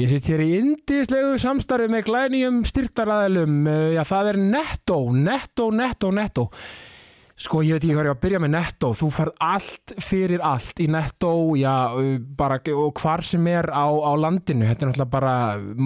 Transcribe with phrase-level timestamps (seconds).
[0.00, 3.56] Ég sitt hér í indislegu samstarfi með glænýjum styrtaræðilum.
[3.92, 6.44] Já, það er Netto, Netto, Netto, Netto.
[7.40, 8.88] Sko, ég veit ekki hvað ég var að byrja með Netto.
[8.98, 11.72] Þú færð allt fyrir allt í Netto, já,
[12.36, 14.66] bara, og hvar sem er á, á landinu.
[14.68, 15.36] Þetta er náttúrulega bara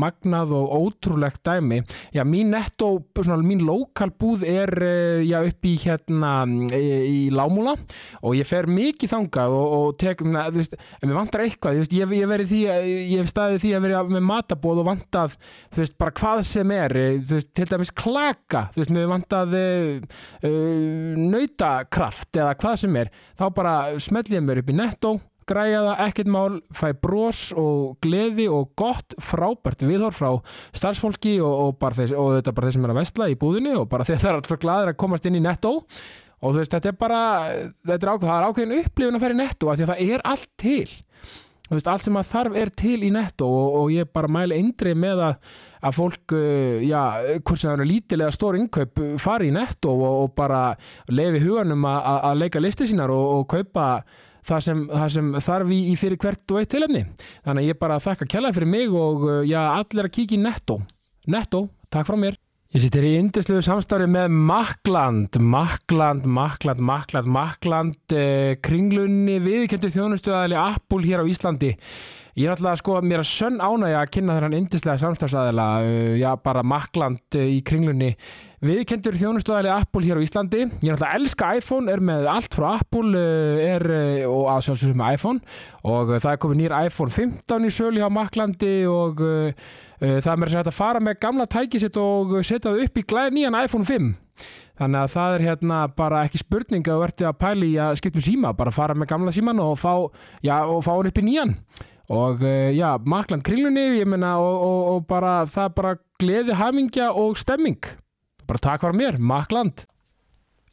[0.03, 1.79] magnað og ótrúlegt dæmi.
[2.17, 2.89] Já, mín Netto,
[3.21, 4.75] svona, mín lokalbúð er,
[5.23, 6.33] já, upp í hérna,
[6.75, 7.77] í, Lámúla
[8.25, 11.79] og ég fer mikið þangað og, og tek, na, þú veist, en mér vantar eitthvað,
[11.79, 12.61] þú veist, ég, ég verið því,
[13.13, 15.39] ég hef staðið því að verið með matabóð og vantað,
[15.71, 19.57] þú veist, bara hvað sem er, þú veist, til dæmis klaka, þú veist, mér vantað
[19.63, 25.15] uh, uh, nautakraft eða hvað sem er þá bara smell ég mér upp í netto
[25.45, 30.31] græja það, ekkert mál, fæ bros og gleði og gott frábært viðhorf frá
[30.73, 33.75] starfsfólki og, og, þeir, og þetta er bara þeir sem er að vestla í búðinni
[33.77, 36.91] og bara þeir er alltaf gladir að komast inn í netto og þú veist, þetta
[36.91, 37.21] er bara
[37.85, 40.15] þetta er ákveð, það er ákveðin upplifin að fara í netto af því að það
[40.15, 40.97] er allt til
[41.71, 45.01] veist, allt sem að þarf er til í netto og, og ég bara mæli eindrið
[45.01, 45.39] með að
[45.85, 47.01] að fólk, uh, já,
[47.45, 50.61] hvort sem það er lítilega stór innkaup, fari í netto og, og bara
[51.13, 53.89] lefi huganum að leika listi sínar og, og kaupa
[54.45, 57.05] það sem, það sem þarf í, í fyrir hvert og eitt tilefni.
[57.45, 60.43] Þannig að ég bara þakka kjallaði fyrir mig og uh, já, allir að kíkja í
[60.45, 60.81] netto.
[61.33, 62.41] Netto, takk frá mér.
[62.75, 70.59] Ég sittir í indisluðu samstarfi með Makland, Makland, Makland, Makland, Makland, eh, kringlunni viðkjöndu þjónustuðaðli
[70.59, 71.71] Apple hér á Íslandi.
[72.35, 75.67] Ég er alltaf að sko að mér er sönn ánægja að kynna þennan indislega samstafsæðila,
[75.87, 78.09] uh, já bara makland uh, í kringlunni.
[78.65, 80.65] Við kendur þjónustöðali Apple hér á Íslandi.
[80.83, 83.87] Ég er alltaf að elska iPhone, er með allt frá Apple uh, er,
[84.27, 85.55] og aðsjálfsögum með iPhone
[85.87, 89.71] og það er komið nýr iPhone 15 í sölu hjá maklandi og uh,
[90.03, 93.09] það er mér að setja að fara með gamla tækisitt og setja það upp í
[93.15, 94.13] glæð nýjan iPhone 5.
[94.75, 98.27] Þannig að það er hérna bara ekki spurning að þú erti að pæli að skiptum
[98.27, 99.93] síma, bara fara með gamla síman og fá,
[100.43, 101.61] já, og fá hann upp í nýjan
[102.13, 106.57] og uh, já, makland kringlunni ég menna og, og, og bara það er bara gleði,
[106.59, 107.81] hamingja og stemming.
[108.45, 109.87] Bara takk fyrir mér, makland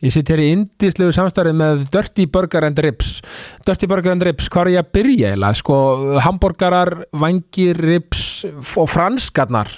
[0.01, 3.19] Ég sitt hér í indislegu samstarið með Dirty Burger and Ribs.
[3.67, 5.75] Dirty Burger and Ribs, hvað er ég að byrja eða sko,
[6.25, 6.91] hambúrgarar,
[7.21, 9.69] vangir, ribs og franskarnar.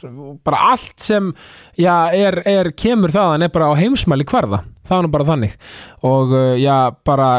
[0.48, 1.34] Bara allt sem
[1.76, 5.58] já, er, er, kemur þaðan er bara á heimsmæli hverða, það er bara þannig.
[6.08, 7.30] Og uh, já, bara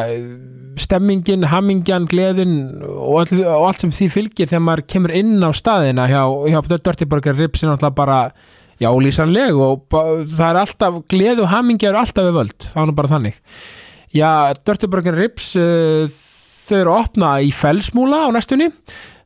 [0.84, 5.48] stemmingin, hamingjan, gleðin og, all, og allt sem því fylgir þegar maður kemur inn á
[5.56, 6.20] staðina hjá,
[6.52, 8.20] hjá Dirty Burger Ribs er náttúrulega bara
[8.82, 12.90] já, lísanleg og það er alltaf gleð og hamingja eru alltaf við völd, það er
[12.90, 13.40] nú bara þannig.
[14.14, 14.30] Já,
[14.62, 16.06] Dirty Burger Ribs uh,
[16.64, 18.70] þau eru að opna í felsmúla á næstunni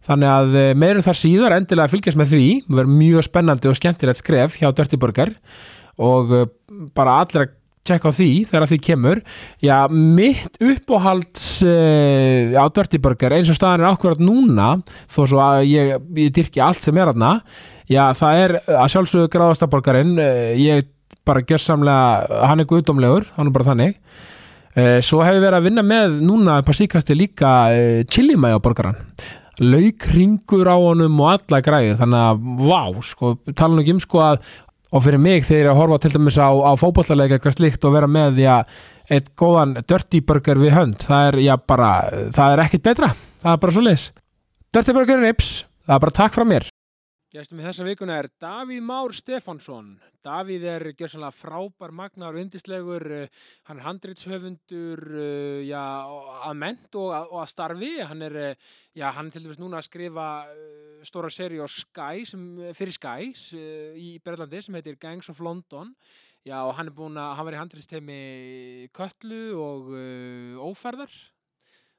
[0.09, 2.49] þannig að uh, meirum þar síðar endilega fylgjast með því.
[2.65, 5.35] Það verður mjög spennandi og skemmtilegt skref hjá Dirty Burger
[6.01, 6.49] og uh,
[6.97, 7.55] bara allir að
[7.89, 9.21] tjekka á því þegar því kemur.
[9.65, 14.71] Já, mitt uppáhalds uh, á Dirty Burger eins og staðan er ákveðat núna
[15.05, 17.39] þó svo að ég, ég dyrki allt sem er aðna
[17.91, 20.89] já, það er að sjálfsögðu gráðastaborgarinn uh, ég
[21.29, 23.99] bara gjör samlega, hann er guðdómlegur hann er bara þannig.
[24.79, 27.53] Uh, svo hefur við verið að vinna með núna på síkasti líka
[28.13, 29.01] chilimæjaborgaran
[29.59, 34.03] lauk ringur á honum og alla græðir þannig að, vá, sko, tala nú ekki um
[34.03, 34.41] sko að
[34.89, 37.93] og fyrir mig þegar ég að horfa til dæmis á, á fókbóllalega eitthvað slikt og
[37.97, 38.55] vera með já,
[39.13, 41.91] eitt góðan dirty burger við hönd það er, já, bara,
[42.33, 43.13] það er ekkit betra
[43.43, 44.09] það er bara svo leis
[44.69, 45.53] Dirty Burger Rips,
[45.89, 46.69] það er bara takk frá mér
[47.29, 49.91] Gæstum í þessa vikuna er Davíð Már Stefansson
[50.25, 53.05] Davíð er gjörsanlega frábær magnar og undislegur
[53.69, 55.03] hann er handreitshöfundur
[55.69, 55.83] já,
[56.49, 57.93] að ment og og að starfi.
[58.01, 58.39] Hann er,
[58.97, 60.27] já, hann er til dæmis núna að skrifa
[61.05, 63.31] stóra seri á Sky sem, fyrir Sky
[64.01, 65.93] í Berlandi sem heitir Gangs of London.
[66.49, 68.23] Já, og hann að, hann var í handreitstemi
[68.97, 71.13] Köllu og uh, Óferðar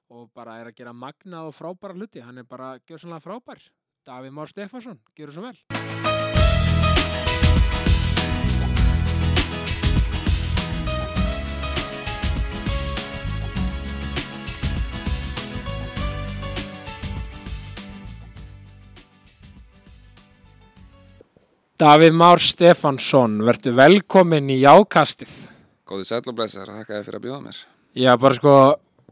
[0.09, 2.25] og bara er að gera magna og frábæra hluti.
[2.25, 3.69] Hann er bara gjörsanlega frábær
[4.09, 5.57] Davíð Már Stefansson, gerur svo vel
[21.77, 25.29] Davíð Már Stefansson, verður velkomin í jákastið.
[25.85, 27.65] Góði sæl og blessar, þakka þér fyrir að bjóða mér.
[27.93, 28.53] Já, bara sko,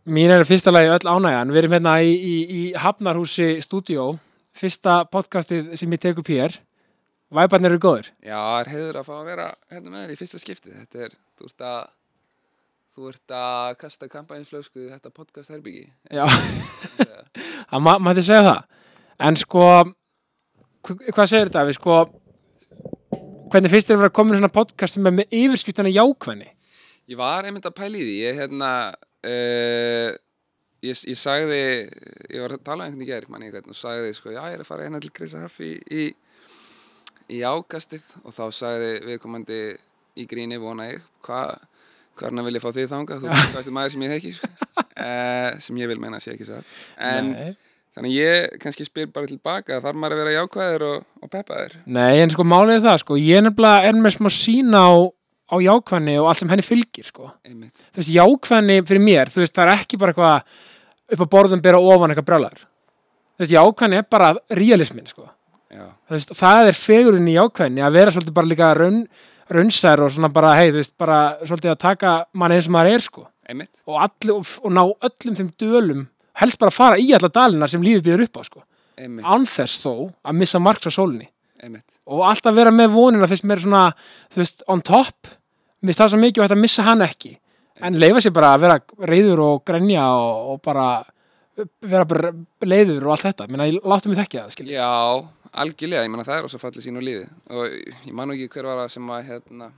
[0.09, 1.53] mín er fyrsta lagi öll ánægjan.
[1.53, 4.15] Við erum hérna í, í, í Hafnarhúsi stúdíó,
[4.57, 6.57] fyrsta podcastið sem ég tek upp hér.
[7.33, 8.09] Væparnir eru góður.
[8.23, 10.75] Já, það er heiður að fá að vera hérna með þér í fyrsta skiptið.
[10.79, 11.79] Þetta er, þú ert að,
[12.95, 15.87] þú ert að kasta kampænsflöskuði þetta podcast herbyggi.
[16.07, 16.23] Já,
[17.71, 18.61] það ma maður segja það.
[19.27, 19.65] En sko,
[20.87, 21.97] hvað segir þetta við sko,
[23.51, 26.49] hvernig finnst þér að vera komin svona podcast sem er með yfirskiptana jákvæðni?
[27.07, 28.71] Ég var einmitt að pæli því, ég hérna,
[29.27, 30.09] uh,
[30.85, 31.59] ég, ég sagði,
[32.31, 34.63] ég var að tala einhvern í gerð, manni einhvern, og sagði, sko, já, ég er
[34.63, 36.07] að fara hérna til Krista Haffi í,
[37.33, 39.61] í ákastið og þá sagði viðkomandi
[40.17, 41.55] í gríni, vona ég, hvað,
[42.17, 44.51] hvernig vil ég fá þig þangað, þú veist hvað maður sem ég þekki, sko,
[44.83, 46.77] uh, sem ég vil meina að sé ekki satt.
[47.09, 47.51] En Nei.
[47.97, 51.77] þannig ég kannski spyr bara tilbaka, þarf maður að vera jákvæður og, og peppaður?
[51.85, 54.93] Nei, en sko málið er það, sko, ég nefnilega er með smá sína á,
[55.47, 57.31] á jákvæðni og allt sem henni fylgir, sko.
[57.47, 61.61] Þú veist, jákvæðni fyrir mér, þú veist, það er ekki bara eitthvað upp á borðum
[61.63, 62.57] bera ofan eitthvað brjálar.
[63.37, 65.29] Þú veist, jákvæðni er bara realismin, sko.
[66.07, 69.01] Þú veist, það er fegurinn í jákvæðni að vera svolítið bara líka raun,
[69.51, 72.93] raunsær og svona bara, hei, þú veist, bara svolítið að taka mann eins og maður
[72.97, 73.25] er, sko.
[73.87, 76.05] Og, allir, og, og ná öllum þeim dölum,
[76.41, 78.63] helst bara fara í alla dalina sem lífið býður upp á, sko.
[78.97, 79.91] Einmitt, Án þess þó
[80.25, 81.29] að missa marks á sólinni.
[81.61, 81.85] einmitt.
[82.05, 83.83] og alltaf vera með vonina fyrst mér svona,
[84.33, 85.27] þú veist, on top
[85.81, 87.37] mér finnst það svo mikið og þetta missa hann ekki.
[87.85, 88.77] En leifa sér bara að vera
[89.11, 90.87] reyður og grenja og, og bara
[91.81, 92.31] vera bara
[92.65, 93.47] leiður og allt þetta.
[93.51, 95.27] Menna, ég láttu mig þekkja það, skilja Já,
[95.63, 97.27] algjörlega, ég menna það er også fallið sín úr lífi.
[97.53, 97.77] Og
[98.07, 99.69] ég man ekki hver var það sem að hérna,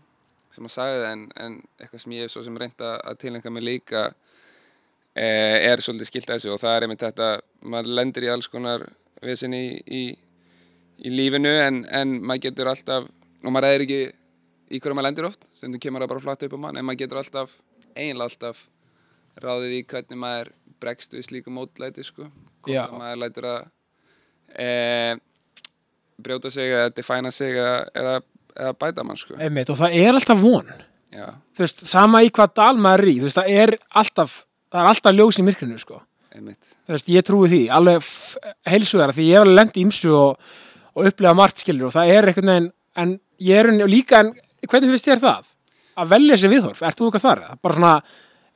[0.55, 3.53] sem að sagði það en, en eitthvað sem ég hef svo sem reynda að tilengja
[3.55, 4.05] mig líka
[5.15, 6.53] eh, er svolítið skilt að þessu.
[6.55, 7.29] Og það er einmitt þetta,
[7.75, 8.87] maður lendir í alls konar
[9.23, 10.03] vesen í, í,
[11.03, 13.11] í lífinu en, en maður getur alltaf,
[13.43, 14.01] og maður er ekki
[14.69, 17.03] í hverju maður lendir oft, stundum kemur það bara flatt upp á mann, en maður
[17.03, 17.55] getur alltaf,
[17.95, 18.65] eiginlega alltaf
[19.39, 22.27] ráðið í hvernig maður bregst við slíku mótlæti sko,
[22.65, 23.63] hvort maður lætur að
[24.55, 24.69] e,
[26.19, 28.19] brjóta sig eða defæna sig eða,
[28.55, 29.37] eða, bæta mann sko.
[29.39, 30.69] einmitt, og það er alltaf von.
[31.09, 31.25] Já,
[31.57, 34.39] þú veist, sama í hvað dal maður er í þú veist, það er alltaf
[34.69, 36.03] það er alltaf ljós í myrkrinu, sko.
[36.29, 36.75] Einmitt.
[36.85, 38.09] þú veist, ég trúi því, alveg
[38.69, 40.51] heilsuðara, því ég hef alveg lent í ymsu og,
[40.93, 42.69] og upplega margt skilur og það er einhvern veginn
[43.01, 44.29] en ég er líka, en
[44.65, 45.53] hvernig finnst þér það?
[45.99, 47.41] Að velja sér viðhorf, ert þú eitthvað þar?
[47.63, 47.93] Bara svona,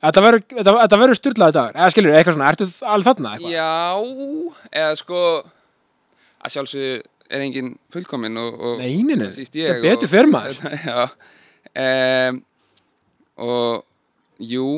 [0.04, 3.54] þetta verður, þetta, þetta styrlaði dagur, eða skilur, eitthvað svona, ertu alveg þarna eitthvað?
[3.54, 5.22] Já, eða sko
[6.44, 6.94] að sjálfsögðu
[7.34, 10.60] er engin fullkomin og, og Nei, nei, nei, það síst sem ég betur fer maður.
[10.88, 11.08] Já
[11.74, 12.40] um,
[13.34, 13.84] og
[14.38, 14.68] jú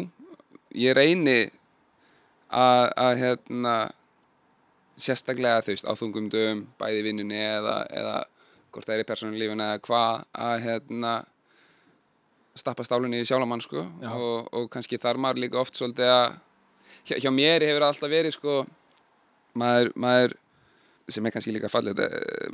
[0.77, 1.39] ég reyni
[2.49, 3.75] að, að hérna
[4.97, 8.17] sérstaklega þú veist á þungum dögum bæði vinnunni eða, eða
[8.77, 11.13] hvort það er í persónulífinu eða hvað að hérna
[12.57, 13.85] stappa stálunni í sjálfamann sko.
[14.13, 16.27] Og, og kannski þar maður líka oft svolítið að
[17.09, 18.57] hjá, hjá mér hefur alltaf verið sko
[19.57, 20.37] maður, maður
[21.13, 22.03] sem er kannski líka fallið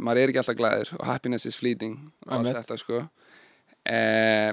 [0.03, 3.05] maður er ekki alltaf glæður og happiness is fleeting og allt þetta sko.
[3.89, 4.51] Eh,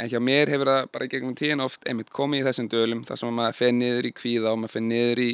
[0.00, 3.20] en hjá mér hefur það bara gegnum tíðin oft einmitt komið í þessum dölum þar
[3.20, 5.30] sem maður fer niður í kvíða og maður fer niður í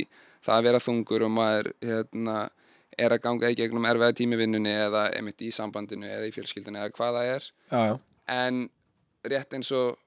[0.46, 2.36] það að vera þungur og maður hérna,
[2.96, 6.34] er að ganga í gegnum erfiða tími í vinnunni eða einmitt í sambandinu eða í
[6.34, 7.48] fjölskyldinu eða hvað það er.
[7.70, 7.96] Já, já,
[8.36, 8.62] en
[9.26, 9.98] rétt eins og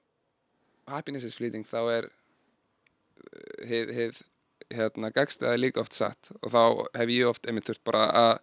[0.90, 4.22] happiness is fleeting þá er uh, hið, hið
[4.74, 6.32] hérna gagstæði líka oft satt.
[6.40, 6.62] Og þá
[6.98, 8.34] hef ég oft einmitt þurft bara að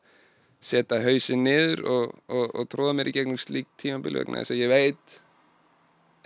[0.64, 4.62] setja hausinn niður og, og, og tróða mér í gegnum slík tímabili vegna þess að
[4.64, 5.18] ég veit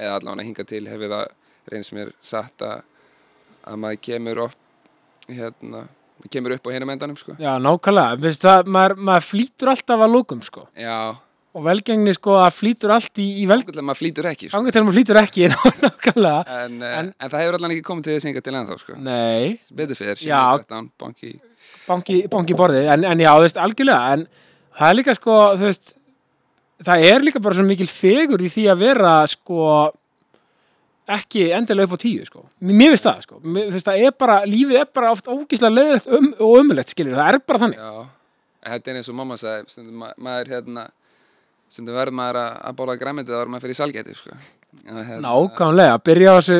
[0.01, 1.25] eða allavega hinga til hefur það
[1.71, 2.85] reynst mér satt að,
[3.67, 4.57] að maður kemur upp
[5.31, 5.83] hérna,
[6.29, 7.35] kemur upp á hinum endanum sko.
[7.39, 10.97] já, nákvæmlega, það, maður, maður flýtur alltaf að lókum, sko Já,
[11.51, 14.57] og velgengni, sko, að flýtur allt í, í velgengni þannig að maður flýtur ekki sko.
[14.57, 15.47] Þannig til maður flýtur ekki,
[15.85, 18.77] nákvæmlega en, en, En- en það hefur allan ekki komið til þess hinga til ennþá
[18.83, 18.99] sko.
[19.07, 20.43] Nei, betur fyrir, Já.
[20.61, 21.33] 13, banki
[21.87, 24.27] banki, banki borðið, en, en já, þú veist, algjörlega en
[24.79, 25.95] það er líka, sko, þú veist
[26.81, 29.65] það er líka bara svo mikil fegur í því að vera, sko
[31.17, 32.45] ekki endilega upp á tíu, sko.
[32.61, 33.41] Mér finnst það, sko,
[33.89, 36.57] það er bara lífið er bara oft ógíslega leiðrætt um, og
[36.93, 37.83] skilur, það er bara þannig.
[37.83, 38.09] Já,
[38.71, 40.87] þetta er eins og mamma sagði stundum ma maður hérna
[41.71, 44.39] stundum verður maður að, bóla græmyndið þá er maður fyrir salgæti sko.
[44.87, 46.57] Hérna, nákvæmlega, byrja á þessu,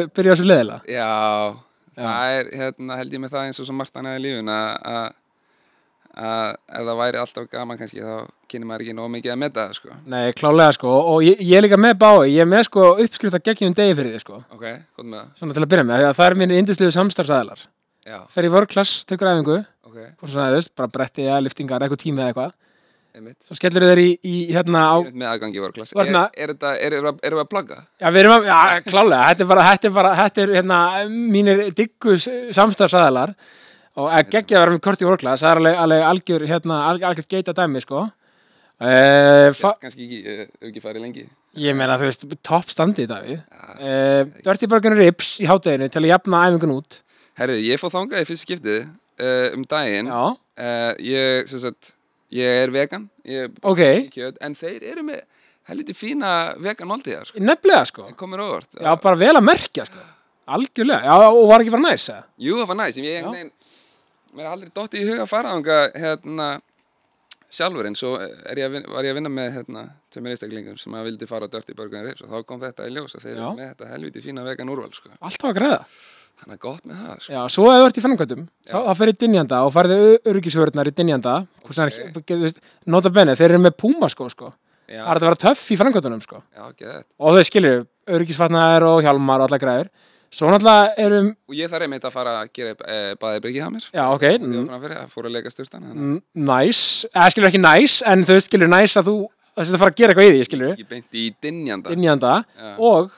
[0.50, 1.12] leiðilega Já,
[1.96, 2.03] Já.
[2.03, 5.05] það er hérna held ég með það eins og svo margt annað í lífun að
[6.22, 8.13] að- ef það væri alltaf gaman kannski þá
[8.51, 9.98] kynir maður ekki nóg mikið að meta það sko.
[10.06, 13.38] Nei, klálega, sko, og ég, ég er líka með bái ég er með, sko, uppskrift
[13.40, 14.42] að geggjum degi fyrir þið, sko.
[14.56, 15.30] Ok, hvað með það?
[15.40, 17.68] svona til að byrja með, það er mínir indisliðu samstarfsæðalar
[18.01, 21.84] Já, fer í vörklass, tekur æfingu ok, og svona, þú veist, bara bretti eða liftingar,
[21.86, 22.54] eitthvað tími eða eitthvað.
[23.12, 23.36] Einmitt.
[23.44, 26.12] Svo skellur þeir í, í hérna á er með aðgangi ert Er,
[26.46, 27.80] er, þetta, er, er, erum við að plugga?
[34.00, 36.82] Og að geggja að vera með kort í vörklass það er alveg, alveg algjör, hérna,
[36.90, 38.08] algjör, algjör geita dæmi, sko.
[38.82, 41.28] Uh, kannski ekki, uh, ekki farið lengi.
[41.62, 43.44] Ég meina, þú veist, topp standi í Davíð.
[43.46, 46.98] Já, uh, Dirty Burger Rips í hátteginu til að jafna æfingun út.
[47.38, 48.80] Herðu, ég fóð þangað í fyrst skiptið
[49.54, 50.10] um daginn.
[51.06, 51.92] Ég, sem sagt,
[52.34, 53.82] ég er vegan Ég er ok,
[54.16, 55.22] kjöt, en þeir eru með
[55.70, 57.44] helviti fína vegan máltíðar sko.
[57.44, 58.08] nefnilega, sko.
[58.10, 60.06] Já, bara vel að merkja, sko.
[60.58, 62.10] algjörlega, já, og var ekki bara næs?
[62.42, 63.52] Jú, það var næst, ég
[64.36, 66.48] mér er aldrei dottið í huga að fara ánga, hérna,
[67.52, 68.14] sjálfur en svo
[68.62, 69.84] ég vinna, var ég að vinna með, hérna,
[70.14, 73.16] tveimur einstaklingum sem að vildi fara á and Ribs og þá kom þetta í ljós
[73.18, 75.12] að þeir eru með þetta helviti fína vegan úrval, sko.
[75.20, 75.80] Alltaf að græða.
[76.42, 77.34] Þannig að gott með það, sko.
[77.36, 78.78] Já, svo ef þú ert í framkvæmdum, þá,
[79.12, 79.98] í dynjanda og færði
[80.32, 81.34] öryggisvörðnar í dynjanda,
[81.68, 82.54] okay.
[82.90, 84.54] Nota bene, þeir eru með púma sko, sko.
[84.92, 86.42] Það er að vera töff í framkvæmdunum, sko.
[87.22, 89.92] Og þau skilur, öryggisvatnar og hjálmar og alla græður.
[90.32, 93.72] Svo náttúrulega erum, Og ég þarf einmitt að fara að gera e, baðið bryggið hjá
[93.74, 93.86] mér.
[93.92, 97.32] já, ok, Og því að framfyrir, að fór að leika styrtan, þannig n- næs, eða
[97.34, 99.16] skilur ekki næs, en þau skilur næs að þú,
[99.58, 101.90] að þetta fara að gera eitthvað í því, skilur, að ég beint í dynjanda.
[101.92, 102.34] dynjanda.
[102.56, 102.72] Já.
[102.80, 103.12] og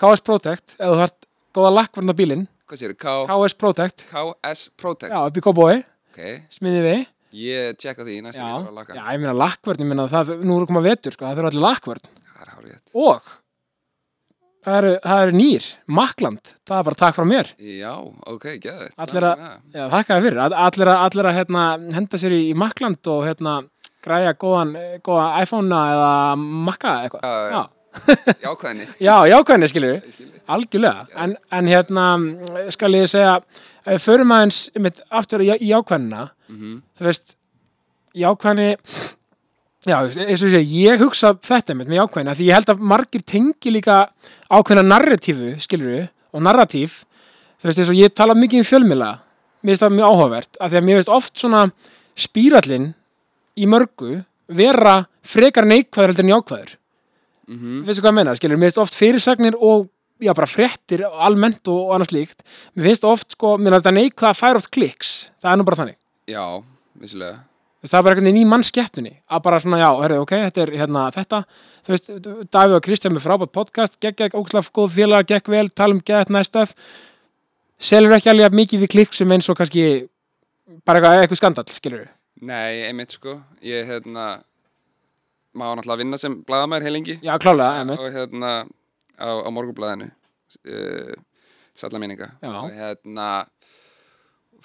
[0.00, 4.70] KS Protect, ef þú þarft góða lakkvarn á bílinn, Hvað séu, K, KS Protect, KS
[4.80, 5.12] Protect.
[5.12, 6.22] já, upp í Kóbói, Ok,
[6.56, 7.06] smiðið við,
[7.44, 8.94] ég tjekka því næst já, að ég þarf að laka.
[8.96, 10.56] já, ég meina lakkvörn, ég meina það, nú
[14.64, 15.64] það eru, það eru nýr,
[15.98, 17.92] Makland, það er bara takk frá mér, Já,
[18.32, 18.90] ok, geðið.
[18.98, 21.64] Allir að- já, þakka þér fyrir, All- allir að, allir að hérna,
[21.98, 23.56] henda sér í, í Makland og hérna,
[24.02, 26.12] græja góðan, góða iPhone-a eða
[26.70, 27.68] Makka eitthvað, Já, já,
[28.42, 28.86] Jákvæðinni.
[29.00, 30.30] já, jákvæðinni, skilur þig.
[30.48, 32.06] Algjörlega, en, en hérna
[32.72, 33.36] skal ég segja,
[33.86, 36.82] ef við förum aðeins mitt aftur í, jákvæðina Mhm.
[36.98, 37.36] þú veist
[38.14, 38.76] jákvæðni
[39.88, 43.72] já, eins og segi, ég hugsa þetta með jákvæðina því ég held að margir tengi
[43.74, 43.98] líka
[44.52, 47.02] ákveðna narratífu, skilur við og narratíf,
[47.60, 49.10] þú veist eins og ég tala mikið um fjölmila,
[49.62, 51.64] mér finnst það mjög áhugavert af því að mér finnst oft svona
[52.18, 52.92] spírallinn
[53.58, 54.22] í mörgu
[54.52, 56.76] vera frekar neikvæður heldur en jákvæður.
[57.52, 57.82] Mhm.
[57.84, 59.88] veistu hvað ég meina, skilur, mér finnst oft fyrirsagnir og
[60.22, 62.44] já, bara fréttir almennt og, og annað slíkt,
[62.76, 65.10] mér finnst oft sko, mér finnst þetta neikvæða að færa oft kliks.
[65.42, 65.98] Það er nú bara þannig,
[66.30, 66.44] Já,
[67.02, 67.40] vissulega.
[67.82, 70.60] Þú það er bara einhvern veginn í mannskeppninni að bara svona, já, herrðu, ok, þetta
[70.62, 71.40] er hérna þetta,
[71.82, 72.10] þú veist,
[72.54, 76.02] Davíð og Kristján með frábært podcast, gegg, gegg, ógslag góð félagar, gegg vel, tala um
[76.06, 76.76] gegg, næstöf
[77.82, 79.86] selur ekki alveg mikið við kliksum eins og kannski
[80.86, 82.06] bara eitthvað, eitthvað skandall, skilur
[82.42, 83.36] Nei, einmitt sko.
[83.62, 84.40] Ég, hérna,
[85.54, 87.18] maður náttúrulega að vinna sem blaðamæður heilengi.
[87.22, 88.50] já, klálega, emitt, Og hérna,
[89.14, 90.08] á, á morgunblæðinu,
[90.66, 91.12] uh,
[91.78, 92.32] salla minninga.
[92.42, 92.50] Já.
[92.64, 93.28] Og hérna,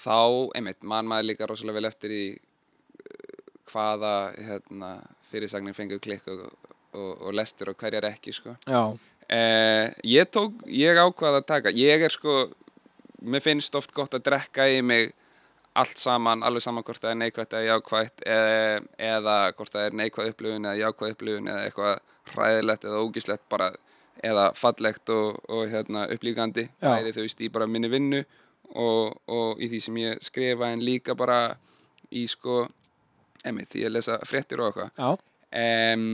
[0.02, 0.16] þá,
[0.58, 2.24] einmitt, mann maður líka rosalega vel eftir í
[3.68, 4.14] hvaða,
[4.48, 4.94] hérna,
[5.30, 6.48] fyrirsagnir fengu klikk og,
[6.94, 8.56] og, og lestur og hverjar ekki, sko.
[9.28, 12.46] Eh, ég tók, ég ákvað að taka ég er sko,
[13.20, 15.10] mér finnst oft gott að drekka í mig
[15.78, 19.98] allt saman, alveg saman hvort það er neikvætt eða jákvætt eða, eða hvort það er
[20.00, 22.00] neikvæð upplifun eða jákvæð upplifun eða eitthvað
[22.32, 23.68] hræðilegt eða ógíslegt bara
[24.24, 28.24] eða fallegt og, og hérna, upplíkandi bæði þau veist í bara minni vinnu
[28.74, 31.58] og, og í því sem ég skrifa en líka bara
[32.10, 32.64] í sko
[33.46, 34.90] emið því ég lesa fréttir og eitthvað.
[34.98, 35.08] Já.
[35.94, 36.08] Um,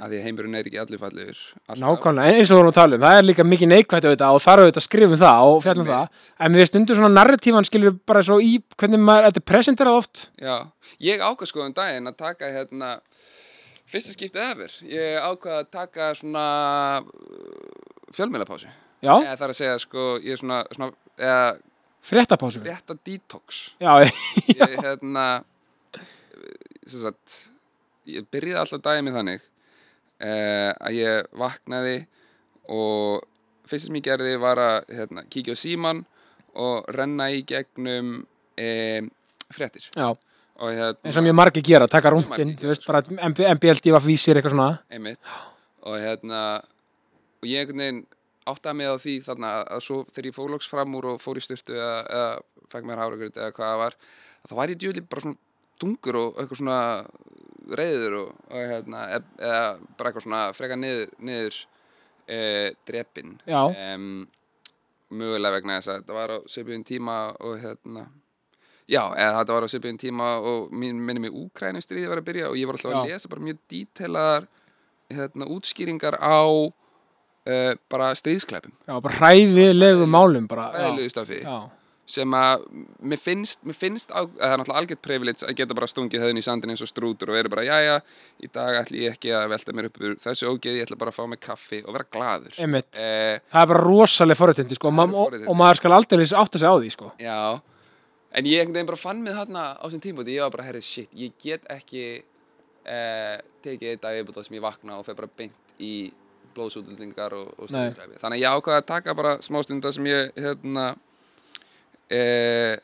[0.00, 1.40] að því heimurinn er ekki allir fallegur.
[1.80, 4.42] Nákvæmlega, eins og þú erum að tala um, það er líka mikið neikvætt auðvitað og
[4.44, 5.90] þar auðvitað að skrifa um það og um Einmitt.
[5.90, 9.98] það, en við stundum svona narratífan skilur bara svo í hvernig maður, þetta er presenterað
[10.00, 10.22] oft.
[10.40, 10.54] Já,
[11.10, 12.92] ég ákvað sko um daginn að taka hérna
[13.90, 16.46] fyrsta skiptið efer, ég ákvað að taka svona
[18.14, 21.44] fjölmjölapásu, Já, eða það er að segja sko, ég er svona, svona eða
[22.06, 22.62] fréttapásu.
[22.64, 23.62] rétta detox.
[23.84, 23.92] Já,
[24.48, 25.26] ég hérna
[26.90, 27.36] sagt
[28.10, 29.44] ég byrjaði alltaf daginn mér þannig
[30.20, 31.98] eh, að ég vaknaði
[32.70, 33.26] og
[33.70, 36.02] fyrst sem ég gerði var að hérna, kíkja á síman
[36.58, 38.20] og renna í gegnum
[38.58, 39.06] eh,
[40.60, 44.72] og hérna eins og mjög margir gera, taka rúndin, MBLD var vísir eitthvað svona.
[44.92, 45.20] Einmitt.
[45.88, 46.40] Og hérna
[47.40, 48.00] og ég einhvern veginn
[48.50, 51.40] áttaði mig á því þarna að svo þegar ég fór loks fram úr og fór
[51.40, 52.40] í styrtu eða,
[52.72, 53.96] fekk mér háragröð eða hvað það var
[54.48, 55.49] þá var ég djúli bara svona
[55.80, 56.80] dungur og eitthvað svona
[57.80, 59.64] reyður og, og hérna e- eða
[59.98, 61.58] bara eitthvað svona freka niður, niður
[62.26, 62.40] e,
[62.88, 63.60] drepin Já.
[63.74, 64.26] em,
[65.10, 68.08] mögulega vegna þess að þetta var á svipiðin tíma og hérna
[68.90, 72.26] Já, eða þetta var á svipiðin tíma og mín minni mig Úkrænu stríði var að
[72.26, 73.12] byrja og ég var alltaf að Já.
[73.14, 74.48] lesa bara mjög dítelaðar
[75.10, 81.56] hérna, útskýringar á uh, bara stríðsklæpum, Já, bara hræðilegu málum bara já, ræðilegu stafi já,
[82.10, 82.64] sem að
[83.10, 86.24] mér finnst, mér finnst á, að það er náttúrulega algjört privilege að geta bara stungið
[86.24, 87.96] höfðin í sandin eins og strútur og verið bara, jæja,
[88.42, 91.14] í dag ætli ég ekki að velta mér upp úr þessu ógeði, ég ætla bara
[91.14, 92.08] að fá mig kaffi og vera
[92.60, 92.92] einmitt.
[93.00, 95.50] Eh, Það er bara rosaleg forréttindi, sko, og, forréttindi.
[95.50, 97.12] og maður skal aldrei átta sig á því, sko.
[97.20, 97.60] Já,
[98.32, 101.32] en ég bara fann mig þarna á þessum tímpúti, ég var bara, herri, shit, ég
[101.42, 102.22] get ekki
[102.84, 106.10] eh, tekið dag viðbútað sem ég vakna og fer bara beint í
[106.54, 107.90] blóðsútildingar og, og Nei.
[112.10, 112.76] Eh,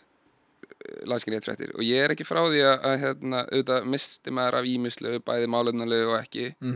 [1.07, 1.73] rétt fréttir.
[1.75, 5.51] Og ég er ekki frá því að, að hérna, auðvitað misti maður af ímislu, bæði
[5.51, 6.73] málefnalegu og ekki, mm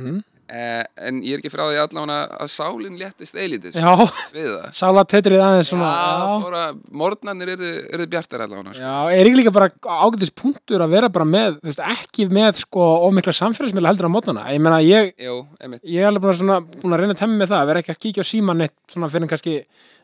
[0.50, 4.49] eh, en ég er ekki frá því allavega að sálinn léttist eilítið sko, Já, við
[4.50, 4.66] það.
[4.80, 8.83] Sála tetrið aðeins svona já, að morgnarnir eru, eru bjartar allavega sko.
[8.83, 9.71] já er ekki líka bara
[10.04, 14.49] ágætis punktur að vera bara með, veist, ekki með sko ómikla samfélagsmiðla heldur á mótnana
[14.50, 15.38] Ég meina, ég, Jú,
[15.87, 17.95] ég er alveg búin að, svona, búin að reyna að temmi með það, vera ekki
[17.97, 19.57] að kíkja á síman eitt svona fyrir en kannski,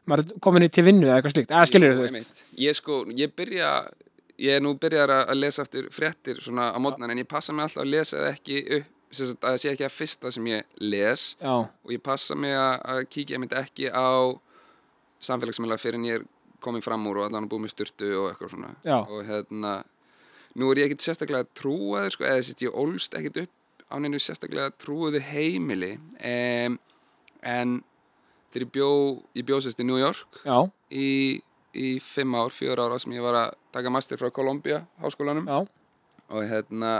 [0.07, 2.45] maður er komin í til vinnu eða eitthvað slíkt, eða skilur Jú, þú veist.
[2.63, 3.71] Ég sko, ég byrja
[4.37, 7.65] ég er nú byrjar að lesa eftir fréttir svona á mótnan en ég passa mig
[7.65, 10.79] alltaf að lesa það ekki upp sagt, að það sé ekki að fyrsta sem ég
[10.83, 14.35] les Já, og ég passa mig að, að kíkja einmitt ekki á
[15.27, 16.27] samfélagsmiðla fyrir en ég er
[16.65, 18.73] komin fram úr og allan að búið með styrtu og eitthvað svona.
[18.85, 18.99] Já.
[19.05, 19.75] og hérna
[20.57, 24.19] nú er ég ekkert sérstaklega trúaður sko, eða sérst ég ólst ekkert upp á neinu
[24.21, 26.79] sérstaklega trúaðu heimili um,
[27.47, 27.77] en
[28.51, 28.91] þegar ég bjó
[29.37, 30.41] ég bjó sérst í New York
[30.91, 31.09] í,
[31.77, 35.59] í fimm ár, fjör ára sem ég var að taka master frá Columbia háskólanum já,
[36.33, 36.95] og hérna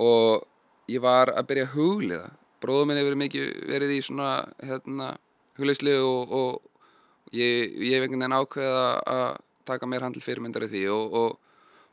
[0.00, 0.46] og
[0.90, 2.28] ég var að byrja að hugliða
[2.62, 4.30] bróður minn hefur mikið verið í svona
[4.64, 5.10] hérna
[5.58, 9.26] hugleyslu og, og ég, ég hef einhvern veginn ákveða að
[9.66, 11.36] taka mér handl fyrirmyndar í því og, og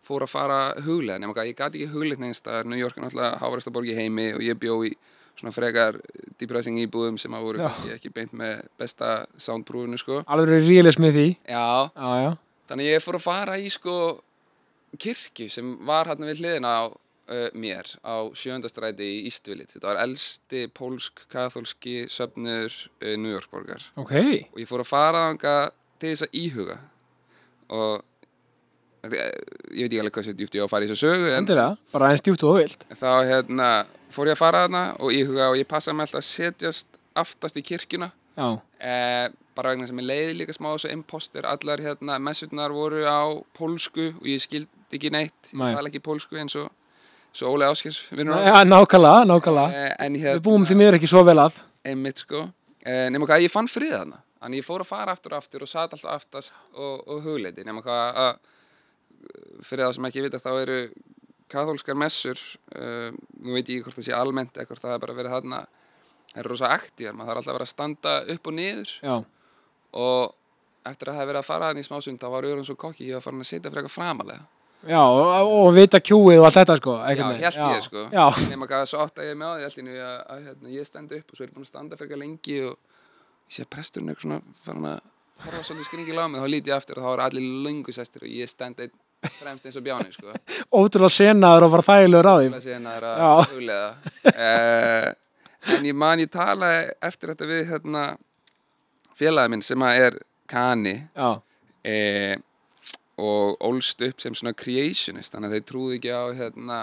[0.04, 2.68] fór að fara huglega nema hvað, ég gati ekki huglið neins staðar.
[2.68, 4.92] New York er náttúrulega hávarasta borg í heimi og ég bjó í
[5.40, 5.98] svona frekar
[6.38, 10.22] depressing íbúðum sem að voru ekki beint með besta soundprúfunu sko.
[10.30, 11.28] Alveg er rílis með því?
[11.50, 12.32] Já, Já, já,
[12.70, 13.96] Þannig ég fór að fara í sko
[15.02, 16.84] kirkju sem var hérna við hliðina á
[17.30, 19.74] uh, mér á sjöndastræti í Village.
[19.75, 23.82] Þetta var elsti pólsk-katholski söfnur uh, New York borgar.
[23.96, 24.13] ok
[24.53, 25.24] Og ég fór að fara
[26.00, 26.77] til þess að íhuga.
[27.70, 28.01] Og
[29.03, 29.30] þetta-
[29.74, 31.38] ég veit ekki alveg hvað sér djúpt ég á að fara í þessu sögu en
[31.44, 33.70] Endilega, bara eins djúpt og vilt þá hérna,
[34.13, 37.58] fór ég að fara þarna og íhuga og ég passaði með alltaf að setjast aftast
[37.58, 42.18] í kirkjuna Já, Eh, bara vegna sem ég leiði líka smá þessu imposter, allar hérna
[42.20, 45.70] messurnar voru á pólsku og ég skildi ekki neitt, Nei.
[45.72, 46.68] ég tala ekki pólsku eins og
[47.34, 49.70] svo Óli Áskers vinnur já nákvæmlega, nákvæmlega.
[49.74, 51.60] Eh, en Við hérna, búum því miður ekki svo vel að.
[51.86, 52.46] Einmitt sko.
[52.86, 54.22] Eh, nema hvað, ég fann frið þarna.
[54.44, 57.63] Þannig ég fór að fara aftur og aftur og satt alltaf aftast og, og hugleiti,
[57.63, 58.34] nema hvað að
[59.63, 60.80] fyrir það sem ekki vita þá eru
[61.54, 62.40] kathólskar messur
[62.75, 65.62] uh, nú veit ég hvort það sé almennt hvort það er bara verið þarna.
[66.34, 68.94] Það eru rosa aktívar, maður þarf alltaf að vera að standa upp og niður.
[69.03, 69.16] Já,
[69.94, 70.34] og
[70.90, 73.18] eftir að hafa verið að fara hann í smásund þá var auðvitað svo kokki, ég
[73.18, 74.44] var farin að setja frekar framalega
[74.89, 77.39] já og, og vita kjúið og allt þetta sko já, veginn.
[77.43, 78.03] held ég sko.
[78.50, 81.31] Nema hvað svo átt að ég með á því að, að hérna, ég stend upp
[81.31, 84.27] og svo er ég búin að standa frekar lengi og ég sé að presturinn eitthvað
[84.27, 85.00] svona farin að
[85.43, 88.27] horfa svolítið skringilega á mig þá líti ég aftur og þá eru allir löngu sestir
[88.27, 88.93] og ég stend einn
[89.39, 90.35] fremst eins og bjáni sko.
[90.79, 92.51] Ótrúlega senaður og bara þægilegur á því.
[92.51, 93.07] Að síðan að
[93.53, 93.87] huglega
[94.33, 95.09] uh,
[95.74, 98.05] en ég man ég talaði eftir þetta við hérna
[99.17, 100.19] félagi minn sem að er
[100.53, 100.96] Kani.
[101.15, 101.29] Já,
[101.87, 102.35] eh,
[103.22, 106.80] og ólst upp sem svona creationist þannig að þeir trúðu ekki á hérna,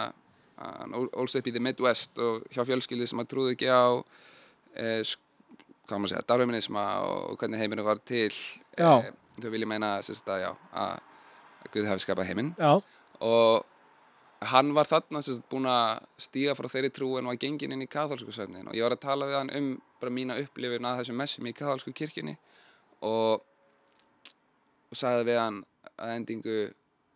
[1.19, 3.99] ólst upp í the Midwest og hjá fjölskyldi sem að trúðu ekki á
[4.79, 5.03] eh,
[5.91, 8.31] hvað maður að segja, darwinisma og hvernig heiminu var til.
[8.79, 10.99] Eh, þau vilja meina sérst, að, já, að
[11.61, 12.55] að Guð hafi skapað heiminn.
[12.59, 12.79] Já,
[13.27, 13.67] og
[14.51, 17.91] hann var þarna sérst, búin að stíga frá þeirri trú en var gengin inn í
[17.91, 18.69] katholsku söfnin.
[18.71, 21.57] Og ég var að tala við hann um bara mína upplifun að þessum messum í
[21.57, 22.39] katholsku kirkjunni
[23.05, 23.43] og,
[24.89, 25.61] og sagði við hann
[26.01, 26.61] að endingu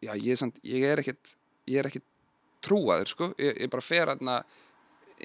[0.05, 1.37] já ég samt, ég er ekkert
[1.71, 2.07] ég er ekkert
[2.65, 3.31] trúaður sko.
[3.41, 4.41] Ég, ég bara fer hérna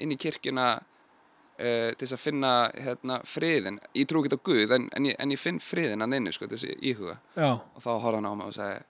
[0.00, 4.76] inn í kirkjuna uh, til þess að finna hérna friðin ég trú ekki á Guð
[4.76, 7.18] en, en, ég, en ég finn friðin að inni sko til þess að íhuga.
[7.36, 8.80] Já, og þá horfði hann á mig og sagði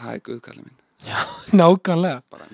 [0.00, 0.80] það er Guð kallið minn
[1.60, 2.20] nákvæmlega.
[2.32, 2.46] Bara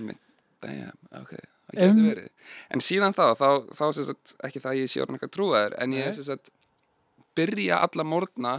[0.61, 1.35] damn, ok,
[1.69, 2.33] það getur verið.
[2.75, 3.47] En síðan þá, þá,
[3.79, 6.51] þá sem sagt, ekki það að ég sé orðin eitthvað trúaður en ég sem sagt
[7.39, 8.57] byrja alla morgna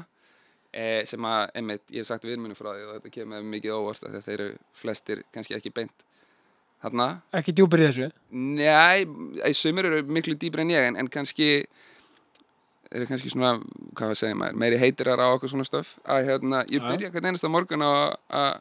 [0.74, 3.52] eh, sem að, einmitt, ég hef sagt við minni frá því og þetta kemur mér
[3.58, 4.50] mikið óvart að þeir eru
[4.82, 6.06] flestir kannski ekki beint
[6.82, 7.08] þarna,
[7.38, 8.10] Ekki djúpir í þessu?
[8.32, 9.06] Nei,
[9.46, 11.52] ei, sumir eru miklu dýbri en ég en, en kannski
[12.92, 13.54] eru kannski svona,
[13.96, 17.52] hvað segir maður, meiri heitirar á okkur svona stöf að hérna, ég byrja hvern einasta
[17.52, 18.60] morgun að-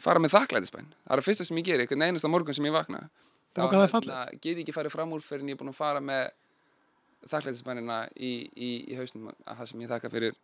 [0.00, 0.88] fara með þakklætisbæn.
[1.06, 3.08] Það er að fyrsta sem ég geri, hvern einasta morgun sem ég vakna.
[3.56, 3.94] Það fallegt.
[4.12, 6.26] hérna, get ég ekki farið fram úr fyrir en ég er búin að fara með
[7.32, 10.34] þakklætisbænina í, í, í hausnum að það sem ég þakka fyrir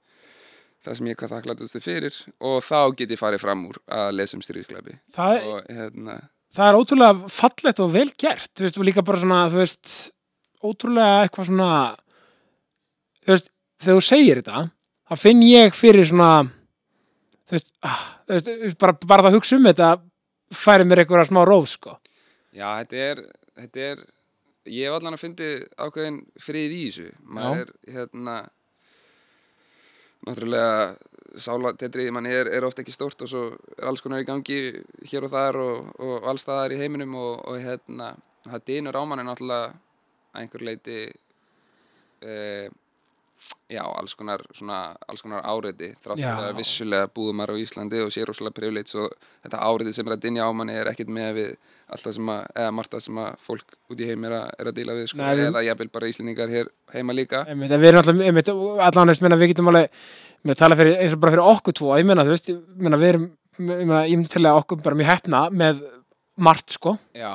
[0.82, 4.38] það sem ég hvað þakklætustu fyrir og þá get ég farið fram úr að lesa
[4.38, 6.16] um stríðsklæpi það, hérna
[6.52, 8.50] það er ótrúlega fallegt og vel gert.
[8.52, 9.92] Þú veist, og líka bara svona, þú veist
[10.62, 11.70] ótrúlega eitthvað svona
[13.22, 14.64] þú veist, þegar þú segir þetta
[15.12, 16.32] þá finn ég fyrir svona
[17.48, 19.92] þú veist, ah, þú veist bara, bara það að hugsa um þetta
[20.52, 21.96] færi mér eitthvað smá róf, sko.
[22.52, 23.22] Já, þetta er,
[23.56, 24.02] þetta er
[24.68, 25.48] ég hef allan að fyndi
[25.80, 27.06] ákveðin frið í þessu.
[27.24, 28.36] Maður er hérna
[30.26, 30.96] náttúrulega
[31.40, 33.44] sála tetriði manni er, er ofta ekki stórt og svo
[33.78, 34.58] er alls konar í gangi
[35.08, 38.12] hér og þar og, og alls staðar í heiminum og, og hérna
[38.44, 42.66] það dynur á manni náttúrulega að einhver leiti uh,
[43.72, 44.78] já, alls konar svona,
[45.08, 49.12] alls konar áreiti þrátt að vissulega búðum maður á Íslandi og sé rosalega privilege og
[49.44, 51.52] þetta áreiti sem er að dynja á manni er ekkert með við
[51.92, 54.70] alltaf sem að, eða margt það sem að fólk út í heim er að, er
[54.70, 57.42] að díla við sko, Nei, við- eða jafnvel bara Íslendingar hér heima líka.
[57.52, 59.90] Einmitt, við erum alltaf, allan veist, við getum alveg,
[60.48, 62.96] mér tala fyrir, eins og bara fyrir okkur tvo, ég meina, þú veist, ég meina,
[63.02, 63.26] við erum,
[63.58, 65.82] ég meina, ég myndi til að okkur bara mjög hefna með
[66.42, 66.96] margt, sko.
[67.14, 67.34] Já,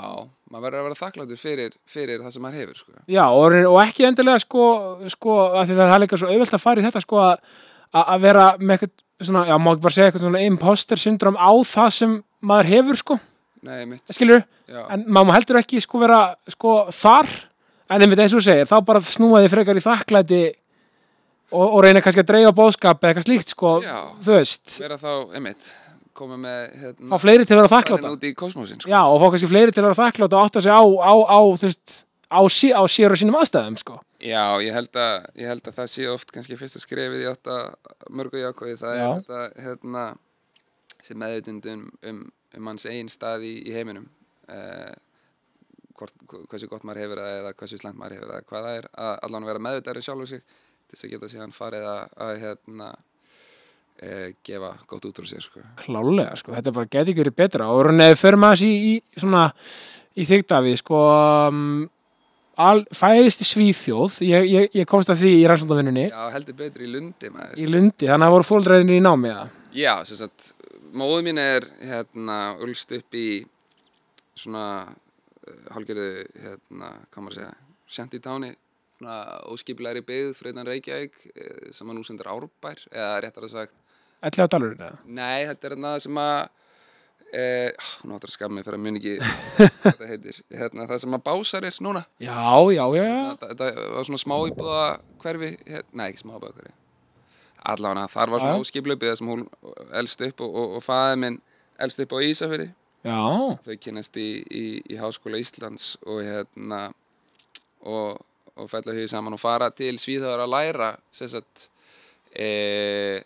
[0.52, 2.94] maður verður að vera þakkláttur fyrir, fyrir það sem maður hefur sko.
[3.12, 4.68] Já, og, og ekki endilega, sko,
[5.12, 8.46] sko, að því það er líka svo auðvelt að fara í þetta, sko, að, vera
[8.62, 8.94] með eitthvað,
[9.28, 12.16] svona, já, má ekki bara segja eitthvað svona imposter syndrom á það sem
[12.52, 13.20] maður hefur, sko,
[13.68, 16.22] Nei, mitt, skilur, já, en maður heldur ekki, sko, vera,
[16.54, 17.32] sko, þar,
[17.92, 20.42] en einmitt eins og segir, þá bara snúa því frekar í þakklæti
[21.52, 25.00] og, og reyna kannski að dreifa bóðskap eða eitthvað slíkt, sko, já, þú veist, vera
[25.02, 25.72] þá, einmitt,
[26.18, 28.92] koma með, hérna, fá fleiri til að vera þakkláta kosmosin sko.
[28.92, 31.40] já, og fá kannski fleiri til að vera þakkláta og átta sig á, á, á,
[31.64, 35.68] veist á, sí, á sér og sínum aðstæðum, sko Já, ég held, að, ég held
[35.70, 39.04] að það sé oft kannski fyrsta skrefið í átt að mörgu jákvæði, það Já.
[39.04, 40.06] er þetta, hérna,
[41.06, 42.24] sem meðvitund um, um,
[42.58, 44.08] um manns eigin stað í, í heiminum,
[44.50, 44.96] uh,
[46.00, 46.18] hvort,
[46.50, 49.14] hversu gott maður hefur það eða hversu slæmt maður hefur það, hvað það er, að
[49.28, 52.90] allan vera meðvitaður í sjálfu sig, til þess að geta síðan farið að, að hérna,
[54.46, 55.62] gefa gott út úr sér, sko.
[55.82, 59.22] klálega, sko, þetta bara geti ekki verið betra og raunin eða fyrir maður í, í
[59.22, 59.46] svona
[60.18, 61.00] í þyktafi, sko
[61.50, 61.64] um,
[62.62, 66.86] al, fæðist í Svíþjóð ég, ég, ég komst að því í rannsóndavinnunni Já, heldur betur
[66.86, 67.58] í lundi maður.
[67.58, 69.48] í Lundi, þannig að það voru fóldræðinni í námi eða?
[69.78, 70.52] Já, sem sagt,
[70.98, 73.28] móðu mín er hérna ulst upp í
[74.38, 76.08] svona uh, hálgerðu,
[76.44, 77.54] hérna, hvað maður að segja,
[77.98, 78.54] shantytowni,
[78.98, 79.18] svona
[79.54, 83.76] óskiplegri byggð fyrir utan Reykjavík eh, sem að nú sendur Árbær, eða réttar að sagt,
[84.26, 84.98] Ellega dalurinn eða?
[85.06, 86.50] nei, þetta er hérna sem að,
[87.34, 91.18] eh, hún áttur að skammi fyrir að muni ekki hvað þetta heitir, hérna, það sem
[91.20, 92.40] að básar er núna, Já,
[92.74, 93.22] já, já, já.
[93.36, 94.82] þetta, þetta var svona smá íbúða
[95.24, 96.74] hverfi, hérna, nei, ekki smá íbúða hverfi,
[97.74, 99.46] allavega þar var svona óskiplega byggð sem hún
[100.02, 101.40] elst upp og, og, og faði minn
[101.84, 102.70] elst upp á Ísafirði.
[103.06, 103.18] Já,
[103.64, 106.80] þau kynast í, í, í Háskóla Íslands og hérna
[107.86, 108.18] og,
[108.58, 111.68] og fella hugi saman og fara til Svíþjóðar að læra sem sagt
[112.34, 113.22] e,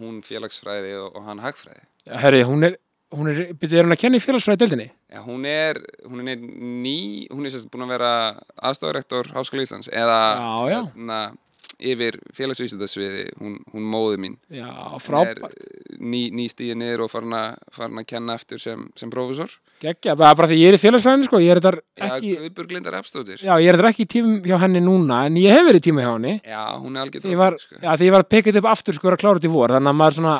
[0.00, 1.84] hún félagsfræði og, og hann hagfræði
[2.22, 2.78] herri, hún er
[3.14, 4.88] hún er, byrjuð, er hún að kenna í félagsfræði deildinni?
[5.08, 8.10] Já, hún er, hún er ný, hún er sérst búin að vera
[8.68, 10.80] aðstofarektor Háskóla Íslands eða Já, já.
[10.92, 11.20] Hérna,
[11.78, 14.36] yfir félagsvísindasviði, hún, hún móði mín.
[14.50, 14.68] Já,
[15.02, 15.44] frábært.
[15.46, 17.58] er ný, ný stíði niður og farin að,
[18.08, 19.52] kenna eftir sem, sem prófessor.
[19.82, 21.60] Gekkja, bara því ég er í félagsfræðinu sko, ég er
[21.98, 23.42] Já, ekki Guðbjörg Lindar Apstóttir.
[23.44, 25.86] Já, ég er þetta ekki í tímum hjá henni núna en ég hef verið í
[25.88, 27.78] tíma hjá henni Já, hún er algjör því sko.
[27.82, 29.54] já, því ég var að peka þetta upp aftur sko, er að klára þetta í
[29.54, 30.36] vor, þannig að maður svona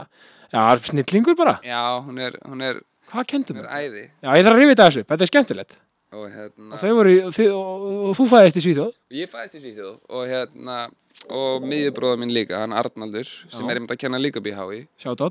[0.50, 2.80] já, er snillingur bara, Já, hún er, hún er,
[3.12, 3.68] hvað kendum við?
[3.68, 4.04] er æði.
[4.18, 7.38] Já, ég þarf að rifja þetta þessu, þetta er skemmtilegt Og hérna, og voru, og,
[7.52, 10.76] og, og, þú fæðist í Svíþjóð ég fæðist í Svíþjóð og hérna,
[11.26, 13.70] og miðjubróða minn líka, hann Arnaldur, sem Já.
[13.70, 14.82] er einmitt að kenna líka í HÍ.
[15.00, 15.24] Sjátt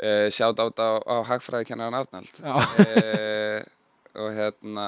[0.00, 2.32] Uh, sjátt át á, á hagfræðikennaran Arnald.
[2.40, 3.60] Uh,
[4.16, 4.86] og hérna,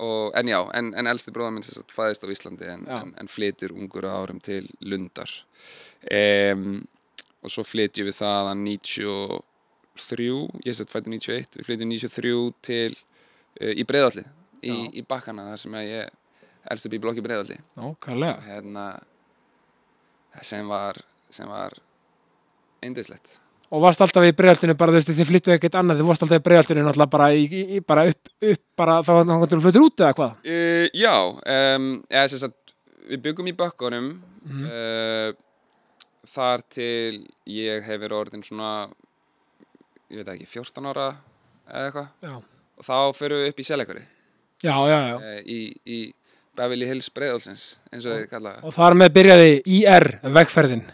[0.00, 3.28] og, en já, en, en elsti bróða minn sem fæðist á Íslandi en, en, en
[3.28, 5.30] flytur ungur árum til Lundar.
[6.08, 6.86] Um,
[7.44, 10.30] og svo flytjum við það að 93,
[10.64, 12.96] ég sett fættu 91, við flytjum 93 til,
[13.60, 14.24] uh, í Breiðalli,
[14.64, 16.20] í, í Bakkana, þar sem ég
[16.72, 17.60] elst upp í blokki Breiðalli.
[17.76, 18.86] nákvæmlega Og hérna,
[20.42, 20.98] sem var,
[21.30, 21.72] sem var
[22.84, 23.40] eindislegt.
[23.74, 26.38] Og varst alltaf í bregaldinu bara, þú veist, þið flyttu ekkert annað, þið varst alltaf
[26.38, 30.04] í bregaldinu náttúrulega bara, í, í, bara upp, upp, bara þá þá þú flyttur út
[30.04, 30.36] eða hvað?
[30.44, 31.14] Uh, já,
[31.56, 32.74] um, eða sem sagt,
[33.08, 34.12] við byggum í bökkunum
[34.44, 34.64] Mhm.
[34.68, 35.30] uh,
[36.28, 38.90] þar til ég hef verið orðin svona,
[40.12, 41.06] ég veit ekki, 14 ára
[41.64, 42.34] eða eitthvað
[42.76, 44.02] og þá förum við upp í Selekari
[44.64, 45.16] já, já, já.
[45.16, 45.98] uh, í, í
[46.58, 48.66] Beverly Hills Breiðalsins, eins og þeir kalla það.
[48.70, 50.84] Og þar með byrjaði IR vegferðin.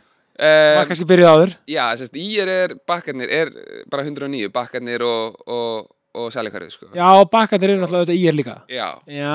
[0.40, 1.50] Var Um, kannski byrjað áður?
[1.68, 3.50] já, sagt, í er, bakkarnir, er
[3.92, 6.86] bara 109, bakkarnir og, og, og Selekarið, sko.
[6.96, 8.54] Já, og bakkandir eru náttúrulega IR líka.
[8.72, 9.34] Já, Já,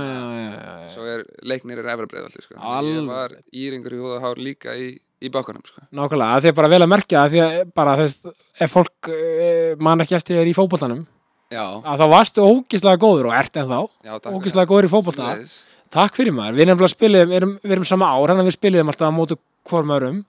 [0.00, 2.56] er já, já, svo er leiknir er efra breiðaldi, sko.
[2.56, 5.84] Ég var íringur í húða hár líka í, í bakkunum, sko.
[5.92, 8.32] Nákvæmlega, að því er bara vel að merkja því að bara, veist,
[8.64, 11.04] ef fólk uh, man ekki eftir þér í fótboltanum,
[11.50, 14.90] Já, að þá varstu ógislega góður og ert takk fyrir ógislega góður í.
[14.90, 15.54] Sömuleiðis.
[15.90, 18.92] Takk fyrir maður, við nefnilega spiliðum, erum, við erum sama ár, þannig að við spiliðum
[18.92, 19.36] alltaf á mótu
[19.66, 20.20] hvorm örum.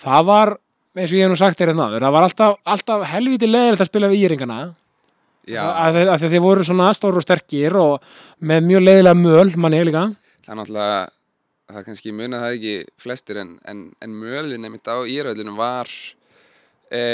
[0.00, 0.52] Það var,
[0.96, 3.84] eins og ég hef nú sagt þér hérna áður, það var alltaf, alltaf helviti leðilegt
[3.84, 4.56] að spila við íringana,
[5.52, 8.08] að, að, að þið voru svona stóru og sterkir og
[8.40, 10.06] með mjög leðilega möl, manni líka.
[10.46, 11.04] það er náttúrulega,
[11.74, 12.74] það kannski muna það ekki
[13.04, 15.92] flestir en, en, en mölin einmitt á íröðlunum var
[16.88, 17.04] e,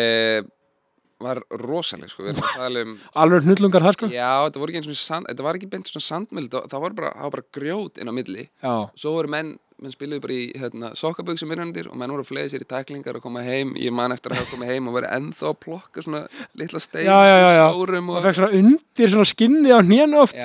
[1.21, 4.11] var rosaleg sko, að um alveg hnullungar þar sko.
[4.13, 6.87] Já, þetta voru ekki eins og sand, þetta var ekki beint svona sandmjöld, það, það
[6.87, 10.21] var bara, það var bara grjót inn á milli, já, svo voru menn menn spiluðu
[10.21, 13.41] bara í hérna, sokkaböksum innandir og menn voru að fleiði sér í tæklingar og koma
[13.45, 13.73] heim.
[13.81, 16.21] Ég man eftir að hafa komið heim og verið ennþá að plokka svona
[16.61, 20.37] litla stein stórum það og fekk svona undir svona skinni á hnén oft.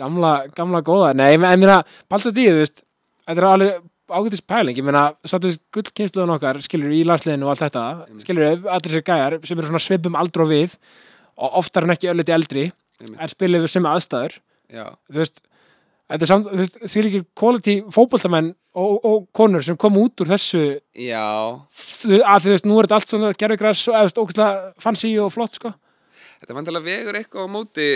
[0.00, 1.78] Gamla, gamla góða, nei, ég meina
[2.10, 2.82] balsa því, þú veist,
[3.22, 7.64] þetta er alveg ágætis pæling, ég meina, sattu gullkynsluðan okkar, skilur í landsliðinu og allt
[7.66, 7.84] þetta
[8.22, 10.76] skilur allir sér gæjar sem eru svona svipum aldrei og við
[11.36, 12.66] og oftar en ekki ölliti eldri,
[13.02, 14.36] en spiluðu við sem aðstæður.
[14.72, 15.42] Já, þú veist,
[16.12, 20.24] þetta er samt, þú veist, því líkir quality fótboltamenn og, og konur sem kom út
[20.24, 20.62] úr þessu
[20.96, 21.26] já.
[21.56, 25.12] Að þú veist, nú er þetta allt svona gerðugræs og eða, þú veist, ógæslega fancy
[25.20, 25.74] og flott, sko
[26.36, 27.86] Þetta er vantilega vegur eitthvað á móti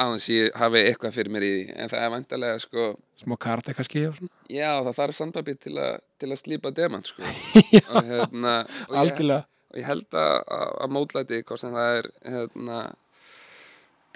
[0.00, 2.86] aðeins ég hafi eitthvað fyrir mér í því en það er vantilega sko
[3.20, 4.32] smá karate kannski og svona.
[4.52, 5.74] Já það þarf sandpapir til,
[6.20, 7.24] til að slípa demant sko.
[7.94, 8.54] Og, hérna,
[8.88, 12.80] og, ég, og ég held að, að, mótlæti hvort sem það er hérna,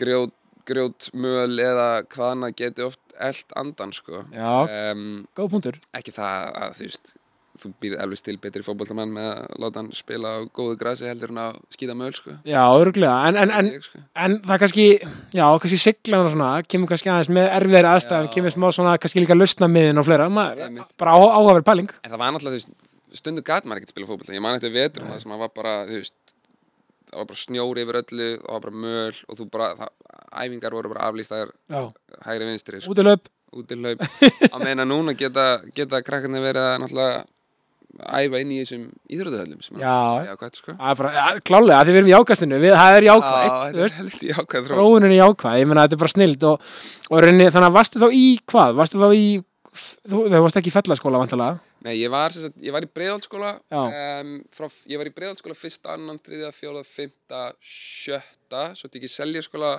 [0.01, 0.35] grjót,
[0.69, 4.25] grjót möl eða hvað annað geti oft eld andan sko.
[4.33, 4.53] Já,
[4.95, 5.81] um, góð punktur.
[5.97, 7.17] ekki það að þú veist
[7.63, 11.33] þú býrð alveg til betri fótboltamann með að láta hann spila á góðu grasi heldur
[11.35, 12.31] en að skýta möl sko.
[12.49, 13.99] Já, örgulega, en, en, en sko.
[14.15, 14.87] En það kannski,
[15.35, 18.33] já, kannski siglan og svona, kemur kannski aðeins með erfiðri aðstæðum, Já.
[18.37, 21.91] kemur smá svona, kannski líka lausna miðin og fleira, maður, bara á, áhafur pæling.
[22.03, 22.71] En það var náttúrulega, þú veist,
[23.23, 24.37] stundu gat maður ekkert spila fótbolta.
[24.37, 26.17] Ég man eftir vetur það sem að var bara, þú veist,
[27.09, 29.91] það var bara snjóri yfir öllu, það var bara möl og þú bara, það,
[30.45, 31.07] æfingar voru bara
[37.99, 39.79] æfa inn í þessum íþrótuhöllum sem
[40.61, 40.75] sko.
[40.93, 43.85] er bara, ja, klálega, að þið verum í ákastinu, við, það er Já, jákvætt, þú
[44.99, 46.69] þetta er jákvæð, ég meina, þetta er bara snild og,
[47.09, 48.79] og reyni, þannig að varstu þá í hvað?
[48.79, 49.27] Varstu þá í,
[49.81, 51.65] þú, þú varst ekki í fellaskóla, vantalega?
[51.87, 53.83] Nei, ég var, sagt, ég var í breiðaldskóla, Já.
[54.23, 54.35] um,
[54.91, 59.79] ég var í breiðaldskóla fyrsta, annan, þriðja, fjóða, fymta, sjötta, svo tek ég seljaskóla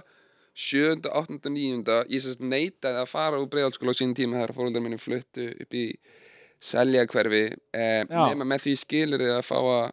[0.59, 1.99] sjönda, áttunda, níunda.
[2.11, 5.85] Ég neitaði að fara úr breiðaldskóla á sínum tíma þegar fóröldar minni fluttu upp í
[6.63, 8.23] seljahverfi, um, Já.
[8.31, 9.85] nema með því skilur þið að fá að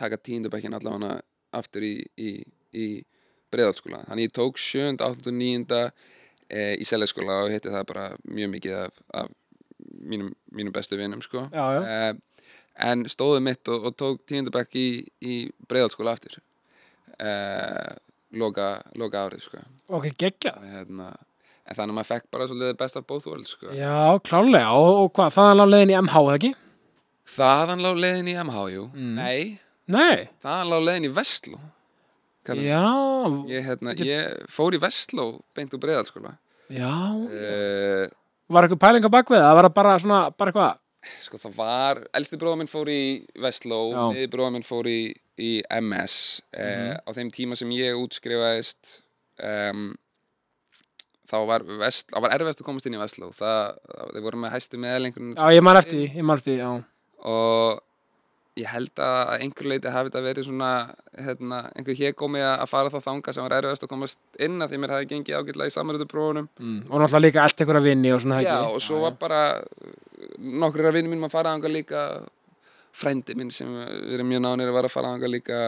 [0.00, 1.20] taka tíundabækinn allavega
[1.54, 2.32] aftur í, í,
[2.72, 2.86] í
[3.52, 4.04] breiðaldskóla.
[4.08, 5.80] Þannig ég tók sjönda, áttunda, níunda
[6.48, 9.32] e, í seljaskóla og hitti það bara mjög mikið af, af
[10.10, 11.46] mínum, mínum bestu vinum sko.
[11.52, 12.14] Uh,
[12.80, 14.86] en stóðu mitt og, og tók tíundabæk í,
[15.20, 16.38] í breiðalskóla aftur
[17.20, 17.96] uh,
[18.36, 19.62] loka, loka árið sko.
[19.90, 20.54] ok, geggja.
[20.56, 21.10] Og, hérna,
[21.70, 23.70] en þannig að maður fekk bara svolítið best af both worlds sko.
[23.78, 26.52] Já, klálega, og, og hvað, þaðan lág leiðin í MH, eða ekki?
[27.30, 28.86] þaðan lá leiðin í MH jú.
[28.94, 29.12] Mm.
[29.20, 31.60] nei, Nei, þaðan lá leiðin í Vestló
[32.46, 32.82] Kallar- já,
[33.52, 36.32] ég, hérna, ég fór í Vestló beint úr breiðalskóla
[36.72, 38.06] já, uh,
[38.50, 40.78] var eitthvað pæling á bakvið, það var það bara svona, bara eitthvað,
[41.24, 43.02] Sko það var, elsti bróða minn fór í
[43.40, 44.00] Vestló, Já.
[44.12, 44.98] miði bróða minn fór í,
[45.40, 46.16] í MS
[46.52, 48.98] eh, á þeim tíma sem ég útskrifaðist
[49.40, 49.94] um,
[51.30, 55.46] þá var var erfiðast að komast inn í Vestló þeir voru með hæstu meðlengur já,
[55.54, 56.70] ég man eftir ég man eftir já.
[57.30, 57.80] og
[58.58, 60.70] ég held að að einhver leiti hafi þetta verið svona
[61.14, 64.72] hérna, einhver hégómi að að fara þá þanga sem var erfiðast að komast inn að
[64.72, 66.82] því mér hefði gengið ágætlega í samarötu prófunum Mm.
[66.90, 68.74] Og náttúrulega líka allt einhverja vinni og svona Já, ekki.
[68.74, 69.40] og svo var bara
[70.38, 72.02] nokkur af vinnum mínum að fara ánga líka
[72.92, 75.60] frendi minn sem við erum mjög nánir að að fara ánga líka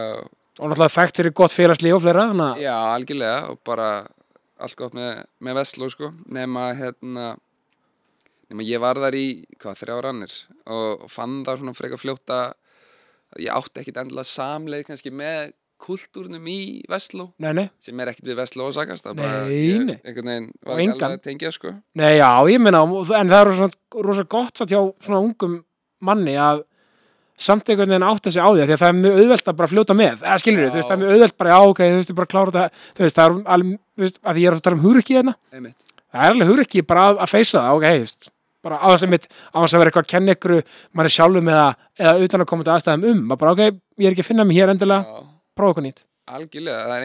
[0.59, 3.87] Og náttúrulega þekkt fyrir gott félagslíf og fleira, að, Já, algjörlega og bara
[4.63, 6.11] allt gott með, með Vestló sko.
[6.33, 7.33] Nema hérna
[8.51, 9.25] nema ég var þar í,
[9.61, 10.33] hvað, þrjár annir
[10.67, 12.53] og, og fann það svona frekar fljótt að
[13.41, 16.57] ég átti ekkit endilega samleið kannski með kultúrnum í
[16.91, 17.29] Vestló
[17.83, 21.17] sem er ekkit við Vestló að sagast það bara, ég, einhvern veginn var ekki alveg
[21.17, 21.73] að tengja sko.
[21.99, 22.61] Nei, já, ég
[23.01, 23.69] og- en það er rosa,
[24.07, 25.57] rosa gott satt hjá svona ungum
[26.03, 26.63] manni að
[27.39, 29.69] samt einhvern veginn átta sig á því, því að það er mjög auðvelt að bara
[29.71, 32.17] fljóta með, eða skilur þú það er mjög auðvelt bara, já, ok, þú veist, ég
[32.19, 34.77] bara klára þetta, þú veist, það er alveg, þú veist, að ég er að tala
[34.77, 35.33] um hugrekki hérna,
[36.13, 38.29] það er alveg hugrekki bara að, að feysa það, ok, þú veist,
[38.63, 40.55] bara á þess að mitt, á þess að vera eitthvað að kenna ykkur,
[40.93, 41.67] mann er sjálfum eða,
[41.99, 44.45] eða utan að koma til aðstæðum um, að bara, ok, ég er ekki að finna
[44.47, 45.23] mig hér endilega,
[45.57, 46.05] prófa eitthvað nýtt.
[46.37, 46.95] algjörlega, það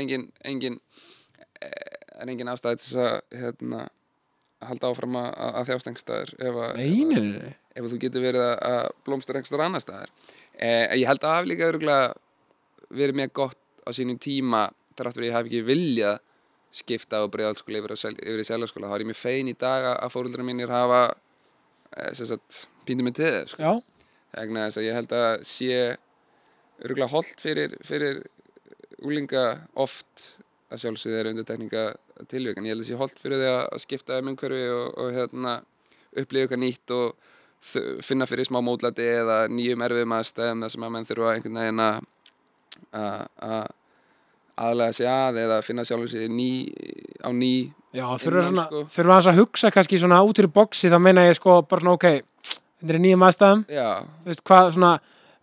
[7.78, 10.10] eh, ef, þú getur verið að, blómstra einhverstaðar annar staðar
[10.58, 12.14] eh, ég held að hafi líka örugglega
[12.98, 14.66] verið mér gott á sínum tíma
[14.98, 16.18] þrátt fyrir ég hafi ekki viljað
[16.78, 19.54] skipta á breiðalskóla yfir, á sel- yfir í seljaskóla þá er ég mér fein í
[19.56, 21.14] dag að- fóruldra mínir hafa
[21.96, 22.48] eh,
[22.88, 23.62] píndu mig til þess sko.
[23.62, 23.72] Já,
[24.36, 25.78] vegna þess að ég held að sé
[26.84, 28.20] örgulega holdt fyrir, fyrir
[29.04, 29.44] úlinga
[29.78, 30.28] oft
[30.72, 31.82] að sjálfsögðu er undirtekninga
[32.28, 35.12] tilvík en ég held að sé holdt fyrir því að skipta um umhverfi og, og
[35.16, 35.54] hérna,
[36.12, 37.28] upplifa eitthvað nýtt og
[37.60, 41.82] finna fyrir smá mótlati eða nýjum erfiðum aðstæðum þar sem að menn þurfa einhvern veginn
[41.84, 42.04] að-
[42.94, 43.66] að að
[44.58, 46.48] aðlega sig að eða finna sjálfur sig ný,
[47.22, 48.84] á ný Já, þurfa sko.
[48.94, 51.94] þurfa aðeins að hugsa kannski svona út fyrir boxi, þá meina ég sko bara svona,
[51.94, 52.22] ok,
[52.82, 53.88] þetta er nýjum aðstæðum, já,
[54.24, 54.90] þú veist, hvað svona,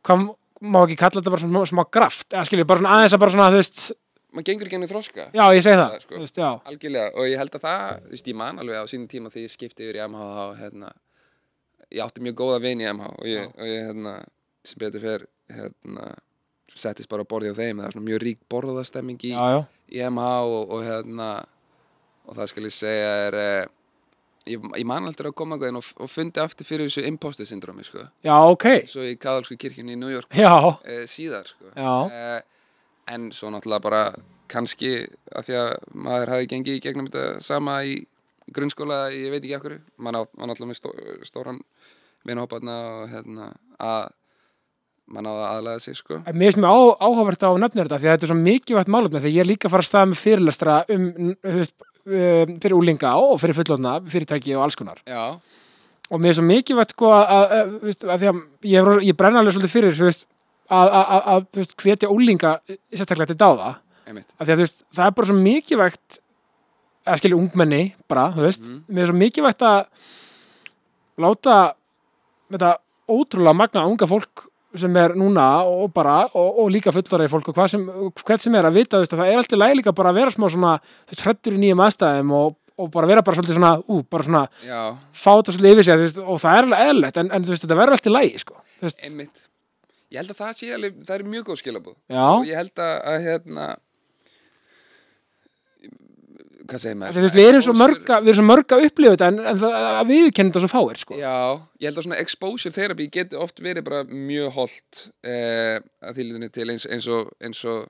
[0.05, 0.25] hvað
[0.61, 3.31] má ekki kalla þetta bara svona smá, graft, eða skiljið, bara svona aðeins að bara
[3.35, 3.81] svona, þú veist,
[4.35, 6.19] maður gengur ekki ennum þroska já, ég segi það, Það, sko.
[6.19, 6.37] veist,
[7.15, 9.55] og ég held að það, þú veist, ég man alveg á sínum tíma þegar ég
[9.55, 10.91] skipti yfir í MH þá, hérna,
[11.95, 14.15] ég átti mjög góða vini í MH og ég, og ég hérna,
[14.67, 16.11] sem betur fer hérna,
[16.75, 17.79] settist bara á borði á þeim.
[17.79, 19.61] Það er svona mjög rík borðastemming í, já, já,
[19.95, 21.29] í MH og, og hérna
[22.25, 23.67] og það skal ég segja er eh,
[24.49, 28.07] ég, ég man alltaf að koma og, og fundi aftur fyrir þessu imposter syndromi sko.
[28.25, 30.33] já, ok, svo í katholsku kirkjunni í New York
[30.89, 31.71] eh, síðar sko.
[32.09, 32.41] eh,
[33.13, 34.03] en svo náttúrulega bara
[34.49, 37.99] kannski að því að maður hafi gengið í gegnum þetta sama í
[38.53, 39.79] grunnskóla, ég veit ekki af hverju.
[39.97, 40.91] Maður náttúrulega með stó,
[41.25, 41.61] stóran
[42.25, 44.05] vinahóparna og hérna að
[45.05, 46.17] maður náði að aðlæða sig sko.
[46.33, 49.19] Mér finnst mér á, áhugavert á nefnir þetta því að þetta er svo mikilvægt málefni
[49.21, 51.05] þegar ég er líka að fara að staða með fyrirlestra um,
[51.45, 55.01] veist, um, fyrir úlinga og fyrir fullotna, fyrirtæki og alls konar.
[55.05, 55.37] já,
[56.13, 59.39] Og mér er svo mikilvægt sko að, að, að, að því að ég, ég brenna
[59.41, 60.27] alveg svolítið fyrir veist,
[60.69, 61.47] að,
[61.81, 62.51] hvetja úlinga
[62.93, 63.71] sérstaklega til dáða.
[64.41, 66.19] það er bara svo mikilvægt
[67.05, 68.83] að skilja ungmenni bara, þú veist, Mhm.
[68.89, 69.85] mér er svo mikilvægt að
[71.21, 71.73] láta
[72.51, 72.75] þetta
[73.09, 74.45] ótrúlega magna unga fólk
[74.79, 77.85] sem er núna og bara og, og líka fullorðið fólk og hvað sem,
[78.21, 80.33] hvert sem er að vita veist, að það er alltaf læg líka bara að vera
[80.35, 83.71] smá svona þú veist, hrættur í nýjum aðstæðum og, og bara vera bara svolítið svona,
[83.87, 84.81] ú, bara svona já,
[85.15, 87.55] fá þetta svolítið yfir sig þú veist, og það er alveg eðlilegt en, en þú
[87.55, 88.59] veist, þetta verður alltaf lægi sko.
[90.11, 92.83] ég held að það sé alveg, það er mjög góð skilabúð já, og ég held
[92.83, 93.69] að, að hérna
[96.69, 97.25] hvað segir maður?
[97.25, 99.75] Veist, við erum svo mörga við erum svo mörga að upplifa þetta en, en það,
[99.89, 101.17] að við kennum þetta svo fáir sko.
[101.19, 101.35] Já,
[101.81, 106.51] ég held að svona exposure therapy geti oft verið bara mjög holdt eh, að þýliðinni
[106.55, 107.85] til eins, eins og, eins og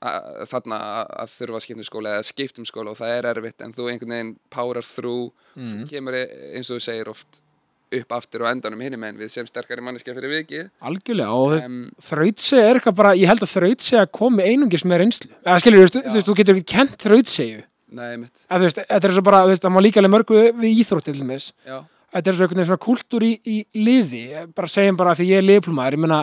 [0.00, 3.14] að, þarna að, að þurfa að skipta um skóla eða skipta um skóla og það
[3.18, 5.86] er erfitt en þú einhvern veginn power through mm.
[5.92, 6.26] kemur e-
[6.56, 7.42] eins og þú segir oft
[7.90, 10.68] upp aftur og endanum hinum en við sem sterkari manneskja fyrir vikið.
[10.86, 15.30] Algjörlega og um, þrautsegja er eitthvað bara, ég held að þrautsegja komi einungis með reynslu.
[15.42, 19.08] Eða skilur, þú, veist, þú getur ekki kent þrautsegju Nei, mitt, að þú veist, þetta
[19.08, 21.76] er svo bara, þú veist, það má líka alveg mörgu við íþrótt til dæmis, já,
[22.14, 24.22] þetta er svo einhvern veginn svona kultúr í, í liði,
[24.54, 26.20] bara segjum bara að því ég er liðplumæður, ég meina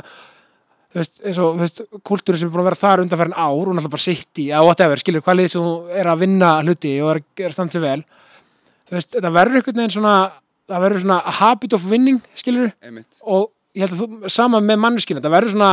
[0.88, 3.52] þú veist, eins og, þú veist, kultúri sem er búin að vera þar undanferðin ár
[3.52, 6.52] og náttúrulega bara sitt í eða whatever, skilur, hvað lið sem þú er að vinna
[6.64, 8.00] hluti og er, er að standa sig vel.
[8.88, 10.16] Þú veist, þetta verður einhvern veginn svona
[10.68, 12.72] það verður svona habit of winning, skilur.
[12.84, 13.08] Einmitt.
[13.24, 15.72] Og ég held að þú, sama með manneskinu, þetta verður svona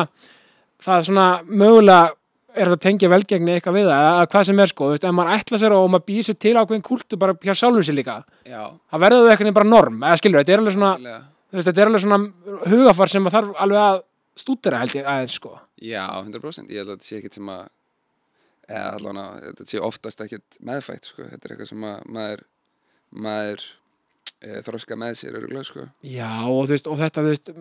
[0.84, 2.12] það er svona mögulega
[2.54, 5.06] er þetta að tengja velgengni eitthvað við það eða hvað sem er sko, þú veist,
[5.08, 7.98] ef maður ætla sér og maður býr sér til ákveðin kultu bara hjá sjálfum sér
[7.98, 8.62] líka Já,
[8.92, 10.92] það verður eitthvað bara norm, eða skilur, þetta er alveg svona
[11.54, 12.20] veist, þetta er alveg svona
[12.70, 14.02] hugafar sem maður þarf alveg að
[14.44, 15.54] stúdera held ég aðeins sko.
[15.78, 17.62] Já, 100% Ég held að þetta sé ekkert sem að
[18.64, 22.44] eða allavega, þetta sé oftast ekkert meðfætt, sko, þetta er eitthvað sem að maður
[23.24, 23.64] maður
[24.40, 25.86] e, þroska með sér örgulega, sko.
[26.08, 27.52] Já, og veist, og þetta, þú veist,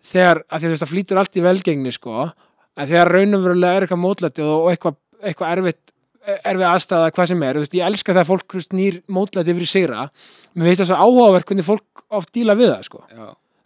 [0.00, 2.16] að þegar, að því þú veist, það flýtur allt í velgengni, sko
[2.80, 7.44] að þegar raunumverulega er eitthvað mótlæti og, og eitthvað, eitthvað erfitt erfið aðstæða hvað sem
[7.44, 10.06] er, þú veist, ég elska þegar fólk þú veist, nýr mótlæti yfir í sigra.
[10.54, 13.02] Mér veist það svo áhugavert hvernig fólk oft díla við það, sko,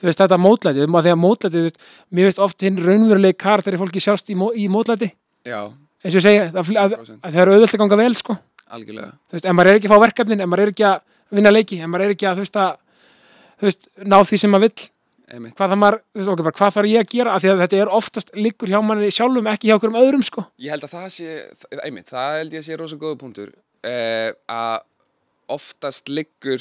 [0.04, 1.80] veist, þetta mótlæti að mótlæti, þú veist,
[2.14, 5.10] mér veist oft hinn raunverulegi kar þegar fólki sjást í, mó, í mótlæti.
[5.48, 5.60] Já,
[6.04, 8.38] eins og ég segja, það, að, 100% að það er auðvöld að ganga vel, sko.
[8.74, 9.12] Algjörlega.
[9.28, 10.98] Þú veist, ef maður er ekki að fá verkefnin, ef maður er ekki að
[11.34, 14.88] vinna leiki, ef maður er ekki að, að ná því sem maður vill.
[15.24, 17.34] Hvað maður, þú veist, ok, bara hvað þarf ég að gera?
[17.34, 20.24] Af því að þetta er oftast liggur hjá manni sjálfum ekki hjá okkur um öðrum,
[20.26, 20.44] sko.
[20.60, 21.36] Ég held að það sé,
[21.80, 23.54] einmitt, það held ég að sé rosa góða punktur.
[23.84, 24.84] Eh, að
[25.54, 26.60] oftast liggur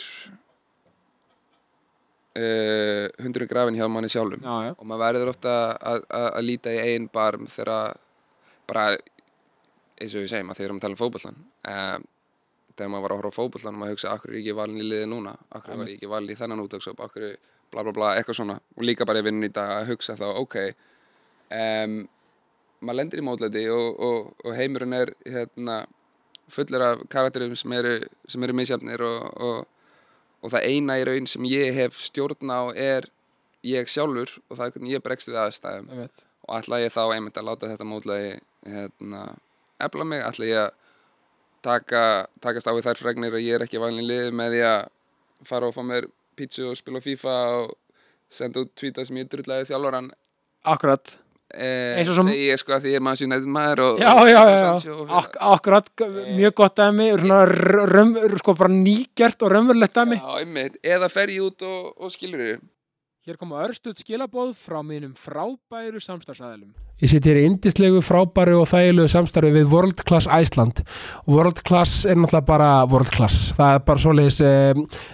[2.39, 4.43] eh, hundurinn grafin hjá manni sjálfum.
[4.43, 7.99] Já, já, og maður verður ofta að, að, að líta í einn barm þegar
[8.69, 8.93] bara
[10.02, 12.06] eins og við segjum að þegar við erum að tala um fótbollan um,
[12.73, 14.80] þegar maður var að horfa á fótbollan og maður hugsa akkur er ég ekki valin
[14.82, 15.34] í liði núna?
[15.54, 17.28] Akkur var ég ekki valin í þennan útöksop akkur
[17.73, 18.57] bla bla bla eitthvað svona.
[18.77, 20.57] Og líka bara í vinnun í dag að hugsa þá ok
[21.53, 21.99] um,
[22.83, 25.83] maður lendir í mótlæti og, og, og heimurinn er hérna
[26.53, 27.95] fullur af karakterum sem eru,
[28.29, 30.03] sem eru misjafnir og, og,
[30.43, 33.07] og það eina í raun sem ég hef stjórn á er
[33.63, 35.91] ég sjálfur og það er hvernig ég bregst við aðstæðum.
[36.03, 38.34] Ég og ætla ég þá einmitt að láta þetta mótlægi
[38.67, 39.21] hérna,
[39.84, 40.74] efla mig, ætla ég að
[41.63, 42.01] taka,
[42.43, 44.82] takast á við þær fregnir og ég er ekki valin liði með því að
[45.47, 47.73] fara og fá mér pítsu og spila FIFA og
[48.34, 50.09] senda út tvíta sem ég drullaði þjálfaran
[50.65, 51.17] akkurat,
[51.53, 54.11] eh, Eins og sem- ég sko að því ég er manns United maður og, já,
[54.13, 54.99] og já, já, Sancho já.
[55.01, 55.89] og- Ak akkurat,
[56.39, 60.17] mjög gott dæmi svona sko bara nýgert og raunverulegt dæmi.
[60.21, 62.61] Já, einmitt, eða fer ég út og, og skilur þau
[63.24, 66.74] Hér koma örstuð skilabóð frá mínum frábæru samstarfsæðilum.
[66.99, 70.82] Ég sitt hér í indislegu, frábæru og þægilegu samstarfi við World Class Iceland.
[71.32, 73.53] World Class er náttúrulega bara World Class.
[73.55, 74.51] Það er bara svoleiðis, e,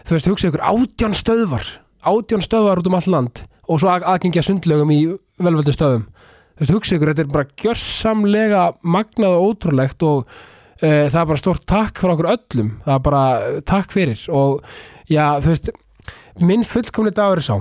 [0.09, 1.69] þú veist, hugsa ykkur átján stöðvar,
[2.01, 4.99] átján stöðvar út um all land og svo að, aðgengja sundlegum í
[5.37, 6.09] velvöldu stöðum.
[6.57, 10.37] Þú veist, hugsa ykkur, þetta er bara gjörsamlega magnað og ótrúlegt og
[10.81, 12.77] e, það er bara stort takk frá okkur öllum.
[12.89, 14.63] Það er bara eh, takk fyrir og
[15.05, 15.75] já, þú veist,
[16.41, 17.59] minn fullkomni dagur er sá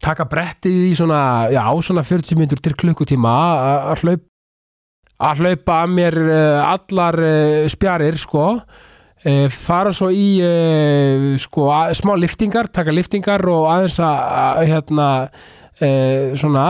[0.00, 4.22] taka brettið í svona, já, svona 40 minnur til klukkutíma að- að hlaup
[5.22, 8.46] að hlaupa að mér uh, allar uh, spjarir sko.
[9.22, 10.40] Uh, fara svo í
[11.38, 14.18] sko, smá liftingar taka liftingar og aðeins að,
[14.72, 15.08] hérna
[16.38, 16.64] svona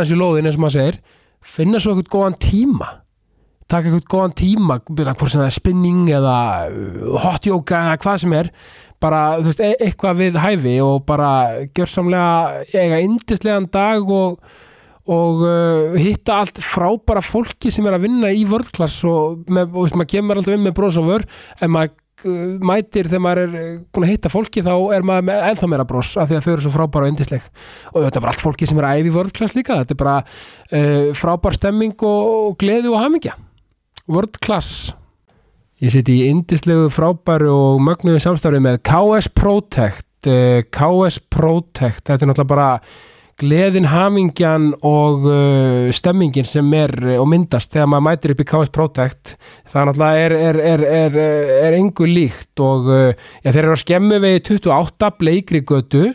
[0.00, 0.98] aðeins í lóðin eins og maður segir.
[1.44, 2.88] Finna svo eitthvað góðan tíma
[3.70, 6.36] taka eitthvað góðan tíma hvort sem það er spinning eða
[6.68, 8.50] uh, hot yoga eða hvað sem er
[9.04, 11.32] bara, veist, e eitthvað við hæfi og bara
[11.76, 14.38] gjörsamlega eiga indislegan dag og,
[15.10, 19.84] og uh, hitta allt frábæra fólki sem er að vinna í vörðklass og, með, og
[19.84, 21.26] veist, maður kemur alltaf inn með bros og vör
[21.60, 21.94] en maður
[22.24, 25.72] uh, mætir þegar maður er uh, búin að hitta fólki þá er maður með ennþá
[25.72, 27.48] meira bros af því að þau eru svo frábæra og indisleg
[27.92, 30.20] og þetta er bara allt fólki sem er að æfi vörðklass líka þetta er bara
[30.22, 33.36] uh, frábær stemming og, og gleði og hamingja
[34.10, 34.92] vörðklass
[35.82, 42.06] Ég siti í indislegu frábæru og mögnuðu samstarfi með KS Protect uh, KS Protect.
[42.06, 42.68] Þetta er náttúrulega bara
[43.42, 48.48] gleðin, hamingjan og uh, stemmingin sem er uh, og myndast þegar maður mætir upp í
[48.52, 49.34] KS Protect.
[49.72, 51.18] Það náttúrulega er, er, er,
[51.58, 56.06] er, engu líkt og já, þeir eru að skemmu vegi 28 bleikri götu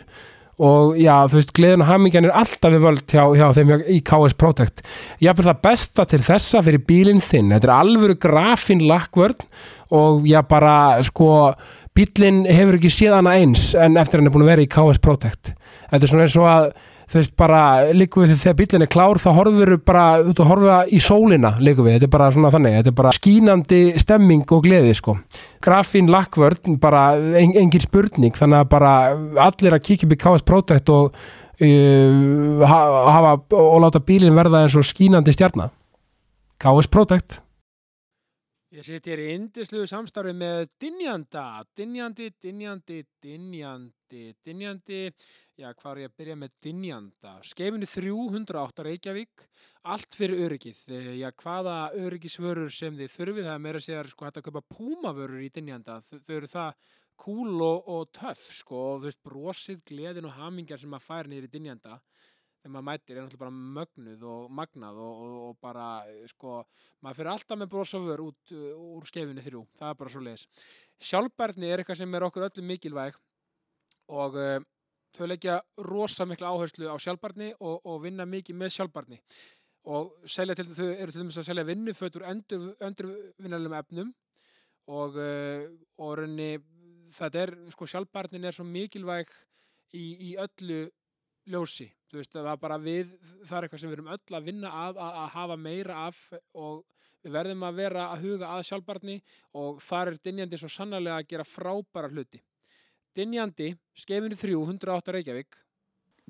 [0.60, 3.88] og já, þú veist, gleðin og hamingjan er alltaf við völd hjá, hjá þeim hjá-
[3.96, 4.82] í KS Protect.
[5.24, 9.40] Ég er það besta til þessa fyrir bílinn þinn, þetta er alvöru grafin lakkvörn
[9.96, 11.54] og já bara sko,
[11.96, 15.00] bílinn hefur ekki séð hana eins en eftir hann er búin að vera í KS
[15.02, 15.54] Protect.
[15.90, 16.70] Þetta er svona eins og að
[17.10, 20.76] þú veist bara, líku við þegar bílinn er klár þá horfur bara, út að horfa
[20.94, 24.62] í sólina líku við, þetta er bara svona þannig þetta er bara skínandi stemming og
[24.68, 25.16] gleði sko.
[25.64, 28.94] Grafín lakkvörn, bara en, engin spurning, þannig að bara
[29.48, 34.62] allir að kíkja upp í KS Protect og uh, ha- hafa og láta bílinn verða
[34.64, 35.74] eins og skínandi stjarnar
[36.62, 37.40] KS Protect.
[38.70, 45.00] Ég sit hér í indisluðu samstarfi með Dynjanda, Dynjandi, Dynjandi, Dynjandi, Dynjandi,
[45.60, 46.54] já hvað er ég að byrja með?
[46.64, 49.44] Dynjanda, skeifinu 308 Reykjavík,
[49.92, 54.24] allt fyrir öryggið, Eh, já hvaða öryggisvörur sem þið þurfið, það er meira segja sko
[54.24, 56.74] hægt að kaupa púmavörur í Dynjanda, þau, þau eru það
[57.20, 61.28] cool og, og töff sko og þú veist brosið, gleðin og hamingjar sem maður fær
[61.28, 62.00] niður í Dynjanda
[62.60, 66.58] þegar maður mætir er náttúrulega bara mögnuð og magnað og, og, og bara eh, sko,
[67.04, 70.12] maður fyrir alltaf með bros og vör út uh, úr skefinu þrjú, það er bara
[70.12, 70.46] svo leiðis
[71.10, 73.16] sjálfbærni er eitthvað sem er okkur öllum mikilvæg
[74.20, 74.60] og uh,
[75.16, 79.20] þau leggja rosa mikla áherslu á sjálfbærni og, og vinna mikið með sjálfbærni.
[79.90, 84.12] Og selja til, þau eru til dæmis að selja vinnufötur endur, endurvinnarlegum efnum
[84.90, 85.66] og, uh,
[86.02, 86.50] og raunni,
[87.16, 89.32] þetta er, sko sjálfbærnin er svo mikilvæg
[89.96, 90.84] í, í öllu
[91.50, 93.12] ljósi, þú veist, það er bara við
[93.48, 96.20] það er eitthvað sem við erum öll að vinna að að, að hafa meira af
[96.58, 96.82] og
[97.24, 99.16] við verðum að vera að huga að sjálfbarni
[99.60, 102.42] og þar er Dynjandi svo sannarlega að gera frábæra hluti
[103.18, 105.56] Dynjandi, skefinu 3, 108 Reykjavík.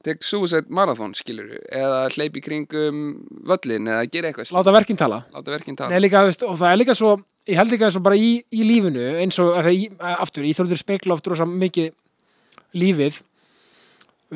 [0.00, 3.00] Tek suicide marathon skilur eða hleyp í kringum
[3.48, 5.18] völlin eða gera eitthvað láta verkinn tala.
[5.34, 5.92] Láta verkinn tala.
[5.92, 7.18] Nei, líka, veist, og það er líka svo
[7.50, 9.90] ég held líka svo bara í, í lífinu eins og að það, í,
[10.24, 11.90] aftur, íþróttur spekla oft rosa mikið
[12.80, 13.20] lífið.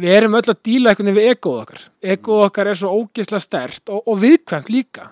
[0.05, 1.83] Við erum öll að díla einhvern veginn við egoð okkar.
[2.15, 5.09] Egoð okkar er svo ógeðslega stert og, og viðkvæmt líka.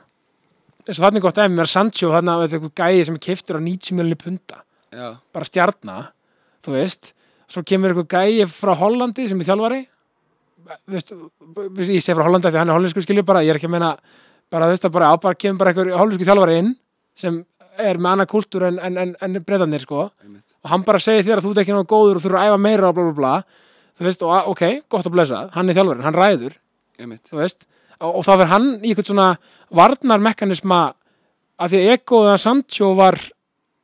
[0.83, 3.19] Eins og þannig gott ef mér er Sancho þannig að þetta er eitthvað gæði sem
[3.19, 4.63] er keftur á 90 miljonir punta.
[4.93, 5.99] Já, bara stjarna,
[6.67, 7.15] þú veist
[7.53, 9.81] svo kemur eitthvað gæði frá Hollandi sem er þjálfari
[10.91, 13.71] veist, ég sé frá Hollandi af því hann er hollensku skilju bara, ég er ekki
[13.71, 13.95] að meina
[14.53, 16.73] bara þú veist að bara, á, bara kemur bara eitthvað hollensku þjálfari inn
[17.19, 17.43] sem
[17.81, 20.57] er með annað kultúr en, en, en, en breytanir sko einmitt.
[20.63, 22.49] og hann bara segir þér að þú ert ekki náttúrulega góður og þú eru að
[22.51, 23.35] æfa meira og bla bla bla
[23.99, 26.57] þú veist, og ok, gott að blessa hann er þjálfarinn, hann ræður,
[27.01, 27.25] einmitt.
[27.29, 27.65] þú veist
[28.03, 29.29] og, og þá verður hann í eitthvað svona
[29.79, 30.81] varnarmekanisma
[31.63, 33.19] að því að egoða Sancho var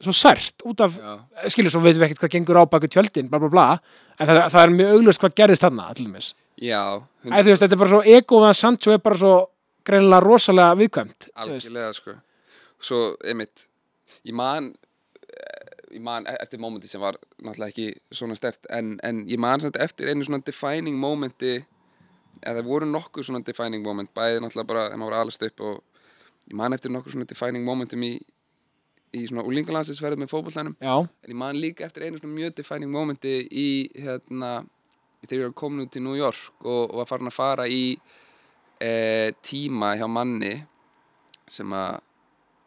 [0.05, 1.15] svo sært út af Já,
[1.51, 3.67] skilur svo veitum við ekkert hvað gengur á baku tjöldin bla bla bla,
[4.19, 5.89] en það, það er mjög auglust hvað gerðist þarna
[7.43, 9.33] þú veist, þetta er bara svo egoða Sancho er bara svo
[9.89, 12.15] greinilega rosalega viðkvæmt algjörlega sko.
[12.79, 13.67] Svo, einmitt
[14.27, 14.71] ég man
[15.27, 19.41] eh, ég man e- eftir momenti sem var náttúrulega ekki svona stert en, en ég
[19.41, 21.57] man samt eftir einu svona defining momenti
[22.39, 25.65] eða það voru nokkuð svona defining moment bæði náttúrulega bara þegar maður var alast upp
[25.67, 25.79] og
[26.47, 28.15] ég man eftir nokkuð svona defining momentum í
[29.17, 32.93] í svona úlingalansisverð með fótbollanum já, en ég man líka eftir einu svona mjög defining
[32.93, 34.59] momenti í hérna
[35.23, 37.85] þegar ég var komin út til New York og, og var farin að fara í
[38.81, 38.93] e,
[39.45, 40.55] tíma hjá manni
[41.49, 42.03] sem að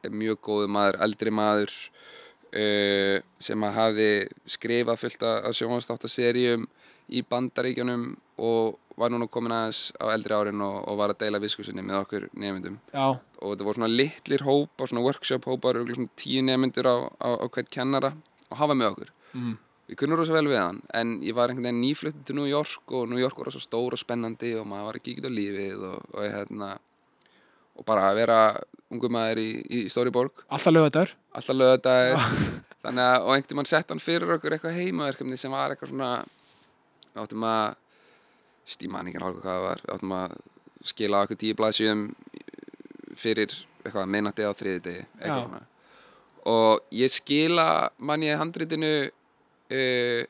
[0.02, 1.74] er mjög góðu maður, eldri maður
[2.50, 2.66] e,
[3.40, 4.10] sem að hafi
[4.50, 6.66] skrifað fullt af sjónvarstáttaseríum
[7.12, 8.08] í bandaríkjunum
[8.42, 12.02] og var núna komin aðeins á eldri árin og, og var að deila viskusinni með
[12.04, 12.78] okkur nefndum
[13.40, 17.30] og þetta voru svona litlir hópar, svona workshop hópar, örugglega svona tíu nefndur á, á,
[17.42, 18.14] á hvert kennara
[18.50, 19.14] og hafa með okkur.
[19.34, 19.60] mm.
[19.92, 22.94] Við kunnum rosa vel við hann, en ég var einhvern veginn nýfluttið til New York
[22.96, 25.82] og New York var svo stór og spennandi og maður var að kíkja á lífið
[25.90, 26.70] og, og, hérna,
[27.76, 28.38] og bara að vera
[28.92, 30.46] ungu maður í, í stóri borg,
[31.36, 35.76] alltaf lögðar alltaf að og einhvern mann sett hann fyrir okkur eitthvað heimaverkefni sem var
[35.76, 36.12] eitthvað svona,
[37.20, 37.76] áttum að,
[38.68, 40.38] stíman ekki alveg hvað það var, áttum að
[40.92, 42.06] skila okkur tíu blaðsjöfum
[43.22, 45.64] fyrir eitthvað minnati á þriði degi, eitthvað svona.
[46.52, 47.66] Og ég skila
[48.02, 48.94] manni handritinu,
[49.72, 50.22] uh,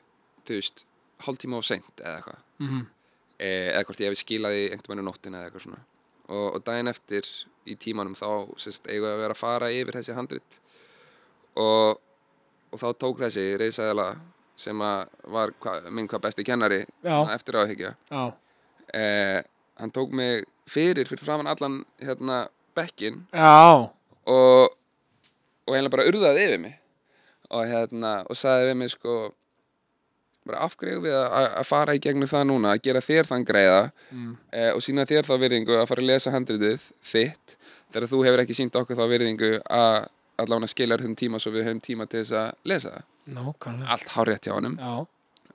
[0.44, 0.84] þú veist,
[1.24, 2.42] hálftíma of seint eða eitthvað.
[2.62, 2.82] mm
[3.42, 5.80] Eh, eða hvort ég hefði skilað í einhvern veginn nóttina eða eitthvað svona.
[6.28, 7.28] Og, og daginn eftir
[7.66, 8.28] í tímanum þá
[8.60, 10.58] sérst, við að vera að fara yfir þessi handrit
[11.58, 11.98] og,
[12.70, 14.06] og þá tók þessi reyðsæðala
[14.56, 16.84] sem var hva, minn hvað besti kennari
[17.34, 18.32] eftir á að higgja já,
[18.94, 19.40] eh,
[19.80, 22.46] hann tók mig fyrir fyrir framann allan hérna
[22.76, 23.22] bekkin
[24.24, 24.72] og,
[25.66, 26.74] og eiginlega bara urðaði yfir mig.
[27.52, 29.16] Og hérna og sagði við mig sko
[30.48, 33.44] bara af hverju eigum við að, fara í gegnum það núna að gera þér þann
[33.46, 33.82] greiða?
[34.10, 34.32] Mm.
[34.50, 37.56] eh, og sína þér þá virðingu að fara að lesa handritið þitt.
[37.92, 40.08] Þegar þú hefur ekki sínt okkur þá virðingu að
[40.40, 42.92] allavega skilja þessum tíma svo við höfum tíma til þess að lesa
[43.28, 43.88] nákvæmlega.
[43.94, 44.78] Allt hárétt hjá honum.
[44.80, 45.06] Já,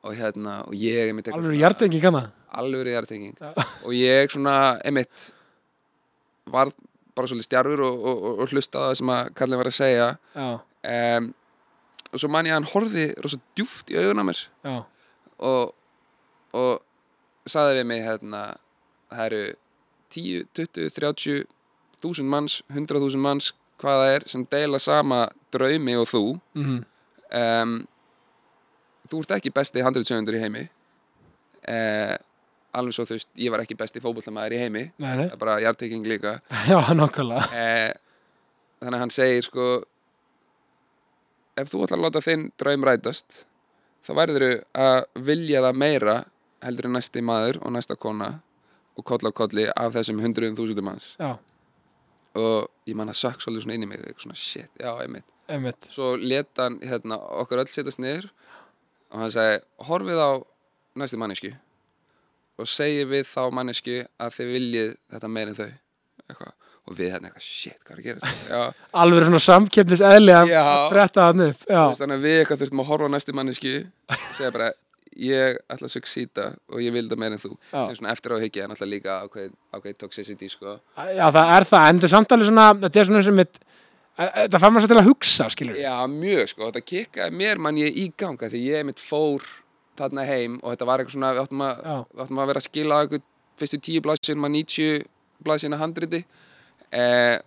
[0.04, 2.24] og hérna og ég alveg svona- hjartengi kanna
[2.58, 3.52] alveg hjartenging Já.
[3.86, 5.32] og ég svona einmitt
[6.48, 6.72] var
[7.18, 9.76] bara svolítið stjarfur og, og, og, og hlusta á það sem að kallin var að
[9.78, 10.08] segja.
[10.38, 11.32] Um,
[12.14, 14.42] og svo man ég að hann horfði rosa djúft í augun á mér.
[15.44, 15.74] Og,
[16.56, 18.44] og saði við mig hérna
[19.12, 19.42] það eru
[20.14, 21.44] 10, 20, 30
[22.06, 23.52] þúsund manns, 100.000 manns
[23.82, 26.24] hvað það er sem deila sama draumi og þú
[26.58, 26.80] mm.
[27.42, 27.76] um,
[29.08, 30.64] þú ert ekki besti handriðsöfundur í heimi.
[31.68, 32.16] Uh,
[32.78, 34.86] alveg svo þú veist ég var ekki besti fótbollamæður í heimi.
[34.98, 35.28] Nei, nei.
[35.28, 36.38] Það er bara hjarteking líka.
[36.72, 37.46] Já, nákvæmlega.
[37.52, 37.94] Uh,
[38.82, 39.68] þannig að hann segir sko
[41.58, 43.44] ef þú ætlar að láta þinn draum rætast
[44.06, 44.44] þá værið
[44.78, 46.18] að vilja það meira
[46.64, 48.30] heldur en næsti maður og næsta kona
[48.98, 51.12] og koll á kolli af þessum hundruðum þúsundum manns.
[51.20, 51.36] Já,
[52.38, 55.26] og ég man að sökk svolítið svona inn í mig eitthvað svona shit, já, einmitt.
[55.48, 55.88] Einmitt.
[55.94, 58.30] Svo leta hann hérna, okkur öll setjast niður
[59.14, 60.32] og hann segi horfið á
[61.00, 61.54] næstu mannesku
[62.58, 65.68] og segi við þá mannesku að þið viljið þetta meir en þau
[66.28, 66.56] eitthvað.
[66.88, 68.44] og við hérna eitthvað, shit, hvað er að gerast?
[68.54, 68.62] Já,
[69.04, 70.64] alveg svona samkeppnis eðli að Já.
[70.88, 73.36] spretta það upp já, þú veist, þannig að við eitthvað þurftum að horfa á næstu
[73.38, 74.70] mannesku og segja bara,
[75.20, 77.54] ég ætla að succeeda og ég vil þetta meir en þú.
[77.74, 80.80] Sem svona eftir á higgja er náttúrulega líka ákveð, ákveð toxicity sko.
[80.98, 83.62] já, það er það en þetta er samtalið svona, þetta er svona sem mitt
[84.18, 87.78] þetta fann maður svo til að hugsa, skilur Já, mjög sko, þetta kikkaði mér mann
[87.78, 89.46] ég í ganga því ég mitt fór
[89.98, 92.68] þarna heim og þetta var eitthvað svona, við áttum að, við áttum að vera að
[92.68, 95.06] skila eitthvað fyrstu tíu blaðsinn maður 90
[95.46, 96.22] blaðsinn að handriti.
[96.94, 97.38] Eh,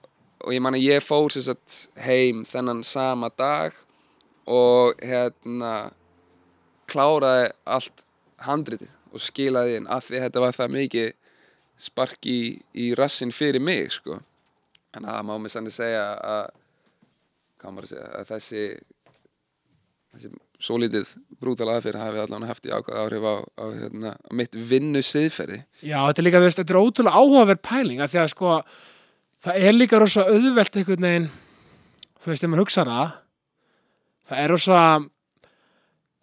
[0.40, 3.76] og ég man að ég fór sagt heim þennan sama dag
[4.50, 5.90] og hérna
[6.90, 8.04] kláraði allt
[8.44, 11.10] handritið og skilaði inn af því að þetta var það mikið
[11.80, 12.40] spark í,
[12.76, 14.20] í rassin fyrir mig sko.
[14.96, 16.48] En það má mér sannig segja að
[17.88, 18.64] segja, að þessi
[20.10, 20.30] þessi
[20.60, 24.56] svo lítið brútal aðfyrir hafi allan haft í ákvæða áhrif á, á, hérna, á mitt
[24.56, 28.32] vinnu siðferði Já, þetta er líka, veist, þetta er ótrúlega áhugaverð pæling af því að
[28.34, 28.56] sko,
[29.46, 31.30] það er líka rosa auðvelt einhvern veginn
[32.20, 33.14] þú veist, ef maður hugsa það
[34.30, 34.82] það er rosa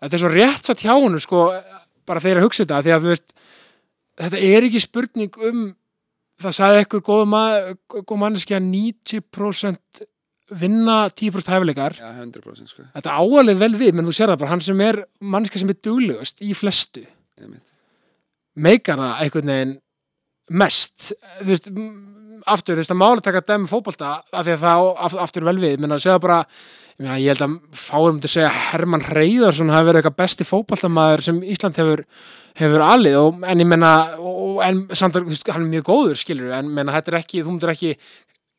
[0.01, 1.47] þetta er svo rétt satt hjá húnu sko,
[2.07, 3.33] bara þegar að hugsa þetta því að þú veist,
[4.23, 5.65] þetta er ekki spurning um
[6.41, 7.43] það sagði ekkur góð, ma
[7.89, 10.05] góð manneski að 90%
[10.57, 11.97] vinna 10% hæfileikar.
[11.99, 15.61] 100% sko, þetta áalið vel við, menn þú sér það bara hann sem er manneski
[15.61, 17.03] sem er duglegust í flestu.
[18.57, 19.75] Meikar það einhvern veginn
[20.57, 21.67] mest þú veist,
[22.47, 25.81] aftur, þú veist, að mála taka dæmi fótbolta af því að það aftur vel við
[25.81, 26.39] meina að segja bara,
[26.97, 31.25] ég held að fáum til að segja að Hermann Reyðarsson hafi verið eitthvað besti fótboltamaður
[31.27, 32.05] sem Ísland hefur
[32.57, 33.73] hefur alið, og, en ég
[34.65, 37.69] en samt að, hann er mjög góður skilur, en meina, þetta er ekki, þú myndir
[37.75, 37.91] ekki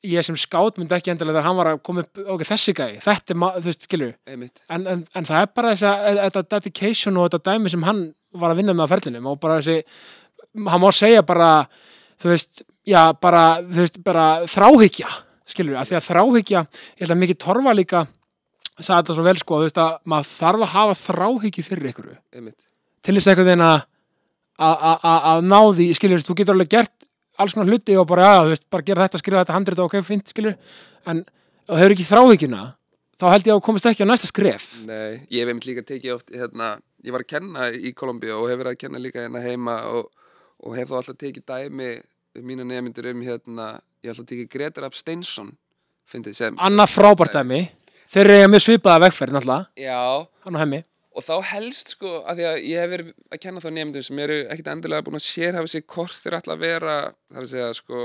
[0.07, 3.01] ég sem skátt myndi ekki endilega þegar hann var að koma upp, ok, þessi gæi,
[3.03, 4.45] þetta er, ma- þú veist, skilur en,
[4.79, 8.05] en, en það er bara þess að dedication og þetta dæmi sem hann
[8.39, 9.83] var að vinna með á ferlinum og bara þessi
[10.69, 11.49] hann má segja bara
[12.23, 15.11] þú veist, já, bara, þú veist, bara þráhyggja,
[15.51, 18.05] skilur að því að þráhyggja ég held að mikið torfa líka
[18.81, 22.61] sagði þetta svo vel sko, veist að maður þarf að hafa þráhyggju fyrir ykkur einmitt.
[23.03, 23.85] Til þess að
[24.59, 26.93] að- ná því, skilur, þú getur alveg gert
[27.39, 30.03] alls konar hluti og bara, þú veist, bara gera þetta, skrifa þetta handrið og ok,
[30.05, 30.57] fint, skilur,
[31.07, 31.25] en
[31.69, 32.63] þú hefur ekki þráhyggjuna,
[33.21, 34.67] þá held ég að þú komist ekki á næsta skref.
[34.89, 36.73] Nei, ég hef einmitt líka tekið oft hérna,
[37.05, 40.11] ég var að kenna í Kolumbíu og hef verið að kenna líka hérna heima og,
[40.67, 41.91] og hef þá alltaf tekið dæmi
[42.43, 43.69] mína nefndir um hérna
[44.03, 45.53] ég hef alltaf tekið Gretar Rapp Steinsson
[46.11, 47.69] fyndið sem Annað frábært dæmi,
[48.13, 49.99] þeir eru eiga með svipaða vegferð, náttúrulega, Já,
[50.47, 50.81] hann og hemmi.
[51.19, 54.19] og þá helst sko að því að ég hef verið að kenna þá nefndir sem
[54.25, 56.97] eru ekkit endilega búin að sérhafa sig hvort þeir ætla að vera
[57.35, 58.03] þar að segja sko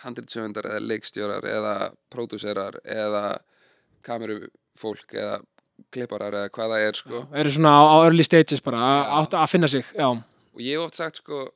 [0.00, 1.74] handritsöfundar eða leikstjórar eða
[2.12, 3.24] pródúserar eða
[4.06, 5.38] kamerufólk eða
[5.92, 8.80] klipparar eða hvað það er sko Þeir eru svona á, á early stages bara,
[9.20, 10.08] að, að finna sig, já.
[10.10, 11.46] og ég hef oft sagt sko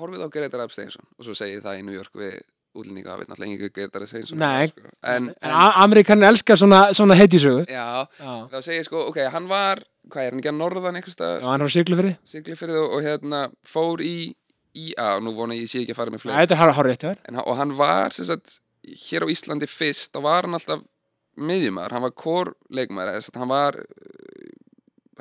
[0.00, 2.38] horfið á Gretar Rapp Steinsson og svo segi ég það í New York við
[2.74, 4.66] útlendinga að við náttúrulega ekki Gretar Rapp Steinsson Nei.
[4.72, 4.90] sko.
[5.12, 5.54] en, En,
[5.84, 7.64] Amerikanin elskar svona, svona heitjusögu.
[7.68, 10.96] já, Já, þá segi ég sko ok, hann var, hvað er hann ekki að norðan
[11.00, 12.14] einhvers já staðar, hann á Siglufyrði.
[12.32, 14.14] Siglufirði og, og hérna fór í
[14.74, 16.86] IA og nú vona ég, sé ekki að fara með Já, fleiri þetta er hár
[16.88, 17.12] rétt, já.
[17.28, 18.60] en, hann- og hann var sem sagt
[19.10, 20.80] hér á Íslandi fyrst, þá var hann alltaf
[21.36, 23.76] miðjumar, hann var kórleikmar hann var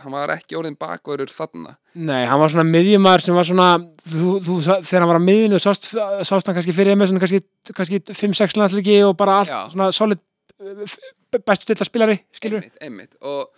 [0.04, 1.76] hann var ekki orðin bakverður þarna.
[1.96, 3.70] Nei, hann var svona miðjumar sem var svona,
[4.12, 5.90] þú, þú, þegar hann var á miðjunu, sást,
[6.28, 7.42] sást hann kannski fyrir með svona kannski,
[7.78, 9.60] kannski 5-6 landsliki og bara allt Já.
[9.74, 10.22] svona solid
[10.88, 10.98] f-
[11.46, 13.14] bestu til að spilari, skilur einmitt, einmitt.
[13.22, 13.50] Og,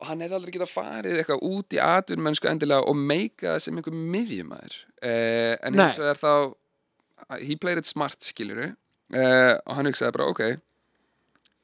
[0.00, 3.78] og hann hefði aldrei getað farið eitthvað út í atvinnmennsku endilega og meika það sem
[3.80, 5.84] einhver miðjumæður uh, en Nei.
[5.86, 6.32] eins og er þá
[7.44, 10.42] he played it smart skiluru uh, og hann hugsaði bara ok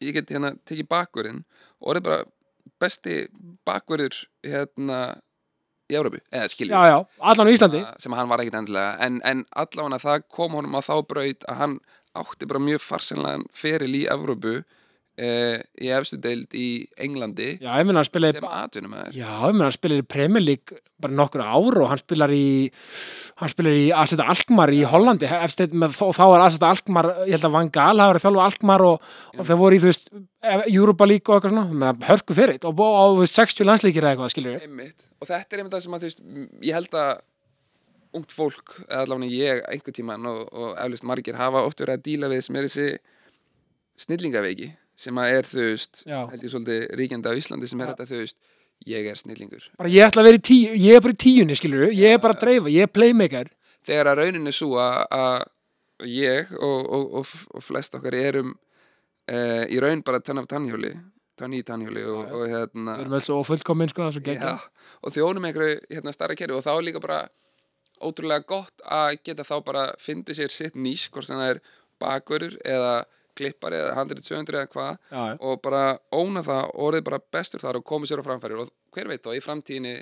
[0.05, 1.39] ég get hérna tekið bakverðin
[1.81, 2.25] og orðið bara
[2.83, 3.27] besti
[3.66, 5.01] bakverður hérna
[5.87, 6.97] í Európu, eða skilur Já, já,
[7.31, 7.83] allan á Íslandi.
[8.03, 11.61] Sem hann var ekkit endilega en, en allavega það kom honum á þá braut að
[11.62, 11.77] hann
[12.16, 14.59] átti bara mjög farsenlegan feril í Evrópu
[15.17, 19.77] eh, í efstu deild í Englandi Já, hann spilaði sem atvinnumæður Já, ég meina hann
[19.77, 22.47] spilaði í Premier League bara nokkur ár og hann spilar í
[23.37, 25.29] hann spilar í Aseta Alkmaar í Hollandi.
[25.29, 28.47] Eftir, með, og þá var Aseta Alkmaar ég held að Van Gaal hafa verið þjálfa
[28.51, 30.12] Alkmaar og, og þeir voru í þú veist
[30.57, 34.29] Europa League og eitthvað svona, með hörku fyrir og, og, og, og 60 landsleikir eða
[34.29, 35.09] eitthvað, einmitt.
[35.21, 36.25] og þetta er einmitt það sem að þú veist
[36.71, 37.12] ég held að
[38.17, 42.07] ungt fólk eða allavega ég einhver tíman og, og eflust margir hafa oft verið að
[42.07, 42.89] díla við sem er þessi
[44.07, 48.09] snillingaveiki sem að er þú veist held ég svolítið ríkjandi á Íslandi sem er þetta
[48.11, 48.39] þú veist
[48.87, 49.67] ég er snillingur.
[49.81, 52.23] Bara ég ætla að vera í tíu, ég er bara í tíunni, skilur ég er
[52.23, 53.51] bara að dreifa, ég er playmaker.
[53.87, 55.47] Þegar að raunin er svo að
[56.05, 60.93] ég og, og, og, og flest okkar erum uh, í raun bara tönn af tannhjóli
[61.37, 64.65] tönn í tannhjóli og, hérna við erum alls og fullkomin, sko, geggjað
[65.05, 67.27] og þjónum einhverju hérna starra kerfi og þá er líka bara
[68.01, 71.63] ótrúlega gott að geta þá bara fyndi sér sitt nýs, hvort sem það er
[72.03, 72.95] bakverður eða
[73.37, 74.99] klippari eða handrið sögundur eða hvað
[75.41, 75.82] og bara
[76.12, 78.59] óna það og orðið bara bestur þar og komið sér á framfæri.
[78.64, 79.95] Og hver veit þá, í framtíðinni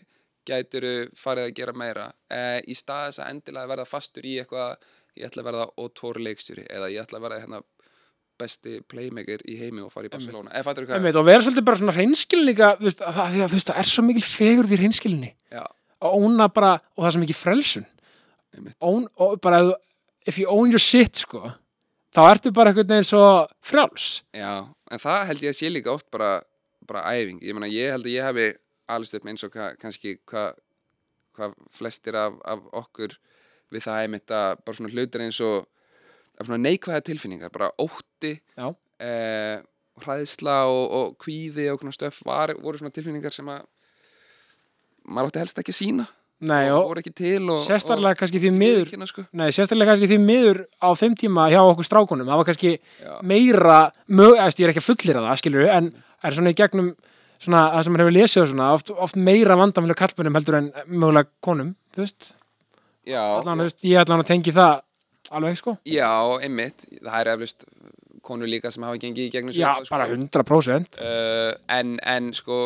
[0.49, 2.09] gætur farið að gera meira.
[2.30, 4.76] Eh, í stað þess að endilega verða fastur í eitthvað
[5.16, 7.62] ég ætla að verða ótór leikstjóri eða ég ætla að verða hérna
[8.35, 10.51] besti playmaker í heimi og fara í Barcelona.
[10.51, 10.97] Eða fattur hvað?
[10.99, 13.59] Einmitt, og vera svolítið bara svona hreinskilin líka þú veist, að, það, því að, þú
[13.61, 15.30] veist, það er svo mikil fegur því hreinskilinni.
[15.55, 15.62] Já,
[16.03, 17.87] að óna bara, og það er svo mikil frelsun.
[18.91, 19.78] Own, og bara þú-
[20.26, 21.45] if you own your shit sko
[22.15, 23.25] þá ertu bara einhvern veginn svo
[23.65, 24.23] frjáls.
[24.37, 26.37] Já, en það held ég að sé líka oft bara,
[26.89, 27.41] bara æfing.
[27.43, 28.47] Ég meina, ég held að ég hefi
[28.95, 30.61] alveg upp með eins og hva, kannski hvað
[31.35, 33.17] hva flestir af, af okkur
[33.75, 35.71] við það einmitt að bara svona hlutir eins og
[36.59, 38.37] neikvæða tilfinningar, bara ótti
[39.03, 39.62] eh,
[40.03, 43.67] hræðsla og, og kvíði og svona stöf var, voru svona tilfinningar sem að
[45.05, 46.07] maður átti helst ekki að sína
[46.45, 49.24] Nei, og voru ekki til og, sérstaklega kannski því og miður viðurkenna, sko.
[49.39, 53.12] Nei, sérstaklega kannski því miður á þeim tíma hjá okkur strákunum, það var kannski Já.
[53.22, 53.78] meira,
[54.11, 56.91] mög, ég er ekki að fullira það, skilur en er svona í gegnum
[57.39, 61.30] svona, það sem maður hefur lesið svona, oft, oft meira vandamölu kallmennum heldur en mögulega
[61.45, 62.35] konum, þú veist,
[63.05, 64.74] Já, allan, þú veist, ég allan að tengi það
[65.39, 66.11] alveg, sko, já,
[66.45, 67.68] einmitt það er eflust
[68.24, 70.16] konur líka sem hafa gengið í gegnum já, svipað, bara sko.
[70.41, 72.61] 100% uh, en, en sko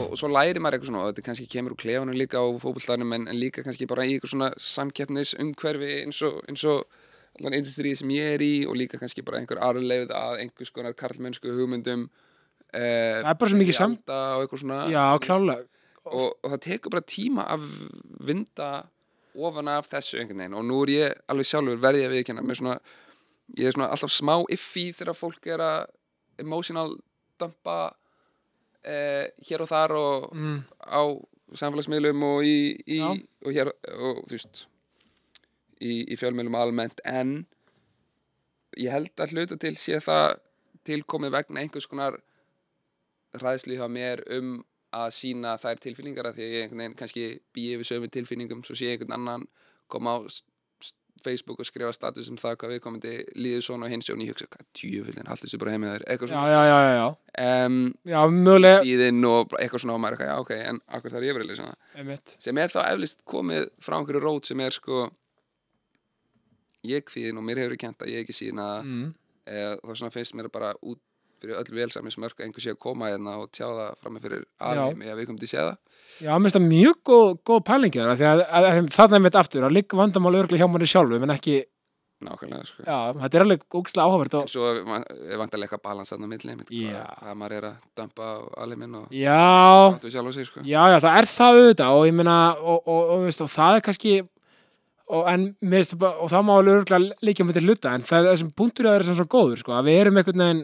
[0.00, 3.14] og, svo læri maður eitthvað svona og þetta kannski kemur úr klefanum líka á fótbolltanum
[3.16, 6.84] en, en líka kannski bara í eitthvað svona samkeppnis umhverfi eins og, eins og
[7.38, 10.96] allan industríi sem ég er í og líka kannski bara einhver arleið að einhvers konar
[10.98, 14.80] karlmennsku hugmyndum uh, Það er bara svo mikið sam- og eitthvað svona.
[14.92, 15.68] Já, klálega.
[16.10, 17.68] Og, og það tekur bara tíma að
[18.26, 18.70] vinda
[19.36, 20.58] ofan af þessu einhvern veginn.
[20.58, 22.76] Og nú er ég alveg sjálfur verði að viðkjanna með svona,
[23.60, 25.80] ég er svona alltaf smá iffi þegar fólk er að
[26.40, 26.96] emotional
[27.40, 27.78] dumpa
[28.84, 31.02] eh, hér og þar og mm, á
[31.60, 34.64] samfélagsmiðlum og í, í og hér og þú veist
[35.80, 37.02] í, í fjölmiðlum almennt.
[37.04, 37.44] En
[38.78, 40.38] ég held að hluta til sé það
[40.86, 42.18] tilkomið vegna einhvers konar
[43.40, 44.60] ræðslu hjá mér um
[44.96, 48.62] að sína þær tilfinningar að því að ég einhvern veginn kannski býi yfir sömu tilfinningum
[48.66, 49.44] svo sé ég einhvern annan
[49.90, 50.18] koma á
[51.24, 54.32] Facebook og skrifa status um það hvað við komandi líður svona og hins og ég
[54.32, 56.50] hugsa, hvað djúfillin, haldur þessu bara heimið þær eitthvað svona.
[56.50, 57.06] já, já, já,
[57.66, 57.78] um,
[58.12, 61.38] já mögulega íðinn og eitthvað svona og maður eitthvað, já ok, en akkur þarf ég
[61.38, 62.36] verið að lesa það?
[62.46, 65.08] Sem er þá eflist komið frá einhverju rót sem er sko
[66.88, 69.06] ég kvíðin og mér hefur kent að ég ekki sína mm.
[69.50, 71.00] eh, þá svona finnst mér bara út
[71.40, 75.10] fyrir öll velsamismörk að einhver sé að koma hérna og tjá það frammi fyrir alheimi
[75.10, 75.78] að við komum til að sé það
[76.20, 79.64] Já, mér finnst það mjög góð, góð pælingi að, að, að þarna er mitt aftur
[79.64, 81.54] að ligga vandamál örgulega hjá manni sjálfu, en ekki,
[82.20, 82.82] nákvæmlega sko.
[82.84, 85.06] já, þetta er alveg ógæslega áhugavert en og, svo er van-
[85.40, 86.56] vantarlega eitthvað balans þarna á milli
[87.22, 88.36] hvað maður er að dömpa á
[88.66, 89.38] alheimin og já,
[90.36, 90.60] sig sko.
[90.66, 93.24] já, já, það er það auðvitað og ég meina, og, og, og,
[93.54, 94.12] það er kannski,
[95.08, 95.46] og, en,
[96.20, 98.98] og það má alveg örgulega líka með til hluta, en það er þessum punktur að
[99.00, 100.62] er sem svo góður, sko, að við erum einhvern veginn,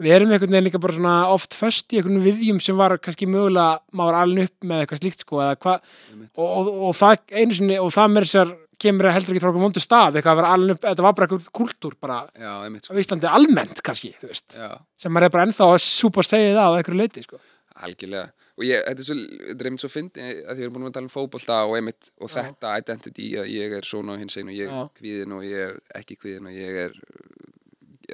[0.00, 3.28] við erum einhvern veginn líka bara svona oft föst í einhvern viðjum sem var kannski
[3.30, 6.32] mögulega, maður alveg upp með eitthvað slíkt, sko, Einmitt.
[6.34, 9.64] og, og, og það einu sinni, og það mér sér kemur heldur ekki frá okkur
[9.66, 12.86] vondu stað, eitthvað að vera alveg upp, þetta var bara eitthvað kultúr bara já, einmitt
[12.86, 13.00] á sko.
[13.02, 14.56] Íslandi almennt kannski, veist,
[14.96, 17.42] sem maður er bara ennþá að súpa segja það á einhverju leiti, sko.
[17.80, 18.30] algjörlega
[18.60, 20.88] og ég, þetta er svo, þetta er einmitt svo fyndi að því við erum búin
[20.90, 22.34] að tala um fótbolta og einmitt og Já.
[22.40, 25.62] þetta identity að ég er svona og hins einn og ég er kvíðin og ég
[25.64, 26.98] er ekki kvíðin og ég er,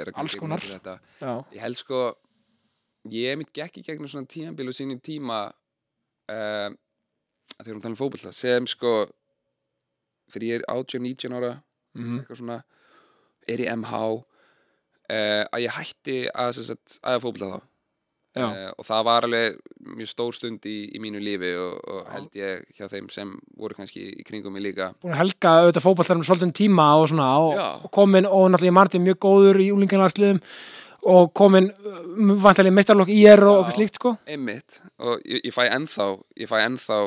[0.03, 0.62] er að Alls konar.
[1.55, 2.01] ég held sko
[3.12, 5.44] ég einmitt gekk í gegnum svona tímabil og sínum tíma
[6.32, 6.70] uh,
[7.57, 8.94] því við erum að tala um fótbolta sem sko
[10.32, 11.53] fyrir ég er 18-19 ára
[11.94, 12.59] mm eitthvað svona
[13.47, 17.76] er í MH uh, að ég hætti að, sagt, að fótbolta þá
[18.37, 19.59] uh, og það var alveg
[19.97, 23.76] mjög stór stund í, í mínu lífi og, og held ég hjá þeim sem voru
[23.78, 24.93] kannski í kringum mig líka.
[25.03, 28.78] Búin að helga auðvitað fótballtarum svolítið tíma og svona, og, og komin, og náttúrulega ég
[28.80, 30.43] margti mjög góður í úlingarlagsliðum
[31.07, 31.70] og komin
[32.43, 34.16] vantilega meistarlokk í er og eitthvað slíkt, sko.
[34.26, 34.80] einmitt.
[34.99, 36.09] Og ég, ég fæ ennþá
[36.43, 36.99] ég fæ ennþá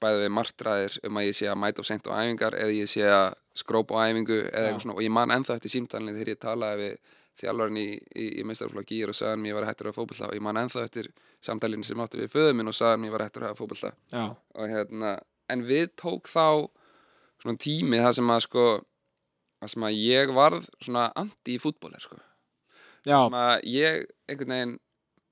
[0.00, 2.90] bæði við martraðir um að ég sé að mæta of seint á æfingar eða ég
[2.90, 4.96] sé að skrópa á æfingu eða eitthvað svona.
[4.96, 8.88] Og ég man ennþá eftir símtalinni þegar ég talaði við þjálfarinn í, í, í meistarflokk
[8.90, 11.10] gýr og sagði hann mér ég var hættur að fótbolta og ég man ennþá eftir
[11.44, 13.92] samtalinu sem átti við föðu minn og sagði hann mér ég var hættur að fótbolta.
[14.12, 15.12] Já, og hérna
[15.52, 16.46] en við tók þá
[17.42, 18.66] svona tími það sem að sko
[19.60, 22.18] það sem að ég varð svona anti-fútbóler sko.
[23.06, 24.74] Já, sem að ég einhvern veginn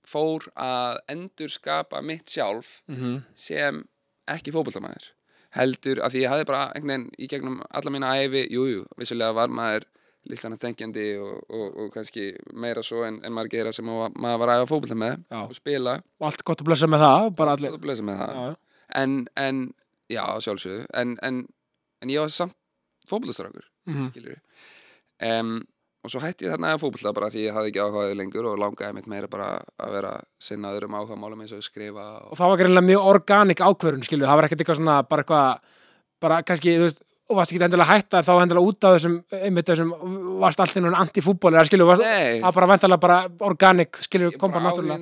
[0.04, 3.84] fór að endur skapa mitt sjálf mm sem
[4.30, 5.10] ekki fótboltamæður
[5.54, 8.84] heldur að því ég hafði bara einhvern veginn í gegnum alla mína æfi, jújú, jú,
[8.98, 9.84] vissulega var maður
[10.30, 14.40] listana þengjandi og, og, og kannski meira svo en, en maður gera sem maður, maður
[14.42, 15.40] var að æfa fótbolta með Já.
[15.42, 17.76] og spila og allt gott að blessa með það, bara allir.
[17.76, 18.56] og blessa með það Já,
[19.02, 19.60] en, en,
[20.12, 21.44] já, sjálfsögðu en, en,
[22.04, 22.56] en ég var samt
[23.10, 24.10] fótboltastrákur, mhm.
[24.14, 24.40] skilur
[25.28, 25.54] um,
[26.04, 28.58] og svo hætti ég þarna að fótbolta bara því ég hafði ekki áhugaði lengur og
[28.60, 29.48] langaði mitt meira bara
[29.80, 30.12] að vera
[30.42, 33.64] sinnaður um áhuga málum eins og að skrifa og og, það var greinlega mjög organik
[34.08, 35.70] skilju, það var ekkert eitthvað svona bara eitthvað,
[36.20, 39.68] bara kannski þú veist, og varst ekki endilega hætta þá endilega út af þessum einmitt
[39.70, 39.92] þessum,
[40.42, 43.18] varst allt inn anti-fútból eða skilju, það bara vendalega bara
[43.48, 44.98] organik skilju, kom bara náttúrulega.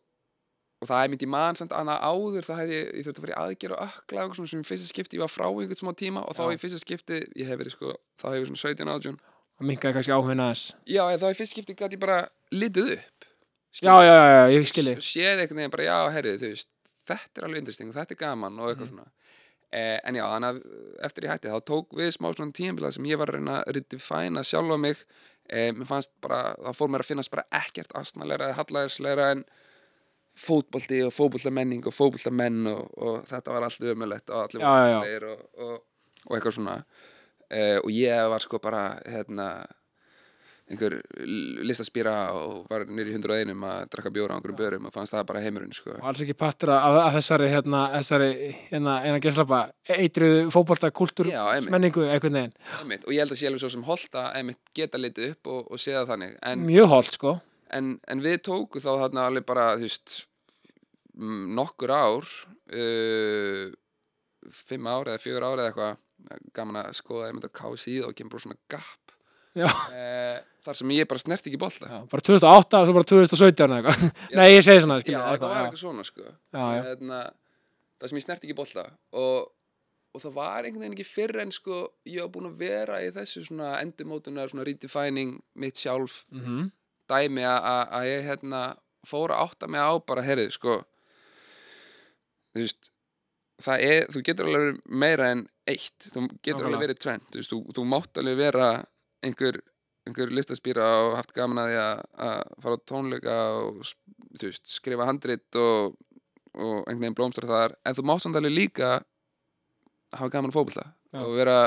[0.80, 3.34] og það er myndi í mann samt annað áður það hefði, ég þurfti að fara
[3.34, 6.24] í aðgerð og ökla og svona sem fyrsta skipti ég var frá einhvern smá tíma
[6.24, 7.92] og þá í fyrsta skipti, ég hef verið sko
[8.22, 9.20] þá hef ég svona 17 átjón
[9.58, 10.64] það minkaði kannski áhugin aðeins.
[10.88, 12.18] Já, þá í fyrsta skipti gæti ég bara
[12.54, 13.28] litið upp
[13.82, 14.46] já, já, já, já,
[17.08, 18.94] þetta er alveg interesting og þetta er gaman og eitthvað Mhm.
[18.94, 19.10] svona
[19.72, 20.60] eh, en já, þannig að
[21.08, 23.74] eftir ég hætti þá tók við smá svona tímabila sem ég var að reyna að
[23.76, 24.96] redefina sjálfa mig
[25.50, 29.44] eh, mér fannst bara, það fór mér að finnast bara ekkert astnalegra eða hallæðislegra en
[30.38, 34.98] fótbolti og fótboltamenning og fótboltamenn og, og þetta var allt ömulegt og allir já.
[35.02, 35.80] voru og, og,
[36.28, 36.76] og eitthvað svona
[37.50, 39.48] eh, og ég var sko bara hérna
[40.68, 40.98] einhver
[41.64, 45.26] listaspýra og var nýri í 101 að drakka bjóra á einhverjum börum og fannst það
[45.30, 45.94] bara heimurinn sko.
[45.96, 48.30] og alls ekki partur af, af þessari hérna, þessari,
[48.68, 49.60] hérna, eina geslapa
[49.96, 51.30] eitriðu fótbolta, kultúr,
[51.68, 53.86] menningu veginn, Einmitt, og ég held að alveg svo sem
[54.28, 57.36] einmitt geta litið upp og, og séða þannig en, mjög holt sko.
[57.72, 60.20] En, en við tóku þá þarna alveg bara þú veist
[61.16, 62.28] mm, nokkur ár
[62.76, 63.64] uh,
[64.52, 66.04] fimm ár eða fjögur ár eða eitthvað
[66.56, 69.07] gaman að skoða einmitt að kási og kemur bara svona gap
[70.68, 71.86] þar sem ég bara snert ekki bolta.
[71.88, 74.36] Já, bara 2008 og svo bara 2017 eða eitthvað, Já.
[74.38, 76.26] nei ég segi svona Já, skilji, þetta var eitthvað svona sko.
[76.52, 77.20] Já, hérna,
[77.98, 78.84] það sem ég snert ekki bolta
[79.22, 79.48] og,
[80.14, 81.78] og það var einhvern veginn ekki fyrr en sko
[82.08, 83.72] ég var búin að vera í þessu svona
[84.68, 86.24] redefining mitt sjálf.
[86.34, 86.68] Mhm,
[87.08, 87.64] dæmi að-
[88.10, 88.62] ég hérna
[89.08, 90.82] fór að átta mig á bara, heyrðu, sko
[92.52, 92.90] þú veist
[93.62, 96.08] það er, þú getur alveg meira en eitt.
[96.12, 96.68] Þú getur Nákvæmlega.
[96.68, 98.68] alveg verið tvent þú veist, þú, þú mátt alveg vera
[99.24, 99.60] einhver
[100.08, 102.02] einhver listaspýra og haft gaman að því að,
[102.64, 103.80] fara á tónleika og
[104.40, 105.96] veist, skrifa handrit og,
[106.56, 107.76] og einhvern veginn blómstra þar.
[107.84, 108.92] En þú mátt samt alveg líka
[110.16, 110.54] hafa gaman
[111.08, 111.22] Já.
[111.24, 111.58] og vera,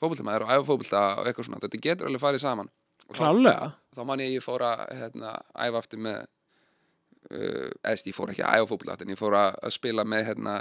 [0.00, 2.70] fótboltamæður og æfa fótbolta og eitthvað svona, þetta getur alveg farið saman.
[3.08, 5.34] Og þá, klálega þá man ég að ég fór að hérna,
[5.66, 9.56] æfa aftur með uh, eðst, ég fór ekki að æfa aftur en ég fór að,
[9.60, 10.58] að spila með hérna,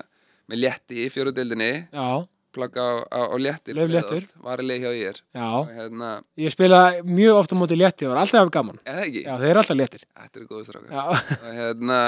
[0.51, 2.07] með létti í fjóruðildinni já,
[2.55, 4.25] plugga á, á, léttir Lauf Léttur.
[4.43, 8.13] var að leið hjá ég já, og hérna, ég spila mjög ofta móti létti og
[8.13, 8.81] var alltaf hafa gaman.
[8.85, 10.05] Já, þeir eru alltaf léttir.
[10.19, 10.91] Þetta er góðu strákar.
[10.91, 11.99] Já, og hérna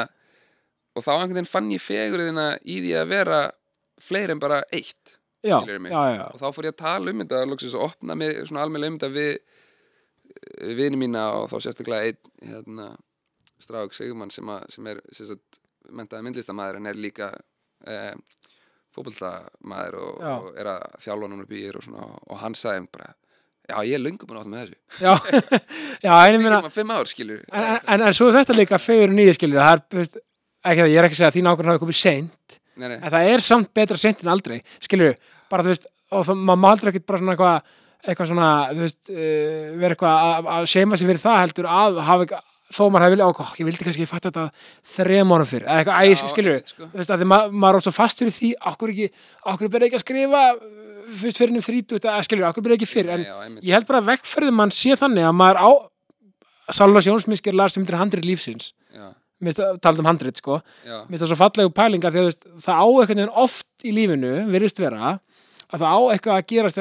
[0.93, 3.41] og þá einhvern veginn fann ég fegurðina í því að vera
[4.03, 7.41] fleiri en bara eitt já, já, og þá fór ég að tala um þetta
[7.73, 12.87] og opna mig svona almennilega um þetta við vini mína og þá sérstaklega einn hérna,
[13.63, 15.01] strák Sigurmann sem, að, sem er
[15.93, 17.29] mentaði myndlistamæður en er líka
[17.87, 18.13] eh,
[18.93, 23.13] fótboltamaður og, og er að þjálfa núna býr og svona og hann sagði bara
[23.63, 24.79] já ég er búin að átta með þessu.
[24.99, 25.13] Já,
[26.05, 29.37] já, en ég meina Ekki ár en, en, en, en svo þetta líka fegur nýði
[29.37, 30.17] skilur það er, veist,
[30.63, 32.97] ekki það, ég er ekki að segja að þín ákvörðan hafi komið seint nei, nei,
[32.97, 35.15] en það er samt betra seint en aldrei skilur,
[35.51, 38.83] bara þú veist og það, maður má aldrei ekkert bara svona eitthvað eitthvað svona, þú
[38.83, 42.41] veist, uh, vera eitthvað að, seima sig fyrir það heldur að hafa ekki,
[42.73, 44.45] þó maður hefði vilja, ó, ég vildi kannski fatta þetta
[44.95, 46.89] þrejum árum fyrir, eða eitthvað, æs, skilur einmitt, sko.
[46.89, 49.07] þú veist, að því ma maður er svo fastur í því okkur ekki,
[49.53, 50.59] okkur byrja ekki að skrifa uh,
[51.21, 53.65] fyrst fyrir um þrítut, að skilur, okkur byrja ekki fyrir en já, einmitt.
[53.67, 55.69] ég held bara að vekkferðin mann sé þannig að maður á
[56.73, 59.07] Salvars Jónsmiskir las sem þetta er handrið lífsins já,
[59.43, 59.53] mér
[59.83, 60.61] talað um handrið sko.
[60.87, 63.91] Já, mér finnst það svo fallegu pælingar því að veist, það á veginn oft í
[63.91, 65.17] lífinu virðist vera
[65.73, 66.79] að það á eitthvað að gerast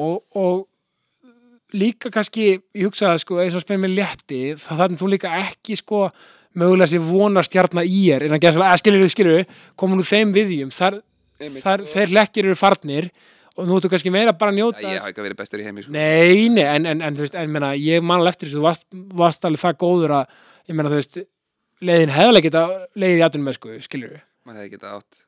[0.00, 0.64] og og,
[1.74, 5.78] líka kannski ég hugsaði sko eins og spyrir mér létti það þannig þú líka ekki
[5.80, 6.06] sko
[6.54, 10.02] mögulega sér vona stjarnar í er en að gera að skilur við skilur við komin
[10.02, 11.00] úr þeim viðjum þar,
[11.40, 11.92] þar, sko.
[11.96, 13.10] þeir lekkir eru farnir
[13.54, 15.84] og nú ertu kannski meira bara að njóta ég hafa ekki verið bestur í heimi
[15.84, 15.94] sko.
[15.94, 18.66] Nei, nei, en, en, en þú veist, en meina, ég man alveg eftir þessu, þú
[18.66, 18.86] varst,
[19.20, 20.38] varst alveg það góður að,
[20.70, 21.20] ég meina, þú veist,
[21.84, 22.64] leiðin hefðalega geta
[22.98, 24.24] leiðið í aðunum með, sko, skilur við.
[24.44, 25.22] maður hefði getað átt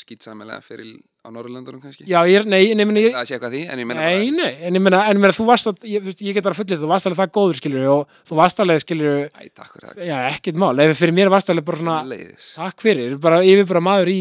[0.00, 2.06] skýtsamilega fyrir á Norrlöndunum kannski?
[2.08, 4.52] Já, ég er, nei, nei, ég, það sé eitthvað því en ég meina nei, nei,
[4.68, 6.88] en ég meina, en ég meina, þú varst, að, ég, ég get bara fullið, þú
[6.90, 9.90] varst alveg það góður, skilur við, og þú varst alveg, skilur við, Æ, takk fyrir
[9.90, 13.42] það já, ekkert mál, ef fyrir mér varst alveg bara svona, leiðis takk fyrir, bara,
[13.44, 14.18] yfir bara maður í,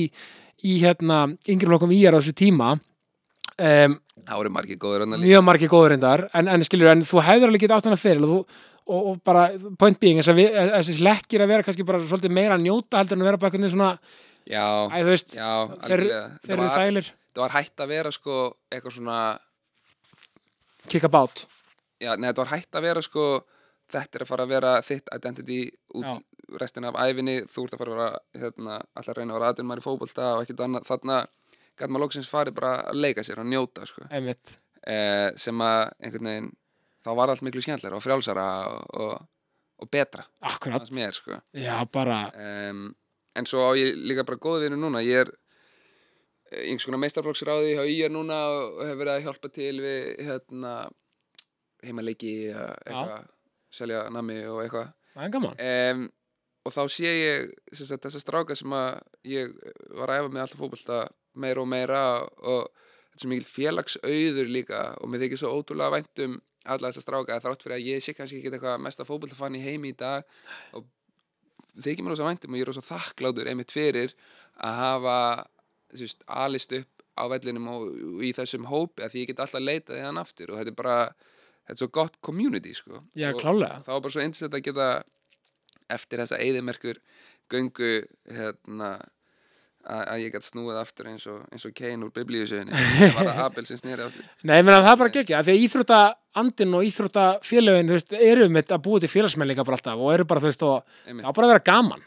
[0.60, 2.76] í, hérna, yngri flokkum í á þessu tíma,
[3.56, 6.28] um, það voru margir góður mjög margir góður reyndar.
[6.36, 9.50] En, en skilur, en þú hefur alveg getað átt hana fyrir og, og, og bara,
[9.80, 13.24] point being þess að slekkir að vera kannski bara svolítið meira að njóta heldur en
[13.24, 13.94] að vera bara veginn svona
[14.50, 15.52] já, æ, þú veist, já,
[15.86, 16.04] þeir,
[16.46, 18.40] þeir eru þælir það var hætt að vera sko
[18.72, 19.20] eitthvað svona
[20.90, 21.46] kicka bát
[22.02, 23.30] já, nei, það var hætt að vera sko
[23.90, 25.60] þetta er að fara að vera þitt identity
[25.98, 26.16] út Já.
[26.62, 29.52] restina af æfinni þú ert að fara að vera hérna, alltaf að reyna að vera
[29.54, 30.88] aðeins maður í fótbolta og ekkert annað.
[30.90, 31.18] Þarna
[31.80, 34.06] gæti maður loksins farið bara að leika sér og njóta sko.
[34.86, 36.52] eh, sem að einhvern veginn
[37.06, 39.28] þá var allt miklu skemmtilega og frjálsara og, og,
[39.80, 40.90] og betra akkurat.
[40.96, 41.40] mér sko.
[41.56, 42.22] Já, bara,
[42.70, 42.90] um,
[43.40, 45.02] en svo á ég líka bara góða vinu núna.
[45.06, 45.34] Ég er
[46.52, 50.76] eh, einhvers konar meistarflokksráði hjá ég núna og hef verið að hjálpa til við hérna
[51.86, 53.28] heimaleiki eða eitthvað
[53.80, 54.96] selja nami og eitthvað.
[55.60, 56.08] Er um,
[56.68, 59.56] og þá sé ég sem sagt, þessa stráka sem að ég
[59.98, 61.00] var að æfa með alltaf fótbolta
[61.40, 65.96] meira og meira og þetta er svo mikil félagsauður líka og mér þykir svo ótrúlega
[65.96, 66.38] vænt um
[66.70, 69.64] alla þessa stráka að þrátt fyrir að ég sé kannski ekki eitthvað mesta fótboltafann í
[69.64, 70.28] heimi í dag
[70.78, 70.88] og
[71.78, 74.16] þykir mér rosa vænt um og ég er rosa þakklátur einmitt fyrir
[74.58, 75.18] að hafa
[75.94, 79.64] veist, alist upp á vellinum og, og í þessum hópi að því ég get alltaf
[79.64, 80.98] leitað í hann aftur og þetta er bara
[81.70, 83.04] þetta er svo gott community sko.
[83.14, 84.90] Já, og, klálega, þá var bara svo eins þetta að geta
[85.90, 87.02] eftir þessa eyðimerkur
[87.50, 87.92] göngu
[88.30, 88.92] hérna
[89.90, 93.30] að að ég gæti snúið aftur eins og, eins og Kane úr biblíusöginni það var
[93.30, 94.32] það Abel sem snýri aftur.
[94.44, 96.00] Nei, ég meina það bara gekkja því að íþrótta
[96.40, 100.02] andin og íþrótta félögin, þú veist, eru með að búa til félagsmenn líka bara alltaf
[100.04, 102.04] og eru bara, þú veist, og það á bara að vera gaman.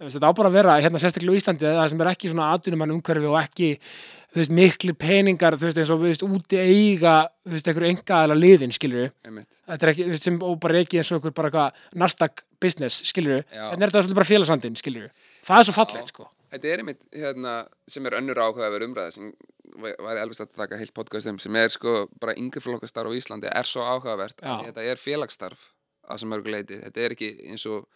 [0.00, 2.94] Þetta á bara að vera hérna sérstaklega á Íslandi það sem er ekki svona atvinnumann
[2.96, 3.68] umhverfi og ekki
[4.36, 7.88] þú veist, miklu peningar þú veist, eins og þú veist, úti eiga þú veist, einhver
[7.90, 13.60] engaðala liðin, skilur við sem bara ekki eins og einhver bara Nasdaq business, skilur við
[13.70, 17.02] en er þetta bara félagsandinn, skilur við það er svo fallegt, sko Þetta er einmitt
[17.14, 17.54] hérna,
[17.90, 19.32] sem er önnur áhugaverð umræða sem
[19.76, 23.68] alveg stætt að taka heilt podcast um sem er sko bara yngreflokkastarf á Íslandi er
[23.68, 24.54] svo áhugavert Já.
[24.54, 25.70] að þetta er félagsstarf
[26.06, 27.86] að sem mörgu leiti þetta er ekki eins og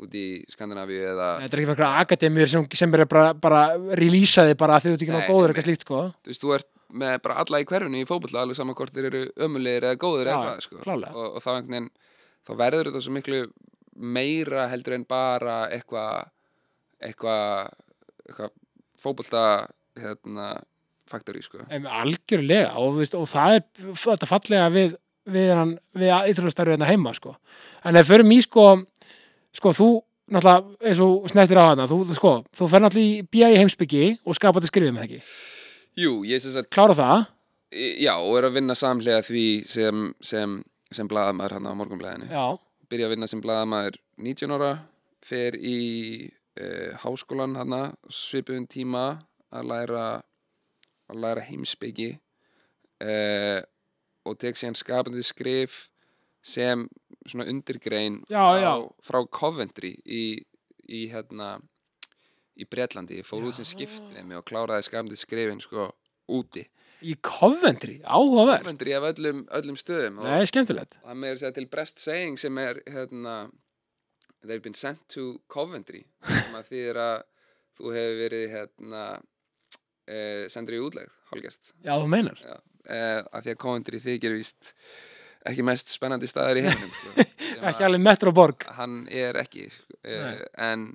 [0.00, 3.62] út í Skandinavíu eða þetta er ekki fyrir akademíur sem, sem er bara, bara
[3.98, 6.54] releasaði bara að þau ert ekki ná Nei, góður eitthvað slíkt, sko þú veist, þú
[6.56, 6.70] ert
[7.02, 10.30] með bara alla í hverjunni í fótbolla alveg saman hvort þeir eru ömulegir eða góðir
[10.30, 10.80] Já, eða hvað sko.
[11.10, 11.90] og, og þá veginn
[12.46, 13.42] þá verður þetta svo miklu
[14.00, 16.30] meira heldur en bara eitthvað
[17.00, 17.70] eitthvað
[18.28, 18.52] eitthvað
[19.00, 19.44] fótbolta
[20.00, 20.50] hérna,
[21.10, 21.64] faktori sko.
[21.70, 24.94] Algjörlega og, veist, og það er þetta fallega við,
[25.30, 25.50] við,
[25.98, 27.34] við íþróðstarfið hérna heima sko.
[27.84, 28.66] en ef förum í sko,
[29.56, 29.90] sko þú
[30.30, 34.38] náttúrulega eins og snertir á hana þú, sko, þú fer náttúrulega í BI heimsbyggi og
[34.38, 35.22] skapa þetta skrifið með ekki
[35.98, 37.24] Jú, ég sem sagt klára það,
[37.70, 40.56] Já, og er að vinna samlega því sem, sem,
[40.90, 42.26] sem blaðamaður hann á morgunblæðinu.
[42.26, 42.58] já,
[42.90, 44.70] Byrja að vinna sem blaðamaður 19 ára,
[45.22, 45.76] fer í
[46.60, 47.74] uh, háskólan hann
[48.12, 49.04] svipuðum tíma
[49.50, 50.04] að læra,
[51.10, 52.12] að læra heimsbyggi
[53.04, 53.60] uh,
[54.28, 55.86] og tek síðan skapandi skrif
[56.44, 56.86] sem
[57.28, 58.72] svona undirgrein Já, já.
[59.04, 60.40] frá Coventry í,
[60.88, 61.58] í hérna
[62.60, 63.72] í Bretlandi, ég fór út sem Já.
[63.74, 65.88] skiptinemi og kláraði skapandi skrifin sko
[66.30, 66.66] úti.
[67.00, 68.60] Í Coventry, áhugavert.
[68.66, 70.98] Coventry af öllum, öllum stöðum og Nei, skemmtilegt.
[71.00, 73.36] það með að segja til Brest saying sem er hérna
[74.46, 77.18] they've been sent to Coventry sem að þýðir að
[77.80, 79.04] þú hefur verið hérna
[80.08, 81.72] eh, sendur í útlegð, hálfgert.
[81.84, 82.40] Já, þú meinar.
[82.44, 82.56] Já,
[82.92, 84.72] eh, að því að Coventry þykir víst
[85.48, 87.28] ekki mest spennandi staðar í heiminum sko,
[87.70, 88.64] Ekki alveg Metroborg.
[88.76, 89.66] hann er ekki
[90.04, 90.90] eh, en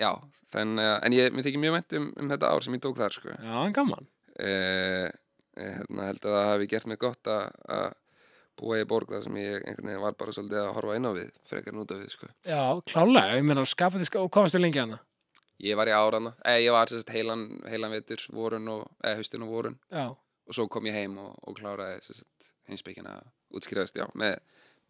[0.00, 0.14] já,
[0.52, 2.96] þannig að en ég, mér þykir mjög vænt um, um þetta ár sem ég tók
[3.00, 3.34] þar sko.
[3.36, 4.08] Já, gaman.
[4.40, 5.08] Eh,
[5.60, 7.98] eh, hérna, held að það hafi gert mig gott að
[8.60, 11.12] búa í borg þar sem ég einhvern veginn var bara svolítið að horfa inn á
[11.16, 12.28] við frekar en út á við sko.
[12.44, 15.00] Já, klálega, ég meina skapandi skrifið og hvað varstu lengi hana?
[15.60, 19.44] ég var í árana, eða ég var sérst heilan, heilan vetur, vorun og, eða haustin
[19.44, 19.76] og vorun.
[19.92, 23.18] Já, og svo kom ég heim og, og kláraði sérst heimsbyggina
[23.56, 24.38] útskrifast, já, með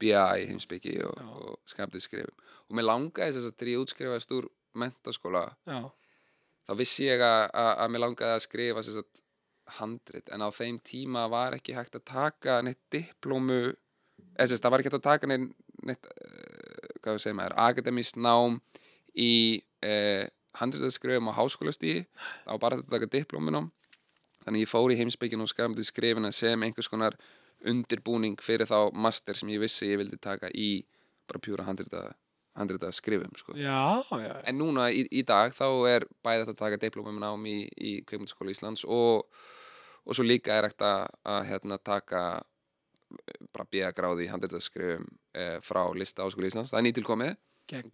[0.01, 0.13] BI
[0.49, 2.45] heimsbyggi og, og skaptið skrifum.
[2.69, 5.81] Og mér langaði sérst þegar ég útskrifast úr mentaskóla já,
[6.69, 9.25] þá vissi ég að, að, að mér langaði að skrifa sagt,
[9.79, 13.61] handrit en á þeim tíma var ekki hægt að taka neitt diplómu
[14.37, 15.51] eða það var ekki hægt að taka neitt,
[15.87, 18.61] neitt uh, hvað við segjum maður, akademist nám
[19.17, 19.33] í
[19.87, 20.25] uh,
[20.61, 22.07] handritaðskrifum á háskólastíði
[22.47, 23.71] var bara að taka diplómunum
[24.45, 27.17] þannig ég fór í heimsbyggin og skapandi skrifina sem einhvers konar
[27.69, 30.81] undirbúning fyrir þá master sem ég vissi ég vildi taka í
[31.29, 32.15] bara pjúra handrita,
[32.59, 33.55] handrita skrifum sko.
[33.55, 37.47] já, já, En núna í, í dag þá er bæði þetta að taka diplómum nám
[37.47, 39.29] í, í Kveikmyndaskóla Íslands og,
[40.11, 45.07] og svo líka er hægt að, að hérna, taka eh, bara bíða gráði í handritaskrifum
[45.39, 46.73] eh, frá lista áskóla Íslands.
[46.75, 47.37] Það er nýtilkomið,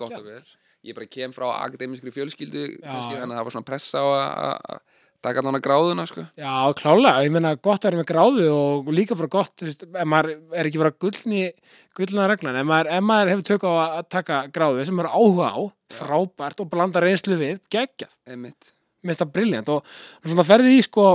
[0.00, 0.46] gott að vera.
[0.86, 4.80] Ég bara kem frá akademiskri fjölskyldu, þannig að það var svona pressa á að-
[5.26, 6.22] taka allan að gráðuna, sko.
[6.38, 9.82] Já, klálega, ég meina gott að vera með gráðu og líka bara gott, þú veist,
[9.88, 11.42] ef maður er ekki bara gullni,
[11.98, 15.48] gullna reglan, ef maður, ef maður hefur tök á að taka gráðu sem maður áhuga
[15.50, 15.96] á, Já.
[16.00, 18.12] frábært og blanda reynslu við, geggjað,
[19.06, 19.90] finnst það briljant og
[20.24, 21.08] svona ferði í sko,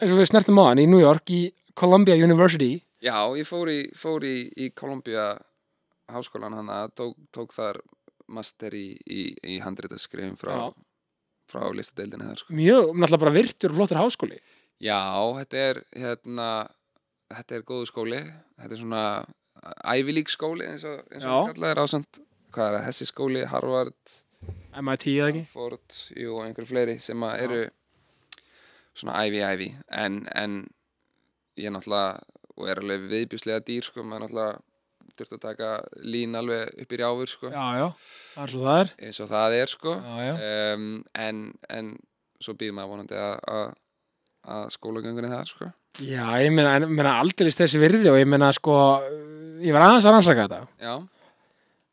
[0.00, 1.42] eins og við snertum á hann í New York í
[1.78, 5.30] Columbia University, Já, ég fór í, fór í, í Columbia
[6.12, 7.78] háskólan hann að tók, tók þar
[8.28, 9.22] master í, í,
[9.54, 10.68] í handritaskrifum frá,
[11.48, 12.56] frá listadeildinni þar, sko.
[12.58, 14.40] mjög, náttúrulega bara virtur og flottur háskóli.
[14.84, 15.00] Já,
[15.40, 16.50] þetta er hérna,
[17.32, 19.04] þetta er góðu skóli þetta er svona
[19.96, 21.52] Ivy League skóli eins og, eins og Já.
[21.54, 22.20] kallað er ásand
[22.50, 24.16] hvað er það, þessi skóli, Harvard
[24.80, 25.44] MIT eða ekki?
[25.52, 27.70] Ford, jú, og einhver fleiri sem að Já.
[28.98, 30.58] Svona Ivy en, en
[31.60, 32.20] ég náttúrulega
[32.60, 34.58] og er alveg viðbjúslega dýr sko, maður náttúrulega
[35.20, 35.68] þurft að taka
[36.06, 37.86] lín alveg upp í rjáfur sko, Já, já,
[38.44, 38.90] er svo það er.
[39.06, 39.94] eins og það er sko.
[40.00, 40.34] Já, já,
[40.74, 40.86] um,
[41.26, 41.90] en, en
[42.40, 43.40] svo býður maður vonandi að,
[44.76, 45.70] skólagöngunni það sko.
[46.00, 48.76] Já, ég meina, aldrei þessi virði og ég meina sko,
[49.60, 50.60] ég var aðeins að rannsaka þetta.
[50.80, 50.94] Já,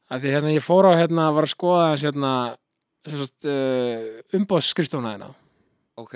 [0.08, 2.34] að því hérna ég fór á hérna var að skoða hérna
[3.12, 4.06] uh,
[4.40, 5.32] umbóðsskrifstofna hérna.
[6.00, 6.16] Ok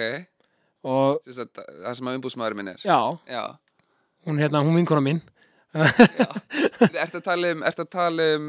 [0.83, 1.51] og að,
[1.85, 2.81] það sem að umbúsmaður minn er.
[2.85, 3.43] Já, Já,
[4.27, 5.21] hún hérna, hún vinkona mín.
[6.99, 8.47] Ertu að tala um Ertu að tala um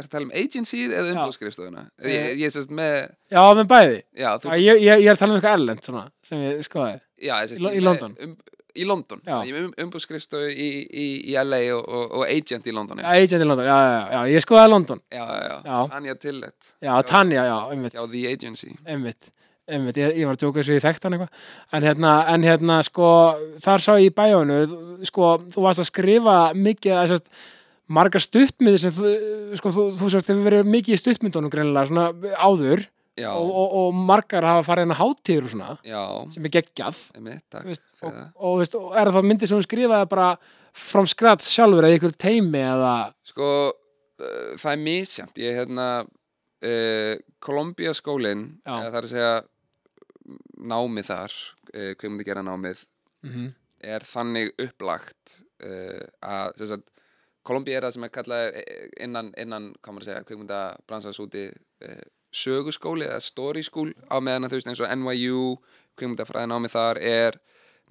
[0.00, 1.12] að tala um agencyð eða Já.
[1.16, 1.82] umbúðskrifstofuna?
[2.00, 2.34] Ég, Eh.
[2.40, 5.38] ég sést með já, með bæði, Já, þú ég, ég, ég er að tala um
[5.40, 7.00] eitthvað erlend svona, sem ég skoðaði.
[7.20, 8.16] Já, ég sést Í í London.
[8.24, 8.36] um,
[8.76, 9.20] Í London.
[9.24, 13.40] Er um, umbúðskrifstofu í, í, í LA og, og, og agent í London já, agent
[13.40, 15.00] í London, já, já, já, já, ég skoðaði London.
[15.16, 15.76] Já, já, Já.
[15.94, 16.74] Tanja Tillett.
[16.84, 18.74] Já, Tanja, já, einmitt, Já, The Agency.
[18.84, 19.30] Einmitt
[19.66, 21.44] einmitt, ég, ég var að djóka þess að ég þekkt hann eitthvað.
[21.76, 23.10] En hérna, en hérna, sko
[23.64, 24.58] þar sá ég í bæjónu,
[25.10, 27.30] sko þú varst að skrifa mikið, að sérst
[27.86, 29.14] margar stuttmyndi sem þú,
[29.60, 32.86] sko, þú, þú sérst hefur verið mikið í stuttmyndunum greinilega, svona áður.
[33.16, 36.00] Og, og, og margar hafa farið inn á hátíður og svona já,
[36.34, 36.98] sem er geggjað.
[37.16, 40.26] Einmitt, takk þú veist, og, og, veist, er það myndið sem hún skrifaði bara
[40.76, 42.92] from scratch sjálfur eða ykkur teimi eða?
[43.24, 48.74] Sko, uh, það er misjant Ég, hérna uh, Columbia skólinn Já.
[48.82, 49.32] eða það er að segja
[50.58, 51.32] námið þar
[51.74, 52.84] uh, hvað myndi gera námið
[53.22, 53.30] mm
[53.86, 56.86] er þannig upplagt uh, að sem sagt,
[57.46, 61.18] Columbia er það sem er kallað eh, innan, innan hvað maður að segja, kveikmynda bransans
[61.22, 61.42] úti
[61.84, 62.00] uh,
[62.32, 65.42] söguskóli eða story school á meðan að þú veist eins og NYU
[66.00, 67.38] kveikmyndafræðin á mig þar er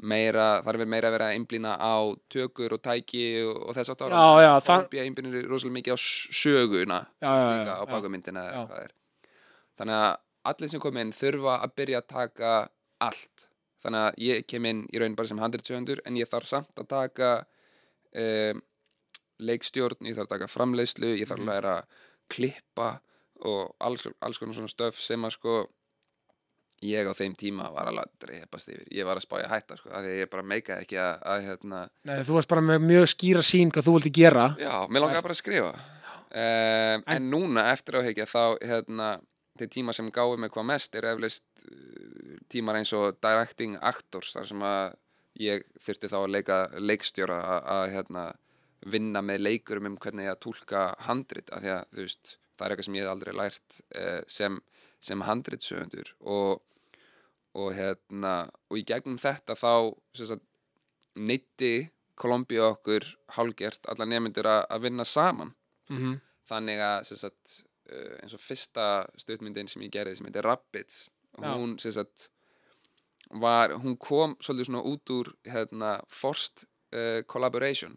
[0.03, 1.95] meira, þar er meira að vera að einblýna á
[2.33, 4.09] tökur og tæki og, og þess aftur
[4.59, 5.99] það- Kolumbía einblýnir rosalega mikið á
[6.41, 7.85] söguna Já, já, já, á
[8.83, 8.91] er.
[9.79, 10.13] Þannig að
[10.51, 12.53] allir sem kom inn þurfa að byrja að taka
[13.01, 13.47] allt.
[13.85, 16.87] Þannig að ég kem inn í raun bara sem handritsöfundur en ég þarf samt að
[16.89, 17.31] taka
[18.15, 18.61] um,
[19.45, 21.49] leikstjórn, ég þarf að taka framleiðslu ég þarf Mhm.
[21.49, 21.85] að læra að
[22.33, 22.89] klippa
[23.45, 25.55] og alls, alls konar svona stöf sem að sko
[26.85, 28.87] ég á þeim tíma var alveg að dreipast yfir.
[28.91, 31.43] Ég var að spája hætta sko, af því að ég bara meikaði ekki að, að
[31.49, 34.47] hérna, Nei, þú varst bara með mjög skýra sín hvað þú vildi gera.
[34.59, 35.75] Já, mér langaði bara að skrifa.
[36.35, 39.09] Um, En núna eftir áhegja þá hérna,
[39.59, 44.33] þeir tíma sem gáðu mig hvað mest eru eflaust uh, tímar eins og directing actors
[44.35, 44.97] þar sem að
[45.45, 48.25] ég þurfti þá að leika leikstjóra að, hérna,
[48.87, 52.73] vinna með leikurum um hvernig ég að túlka handrit af því að veist, það er
[52.75, 54.61] eitthvað sem ég hef aldrei lært uh, sem,
[55.03, 56.61] sem handritsöfundur og,
[57.57, 58.35] og hérna
[58.69, 60.39] og í gegnum þetta þá
[61.15, 61.75] neytti
[62.15, 63.03] Kolumbía okkur
[63.35, 65.49] hálgert alla nefndur að, vinna saman.
[65.91, 66.15] Mm
[66.49, 67.59] þannig að sagt,
[67.91, 71.05] uh, eins og fyrsta stuttmyndin sem ég gerði sem heitir Rabbids
[71.35, 71.51] Já.
[71.55, 72.29] hún sem sagt
[73.41, 77.95] var, hún kom svolítið svona út úr hérna, forced uh, collaboration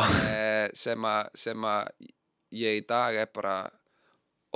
[0.00, 2.08] uh, sem að sem að
[2.56, 3.58] ég í dag er bara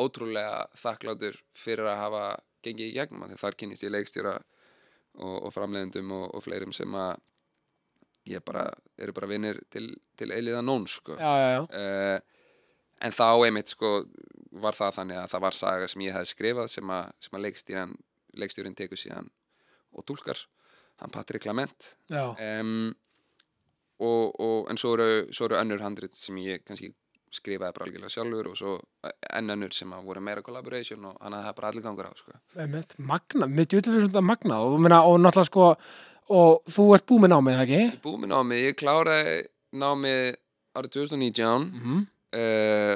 [0.00, 2.24] ótrúlega þakklátur fyrir að hafa
[2.64, 6.94] gengið í gegnum því þar kynnist ég leikstjóra og, og framleiðendum og, og fleirum sem
[6.96, 7.18] að
[8.32, 8.68] ég bara,
[9.02, 11.18] eru bara vinnir til, til eiliða nón sko.
[11.18, 11.62] já, já, já.
[11.68, 12.41] uh,
[13.02, 13.92] en þá einmitt sko
[14.62, 17.44] var það þannig að það var saga sem ég hefði skrifað sem að, sem að
[18.42, 19.30] leikstjórin tekur síðan
[19.92, 20.40] og túlkar
[21.02, 22.92] hann Patrik Lament um,
[24.02, 26.92] og, og, en svo eru, svo eru önnur handrit sem ég kannski
[27.32, 28.76] skrifaði bara algjörlega sjálfur og svo
[29.32, 32.12] enn önnur sem að voru meira collaboration og hann að það bara allir gangur á
[32.18, 32.34] sko.
[32.60, 35.68] Einmitt, magna, djúlega fyrir svona magna og, meina, og náttúrulega sko
[36.32, 37.80] og þú ert búið með námið, ekki?
[38.04, 39.38] Búið með námið, ég kláraði
[39.80, 40.26] námið
[40.76, 42.04] árið 2019 Mm -hmm.
[42.36, 42.94] Uh,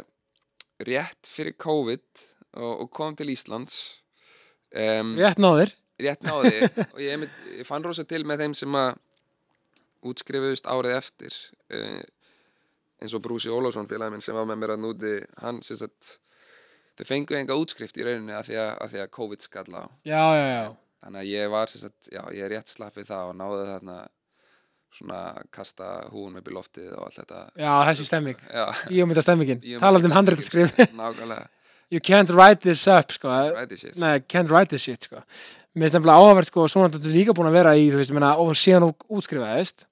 [0.87, 2.05] rétt fyrir COVID
[2.57, 3.79] og, og kom til Íslands.
[4.77, 5.73] Um, Rétt náðir.
[6.03, 6.67] rétt náði.
[6.93, 8.99] Og ég, einmitt, ég fann rosa til með þeim sem að
[10.07, 11.37] útskrifuðust árið eftir.
[11.73, 12.03] Uh,
[13.03, 16.17] eins og Brúsi Ólafsson félagi minn sem var með mér að núti hann sem sagt
[16.97, 19.85] þau fengu enga útskrift í rauninni af því að, af því að COVID skall á.
[20.09, 20.67] Já, já, já.
[21.05, 23.97] Þannig að ég var sem sagt, já, ég er rétt slappið það og náði þarna
[24.97, 25.21] svona
[25.55, 27.43] kasta húun upp í loftið og allt þetta.
[27.61, 28.41] Já, þessi stemming.
[28.49, 29.61] já, Bíómynda stemmingin.
[29.83, 30.75] Talandi um handrættaskrif
[31.95, 33.31] You can't write this up, sko.
[34.03, 35.21] Nei, can't write this shit, sko.
[35.77, 38.15] Mér finnst nefnilega áhverð, sko, svona þetta er líka búin að vera í, þú veist,
[38.17, 39.85] meina, og síðan útskrifaðist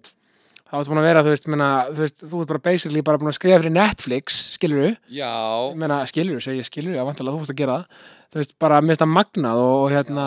[0.74, 3.20] þá ertu búin að vera, þú veist, meina, þú veist, þú ert bara basically bara
[3.20, 4.90] búin að skrifa fyrir Netflix, skilur þú?
[5.20, 5.30] já,
[5.70, 8.04] Ég meina, skilur þú, segi ég skilur þú, já, vantilega þú fórst að gera það.
[8.34, 10.26] Þú veist, bara það magnað og, og hérna,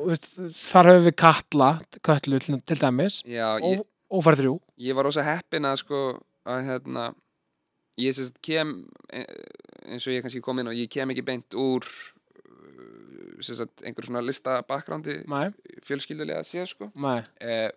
[0.00, 0.28] þú veist,
[0.64, 1.68] þar höfum við Katla,
[2.08, 3.20] Kötlu til, dæmis.
[3.22, 4.54] Já ég, og, farið þrjú.
[4.86, 6.00] Ég var rosa heppin að sko
[6.44, 7.06] að hérna
[8.00, 8.74] ég sérst kem
[9.12, 9.26] e-
[9.88, 14.06] eins og ég kannski kom inn og ég kem ekki beint úr uh, sérst einhver
[14.08, 15.48] svona lista backgroundi Nei,
[15.86, 16.90] fjölskyldulega að sé sko.
[17.40, 17.70] Eh,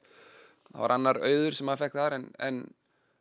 [0.72, 2.60] það var annar auður sem að fekk þar en, en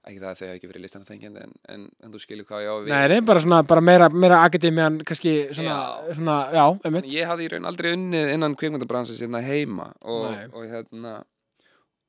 [0.06, 2.62] ekki það að þau hafa ekki verið listana þengjandi en, en, en þú skilur hvað
[2.62, 2.90] ég á við.
[2.92, 6.12] Nei, nei, bara svona, bara meira, meira akademian, kannski svona, Já.
[6.14, 7.08] svona, já, einmitt.
[7.10, 11.16] Ég hafði í raun aldrei unnið innan kvikmyndabransins hérna heima og, og hérna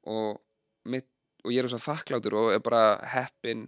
[0.06, 0.38] og,
[0.90, 1.08] mitt,
[1.46, 3.68] og ég er svo þakklátur og er bara heppin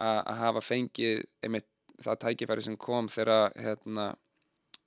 [0.00, 1.68] að að hafa fengið einmitt
[2.02, 4.12] það tækifæri sem kom þegar hérna,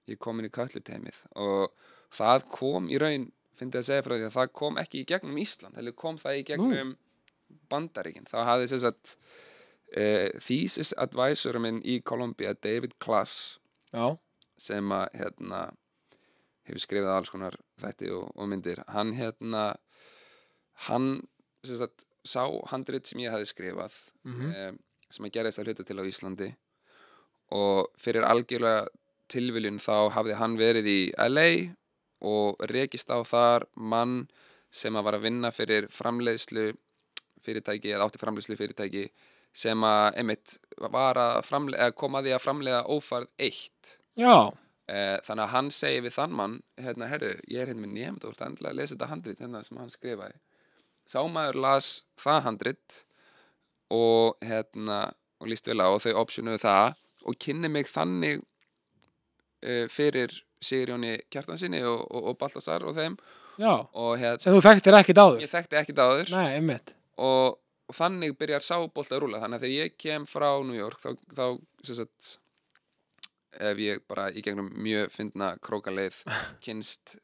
[0.09, 1.73] ég kom inn í kölluteimið og
[2.15, 5.38] það kom í raun fyndi að segja frá því að það kom ekki í gegnum
[5.39, 6.95] Ísland, heldur kom það í gegnum
[7.70, 9.16] Bandaríkin, þá hafði sem sagt
[9.95, 13.59] uh, thesis advisor minn í Kolumbía, David Klass
[13.93, 14.17] Já,
[14.59, 15.62] sem að hérna
[16.66, 18.82] hefur skrifað alls konar þætti og, og myndir.
[18.91, 19.75] Hann hérna
[20.87, 21.09] hann
[21.67, 24.79] sagt sá handrit sem ég hefði skrifað mhm, um,
[25.09, 26.47] sem að gerðist að hluta til á Íslandi
[27.55, 28.87] og fyrir algjörlega
[29.29, 31.50] tilviljun þá hafði hann verið í LA
[32.25, 34.25] og rekist á þar mann
[34.74, 36.71] sem að var að vinna fyrir framleiðslu
[37.46, 39.05] fyrirtæki eða átti framleiðslu fyrirtæki
[39.55, 40.58] sem að einmitt
[40.92, 43.93] var að framleiða, koma því að framleiða ófarð eitt.
[44.20, 44.51] Já,
[44.86, 48.20] Eh, þannig að hann segi við þann mann hérna, herru, ég er hérna með nefnd
[48.20, 50.36] og þú ert endilega að lesa þetta handrit hérna sem hann skrifaði
[51.09, 51.89] sá maður las
[52.21, 53.01] það handrit
[53.93, 54.99] og hérna
[55.41, 56.95] og líst vel á og þau optionuðu það
[57.25, 60.33] og kynni mig þannig uh, fyrir
[60.65, 63.17] Sigurjóni Kjartansinni og, og, og Baltasar og þeim
[63.61, 63.73] já.
[64.19, 65.43] hérna, sem þú þekktir ekkit áður.
[65.43, 66.32] ég þekkti ekkit áður.
[66.33, 66.95] Nei, einmitt.
[67.21, 67.59] Og,
[67.89, 71.11] og þannig byrjar sábolt að rúla þannig að þegar ég kem frá New York þá,
[71.37, 71.45] þá
[71.86, 72.32] sem sagt
[73.55, 76.23] ef ég bara í gegnum mjög fyndna krókaleið
[76.65, 77.17] kynst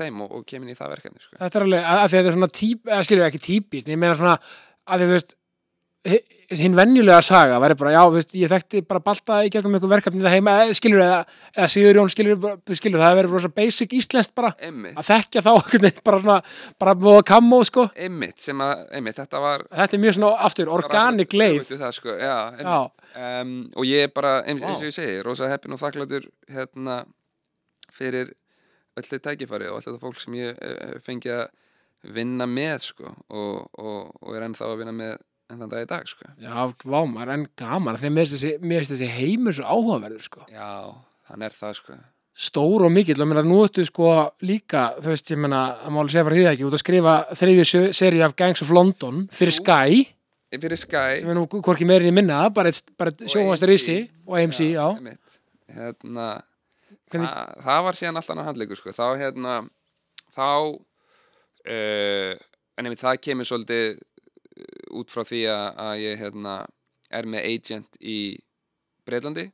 [0.00, 1.36] þeim og, og kem inn í það verkefni sko.
[1.40, 3.98] þetta er alveg, að, að að þetta er svona típ, eða skilur ekki típist, ég
[4.00, 4.36] meina svona
[4.84, 5.34] að því þú veist
[6.04, 6.22] hi-
[6.60, 9.88] hinn venjulega saga væri bara, já, þú veist, ég þekkti bara balta í gegnum einhver
[9.94, 11.22] verkefni það heima, skilur, eða,
[11.56, 15.42] eða Sigur Jón skilur, bara- skilur, það verið rosa basic íslenskt bara, einmitt, að þekkja
[15.46, 15.50] þá
[16.10, 16.36] bara svona,
[16.84, 17.86] bara að kammo, sko.
[17.96, 22.18] Einmitt sem að, einmitt, þetta var þetta er mjög svona, aftur, organic leif sko,
[23.24, 27.00] um, og ég er bara, eins, eins og ég segi rosa heppin og þakkláttur hérna
[27.96, 28.34] fyrir
[29.02, 31.46] þau tækifæri og öll þetta fólk sem ég uh, fengi að
[32.14, 35.14] vinna með sko og, og, og er ennþá að vinna með
[35.50, 36.30] enn þann dag í dag sko.
[36.40, 37.98] Já, vá, maður er enn gaman.
[38.00, 40.44] Þegar mér finnst þessi, heimur svo áhugaverður, sko.
[40.52, 40.68] Já,
[41.30, 41.98] hann er það sko.
[42.44, 43.20] Stór og mikill.
[43.20, 44.10] Og mér að nú ertu sko
[44.46, 47.84] líka, þú veist, ég menna að máli segja fyrir því ekki, út að skrifa þriðju
[48.00, 49.56] seri af Gangs of London fyrir.
[49.60, 50.02] Sky.
[50.54, 51.20] Fyrir Sky.
[51.20, 53.68] Sem er nú hvorki meirinn í minna, bara, bara AMC.
[53.68, 55.38] rissi og AMC, já, einmitt.
[55.74, 56.28] hérna
[57.12, 58.94] Hvernig- það, það var síðan allt annar handleikur sko.
[58.96, 59.54] Þá hérna
[60.34, 60.46] þá
[61.68, 62.32] uh,
[62.76, 66.54] en einmitt það kemur svolítið uh, út frá því að, að ég hérna
[67.14, 68.18] er með agent í
[69.06, 69.48] Breitlandi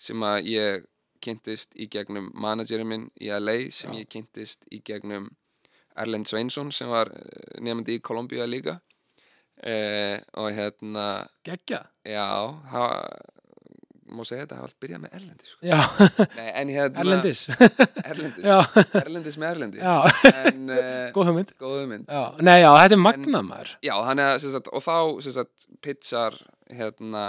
[0.00, 0.84] sem að ég
[1.24, 4.02] kynntist í gegnum managerinn minn í LA sem Já.
[4.02, 5.30] ég kynntist í gegnum
[5.96, 7.08] Erlend Sveinsson sem var
[7.62, 8.80] nefndi í Kolumbíu líka.
[9.64, 11.04] Uh, og hérna
[11.46, 11.84] geggja.
[12.02, 12.26] Já,
[12.72, 12.94] það
[14.18, 16.28] má segja þetta, það var allt byrjað með Erlendi sko.
[16.34, 17.42] Nei, en hérna Erlendis.
[18.04, 18.58] Erlendis, já,
[19.02, 19.82] Erlendis með Erlendi.
[19.84, 20.84] En uh,
[21.16, 21.54] góð hugmynd.
[21.60, 23.74] góð mynd já, nei, já, þetta er magnað maður.
[23.84, 23.94] Já,
[24.42, 24.96] sem sagt, og þá
[25.34, 26.38] sagt, pitchar
[26.72, 27.24] hérna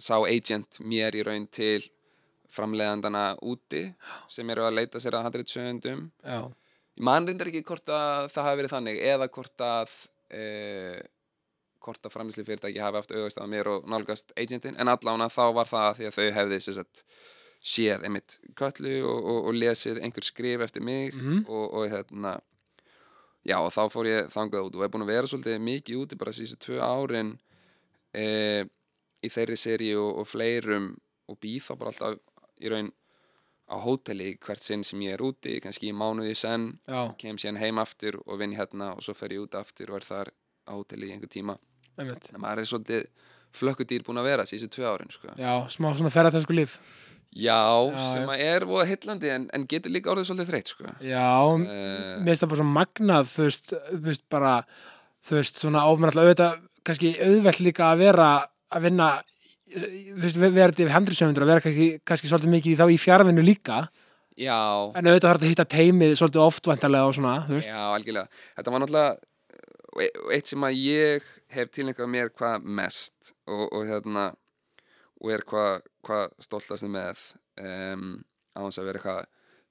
[0.00, 1.82] sá agent mér í raun til
[2.50, 3.84] framleiðandana úti
[4.32, 6.40] sem eru að leita sér að 100 sögundum já,
[6.98, 9.92] ég man reyndar ekki hvort að það hafi verið þannig eða hvort að
[10.34, 10.98] uh,
[11.84, 15.42] hvort að framlýsli fyrirtæki hafi haft auðvist á mér og nálgast agentin en allána þá
[15.56, 17.04] var það því að þau hefði sagt,
[17.60, 21.44] séð einmitt köllu og, og, og lesið einhver skrif eftir mig Mhm.
[21.48, 22.38] og, og hérna
[23.44, 26.18] já og þá fór ég þangað út og er búin að vera svolítið mikið úti
[26.20, 27.38] bara síðustu tvö árin
[28.14, 28.64] e,
[29.24, 30.90] í þeirri seri og, fleirum
[31.28, 32.18] og býð þá bara alltaf
[32.60, 32.90] í raun
[33.70, 37.60] á hóteli hvert sinn sem ég er úti kannski í mánuði senn já, kem síðan
[37.62, 40.32] heim aftur og vinn hérna og svo fer ég út aftur og er þar
[40.66, 41.56] á hóteli í einhver tíma
[41.98, 43.06] þannig að maður er svolítið
[43.60, 45.32] flökkudýr búin að vera síðustu tvö árin sko.
[45.38, 46.76] já, smá svona ferðartæsku líf.
[47.30, 47.62] Já,
[47.94, 50.84] Já, sem að er voða hillandi en, en getur líka orðið svolítið þreytt sko.
[50.98, 51.30] já,
[51.62, 54.54] Eh, mér finnst það bara svo magnað þú veist, þú veist bara
[55.26, 58.28] þú veist, svona ámennallega auðvitað kannski auðvelt líka að vera
[58.74, 59.08] að vinna
[59.70, 63.80] þú veist, þetta yfir hendrisöfundur að vera kannski, kannski svolítið mikið þá í fjárvinnu líka.
[64.40, 64.56] Já,
[64.96, 67.68] en auðvitað þarf þetta að hitta teimið svolítið oft vantarlega og svona, þú veist.
[67.70, 68.28] Já, algjörlega.
[68.58, 69.18] Þetta var náttúrulega
[70.30, 74.30] eitt sem að ég hef tilningað mér hvað mest og, og hérna
[75.20, 77.20] og er hvað hva stoltast með
[77.60, 78.20] um,
[78.56, 79.26] á þess að vera eitthvað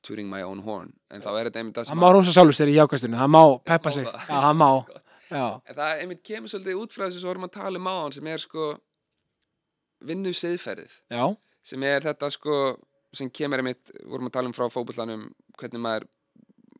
[0.05, 0.91] touring my own horn.
[1.11, 3.33] En þá er þetta einmitt það hann sem má rosa sjálfur sér í jákastunni, hann
[3.33, 4.05] má peppa sig.
[4.07, 4.69] já, hann má.
[5.29, 8.13] Já, En það einmitt kemur svolítið út frá þessu sem vorum að tala um áðan
[8.15, 8.63] sem er sko
[10.09, 11.23] vinnu siðferðið já,
[11.69, 12.55] sem er þetta sko
[13.13, 15.27] sem kemur einmitt, vorum að tala um frá fótbollanum
[15.59, 16.07] hvernig maður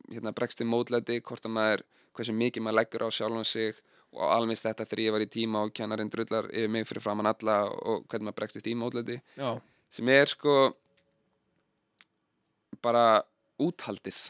[0.10, 1.86] hérna, bregst í mótlæti, hvort að maður
[2.18, 3.78] hversu mikið maður leggur á sjálfan sig
[4.10, 7.62] og alveg þetta ég var í tíma og kennarinn drullar yfir mig fyrir framann alla
[7.70, 10.56] og hvernig maður bregst í mótlæti já, sem er sko
[12.82, 13.22] bara
[13.60, 14.30] úthaldið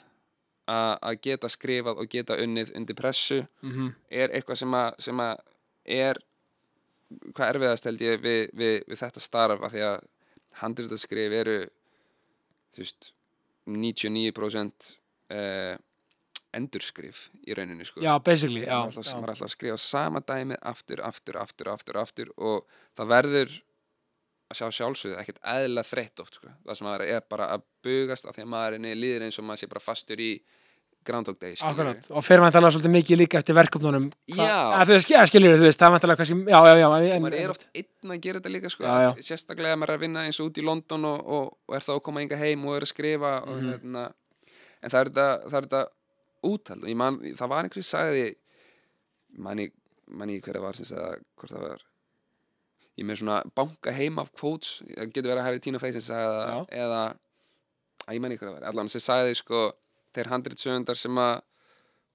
[0.70, 3.94] að geta skrifað og geta unnið undir pressu mhm.
[4.10, 5.40] er eitthvað sem að, sem að
[5.90, 6.20] er
[7.34, 10.00] hvað erfiðast held ég við, við, við þetta starf af því að
[10.60, 11.58] handritaðskrif eru
[12.76, 13.12] þú veist
[13.70, 14.92] 99%
[15.34, 15.76] uh,
[16.58, 19.78] endurskrif í rauninu sko já, basically, já, maður er alltaf, maður er alltaf að skrifa
[19.84, 22.64] sama dæmið aftur, aftur, aftur, aftur, aftur og
[22.98, 23.58] það verður
[24.50, 26.50] að sjá sjálfsögðu ekkert eðla þreytt oft sko.
[26.66, 29.46] það sem maður er bara að bugast af því að maður er líður eins og
[29.46, 30.32] maður sé bara fastur í
[31.08, 31.54] Groundhog Day.
[31.64, 34.50] Akkurat, og fyrir vantarlega svolítið mikið líka eftir verkefnunum Já.
[34.82, 37.22] að þú veist, ja, skiljur þú veist, það er vantarlega kannski já, já, já, en,
[37.24, 39.12] maður er oft einn að gera þetta líka sko, Já, já.
[39.30, 41.86] sérstaklega að maður er að vinna eins og út í London og, og, og er
[41.88, 43.72] þá að koma enga heim og er að skrifa og, Mhm.
[43.72, 44.04] hérna,
[44.84, 45.84] en það er þetta, það er þetta
[46.46, 48.26] úthald og ég man, það var einhversi sagði
[49.38, 49.70] manni,
[50.08, 51.84] manni hver það var sem sagði hvort það var
[53.00, 56.02] ég með svona banka heim af quotes það getur verið að hafa Tina Fey sem
[56.08, 56.64] sagði það Já.
[56.86, 57.02] eða,
[58.08, 59.62] að ég manni hver það var allan sem sagði sko,
[60.16, 61.42] þeir handrið sögundar sem að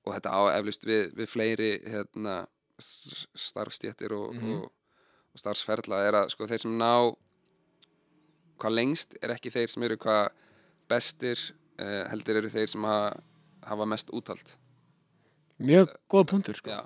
[0.04, 2.34] og þetta á eflust við, við fleiri hérna,
[2.82, 4.56] s- starfstéttir og, Mhm.
[4.58, 4.72] og,
[5.32, 6.90] og starfsferla er að sko, þeir sem ná
[8.60, 10.28] hvað lengst er ekki þeir sem eru hvað
[10.90, 11.40] bestir
[11.80, 13.16] uh, heldur eru þeir sem hafa,
[13.68, 14.54] hafa mest úthald.
[15.62, 16.82] Mjög góð punktur sko.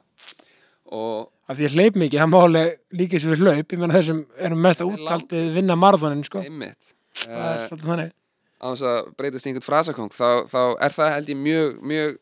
[1.49, 4.23] Af því ég hleyp mikið, það má alveg líka sér við hlaup ég menna þessum
[4.37, 6.43] erum mest úthaldið vinna marathónin sko.
[6.45, 6.95] einmitt.
[7.19, 8.13] Það er uh, þannig.
[8.61, 12.15] á þess að breytast í einhvern frasakong þá, þá er það held ég mjög mjög,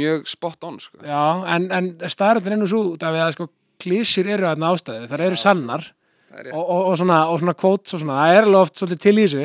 [0.00, 1.00] mjög spot on sko.
[1.04, 1.22] Já,
[1.54, 3.48] en, en staðrættin er nú svo út af því að sko
[3.78, 5.92] klísjur eru þarna ástæðu, þar eru sannar.
[6.52, 9.12] og, og, og svona, og svona quotes og svona, það er alveg oft svolítið til
[9.14, 9.44] í þessu.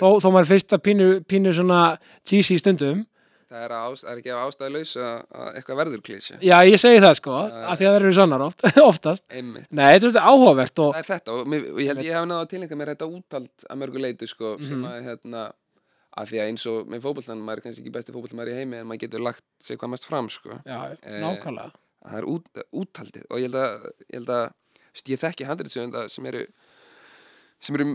[0.00, 1.80] Þó, þó maður fyrst að pínu, pínu svona
[2.28, 3.02] cheesy stundum
[3.52, 6.56] það er, ás, það er ekki af ástæðu laus að, að eitthvað verður klísja Já,
[6.66, 9.24] ég segi það sko, Já, af því að það eru sannar oft, oftast.
[9.30, 9.66] Einmitt.
[9.70, 12.46] Nei, þetta er áhugavert og það er þetta og, mér, ég held ég hef náða
[12.46, 14.88] að tilhenga mér þetta úttalt að mörgu leiti sko, sem Mhm.
[14.90, 15.44] að hérna
[16.12, 18.76] að því að eins og með fótboltan maður er kannski ekki besti fótboltan í heimi
[18.82, 20.58] en maður getur lagt sig hvað mest fram sko.
[20.66, 21.70] Já, Eh, nákvæmlega.
[22.04, 22.50] það er út,
[22.82, 24.44] úttaldið og ég held að ég, held að,
[25.08, 26.42] ég þekki handritsöfunda sem eru
[27.62, 27.86] sem eru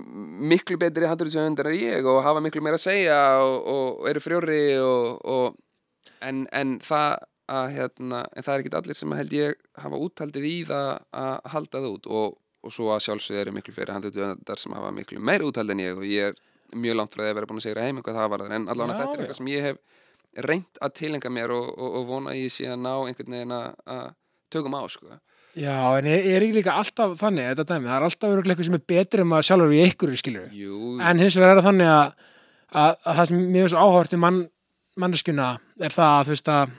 [0.52, 4.62] miklu betri handritsöfundar en ég og hafa miklu meira að segja og, og eru frjóri
[4.80, 7.18] og, og en, en það
[7.48, 10.90] að hérna, en það er ekkit allir sem held ég hafa úttaldið í það
[11.22, 14.92] að halda það út og, og svo að sjálfsögðu eru miklu fleiri handritsöfundar sem hafa
[14.96, 16.42] miklu meira úttald en ég og ég er
[16.76, 19.00] mjög langt frá því að vera búin að segja heim hvað það var en allavega
[19.00, 19.80] þetta er eitthvað sem ég hef
[20.48, 24.10] reynt að tilenga mér og, og, og vona ég að ná einhvern veginn að
[24.54, 25.18] tökum á sko.
[25.58, 28.78] Já, en er, ekki líka alltaf þannig, þetta dæmi, það er alltaf örugglega eitthvað sem
[28.78, 31.94] er betri en maður sjálfur í ykkur skilur Jú, en hins vegar er það þannig
[31.94, 32.28] að,
[32.72, 34.44] að, að það sem er svo áhört í mann,
[35.02, 35.48] manneskjuna
[35.82, 36.76] er það að þú veist að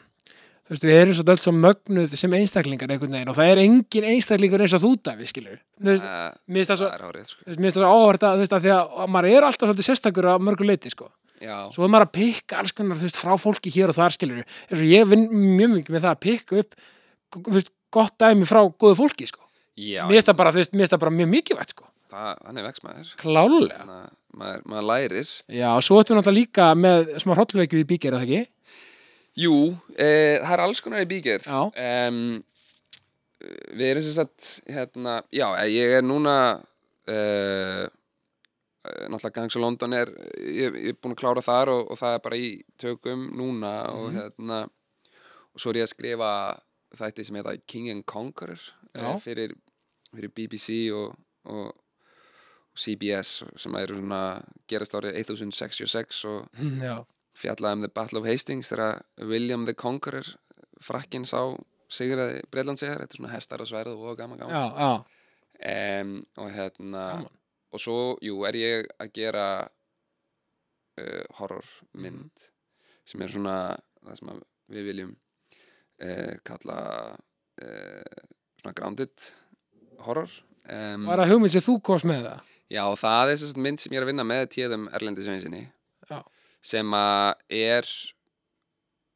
[0.69, 3.61] þú veist, við erum svo dölt svo mögnuð sem einstaklingar einhvern veginn og það er
[3.63, 6.05] engin einstaklingar eins og þú dæmi, skilur þú veist,
[6.45, 7.41] mér finnst það svo það hárið sko.
[7.41, 9.47] þú veist, mér finnst það svo áhört að, þú veist, að því að maður er
[9.49, 11.09] alltaf svolítið sérstakur á mörgu leiti, sko.
[11.41, 14.13] Já, svo er maður að pikka alls konar, þú veist, frá fólki hér og þar,
[14.13, 16.79] skilur eins og ég vinn mjög mikið með það að pikka upp
[17.33, 19.45] þú veist, gott dæmi frá góðu fólki, sko.
[19.79, 21.87] Mér finnst það bara, bara mjög mikilvægt, sko.
[22.09, 25.33] Það, hann er vex maður klálega Þannig að maður, maður lærir.
[25.53, 28.41] Já, og svo ættum við náttúrulega líka með smá hrollveikju í bíkir, er það ekki?
[29.39, 29.57] Jú,
[29.95, 31.45] eh, það er alls konar í bígerð.
[31.47, 32.09] Já.
[32.09, 32.45] um,
[33.39, 36.33] Við erum sem sagt hérna, já, eh, ég er núna
[37.07, 37.85] uh,
[39.07, 40.11] náttúrulega Gangs of London er
[40.43, 42.49] ég, ég er búinn að klára þar og, og það er bara í
[42.81, 44.19] tökum núna og Mhm.
[44.19, 46.33] hérna og svo er ég að skrifa
[46.97, 48.59] þætti sem heita King and Conqueror
[48.95, 49.53] uh, fyrir,
[50.15, 51.75] fyrir BBC og, og
[52.79, 54.21] CBS sem eru svona
[54.71, 56.49] gerast árið 1066 og
[56.89, 57.05] Já,
[57.39, 60.27] fjallað um The Battle of Hastings þegar William the Conqueror
[60.81, 61.41] frakkinn sá
[61.91, 64.55] sigraði Breitlandsegar, þetta er svona hestar og sverð og gaman gaman.
[64.55, 67.39] Já, já, um, og hérna Gaman.
[67.73, 69.47] og svo, jú, er ég að gera
[71.01, 72.53] uh, horrormynd Mhm.
[73.09, 73.55] sem er svona
[74.05, 75.17] það sem við viljum
[76.05, 76.79] uh, kalla
[77.15, 78.21] uh,
[78.61, 79.31] svona grounded
[80.07, 80.31] horror
[80.69, 82.55] um, var það hugmynd sem þú komst með það?
[82.69, 85.65] Já, það er sérst mynd sem ég er að vinna með tíðum Erlendi Sveinsinni
[86.65, 87.89] sem að er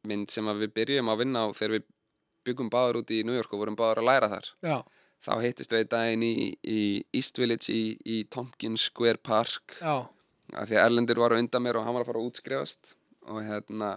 [0.09, 1.87] mynd sem að við byrjum að vinna á þegar við
[2.47, 4.49] byggum báður út í New York og vorum báður að læra þar.
[4.67, 4.77] Já,
[5.23, 6.81] þá hittist við daginn í, í
[7.15, 9.77] East Village í, í Tompkins Square Park.
[9.79, 10.09] Já,
[10.53, 12.97] af því að Erlendur var undan mér og hann var að fara að útskrifast.
[13.31, 13.93] Og hérna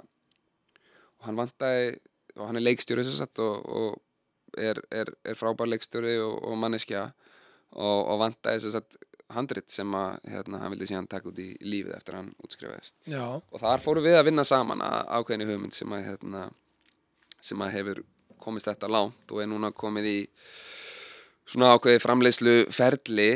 [1.17, 1.95] og hann vantaði
[2.35, 7.07] og hann er leikstjóri sagt og, og er, er, er frábær leikstjóri og, og manneskja
[7.75, 8.71] og, og vantaði
[9.33, 12.95] handrit sem að hérna, hann vildi síðan taka út í lífið eftir að hann útskrifaðist.
[13.09, 16.43] Já, og þar fórum við að vinna saman að ákveðinu hugmynd sem að hérna,
[17.43, 18.03] sem að hefur
[18.45, 20.17] komist þetta langt og er núna komið í
[21.49, 23.29] svona ákveði framleiðslu ferli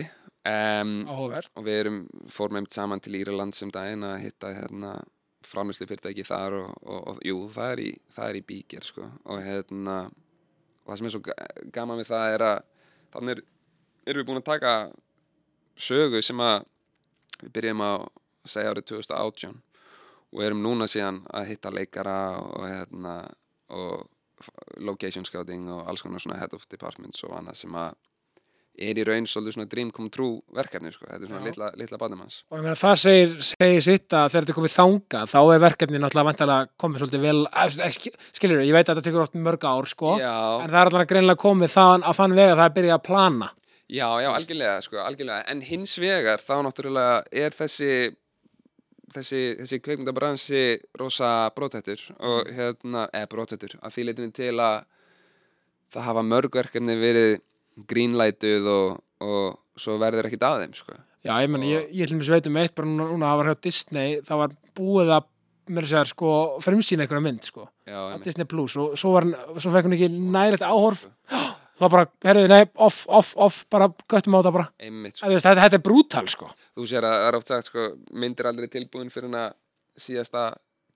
[0.46, 2.00] um, og við erum
[2.34, 4.98] fórum einmitt saman til Írland sem daginn að hitta hérna
[5.48, 7.90] framlýslu fyrirtæki þar og, og, og jú, það er í,
[8.40, 9.06] í bíkir sko.
[9.32, 12.60] Og hérna og það sem er svo ga- gaman við það er að
[13.14, 13.42] þannig er,
[14.10, 14.74] erum við búin að taka
[15.80, 16.64] sögu sem að
[17.44, 18.06] við byrjum að
[18.50, 19.58] segja árið 2018
[20.30, 23.16] og erum núna síðan að hitta leikara og hérna
[23.74, 24.08] og
[24.80, 27.96] location scouting og alls konar svona head of departments og annað sem að
[28.80, 32.00] er í raun svolítið svona dream come true verkefni sko, þetta er svona litla, litla
[32.02, 35.40] badnumanns og ég meina það segir, segir sitt að þegar þetta er komið þanga þá
[35.42, 37.42] er verkefni náttúrulega vantilega komið svolítið vel
[38.40, 41.12] skilur ég veit að þetta tekur oft mörg ár sko Já, en það er allavega
[41.14, 43.52] greinlega komið þann, á þann veg að það er byrjað að plana.
[43.90, 47.92] Já, já, algjörlega sko, algjörlega, en hins vegar þá náttúrulega er þessi
[49.16, 50.64] þessi, þessi kveikmyndabransi
[51.00, 54.84] rosa brótættur og hérna, eða brótættur að því leitinu til að
[55.90, 57.40] það hafa mörg verkefni verið
[57.90, 60.98] greenlætuð og, og svo verður ekkit að þeim sko.
[61.26, 63.62] Já, ég menn, ég, ég að veit um eitt bara núna, núna það var hjá
[63.68, 65.28] Disney, það var búið að
[65.70, 66.30] mér að segja, sko,
[66.66, 68.18] fremsýna einhverja mynd, sko, á.
[68.24, 69.28] Disney Plus og svo var
[69.62, 71.04] svo fekk hún ekki nægilegt áhorf
[71.80, 75.30] það var bara, herriði, nei, off, off, off bara göttum á þetta bara, einmitt sko.
[75.36, 77.86] Þetta, þetta er brútal, sko þú sér að það er oft sagt sko,
[78.24, 79.54] myndir aldrei tilbúin fyrir hann að
[80.08, 80.48] síðasta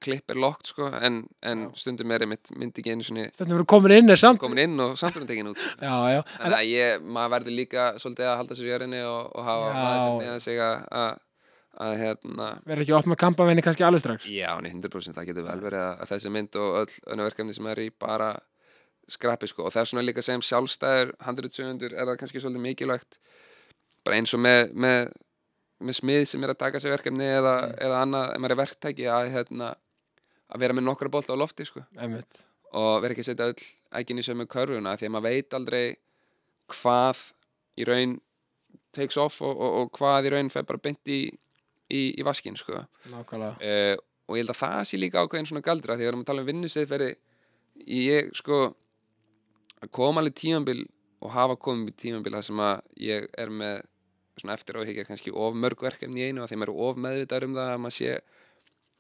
[0.06, 3.68] klipp er lokt sko, en, en stundum er einmitt myndi ekki einu sinni þetta verður
[3.74, 5.74] komin inn er samt komin inn og samt hann tekin út sko.
[5.82, 9.04] Já, já, en, Þannig að ég, maður verður líka svolítið að halda sér í örinni
[9.10, 9.76] og, og hafa Já.
[9.82, 14.28] maður fyrir neðan sig að, að, hérna verður ekki oft með kampavinni kannski alveg strax
[14.30, 17.56] Já, nei, 100% það getur vel verið að, að þessi mynd og öll önnu verkefni
[17.58, 18.32] sem er í bara
[19.12, 23.18] skrappi sko og það er svona líka sem sjálfstæður handritsöfundur er það kannski svolítið mikilvægt
[24.06, 25.10] bara eins og með, með,
[25.84, 27.74] með smið sem er að taka sér verkefni eða, Mm.
[27.88, 29.74] eða annað, ef maður er verktæki að, hérna,
[30.52, 31.84] að vera með nokkra bolta á lofti sko.
[32.74, 33.68] Og vera ekki að setja öll
[34.00, 35.84] ægin í sömu körfuna því að maður veit aldrei
[36.74, 37.22] hvað
[37.78, 38.16] í raun
[38.94, 41.22] takes off og, og, og hvað í raun fer bara beint í,
[41.90, 42.84] í, í vaskin sko.
[43.62, 43.96] Uh,
[44.28, 46.30] og ég held að það sé líka ákveðin svona galdra því að við erum að
[46.32, 46.94] tala um vinnusið
[47.90, 48.60] ég sko
[49.84, 50.84] að koma alveg tímambil
[51.24, 53.82] og hafa komið í tímambil þar sem að ég er með
[54.40, 57.48] svona eftir áhyggja kannski of mörg verkefni í einu og því maður er of meðvitaður
[57.48, 58.14] um það að maður sé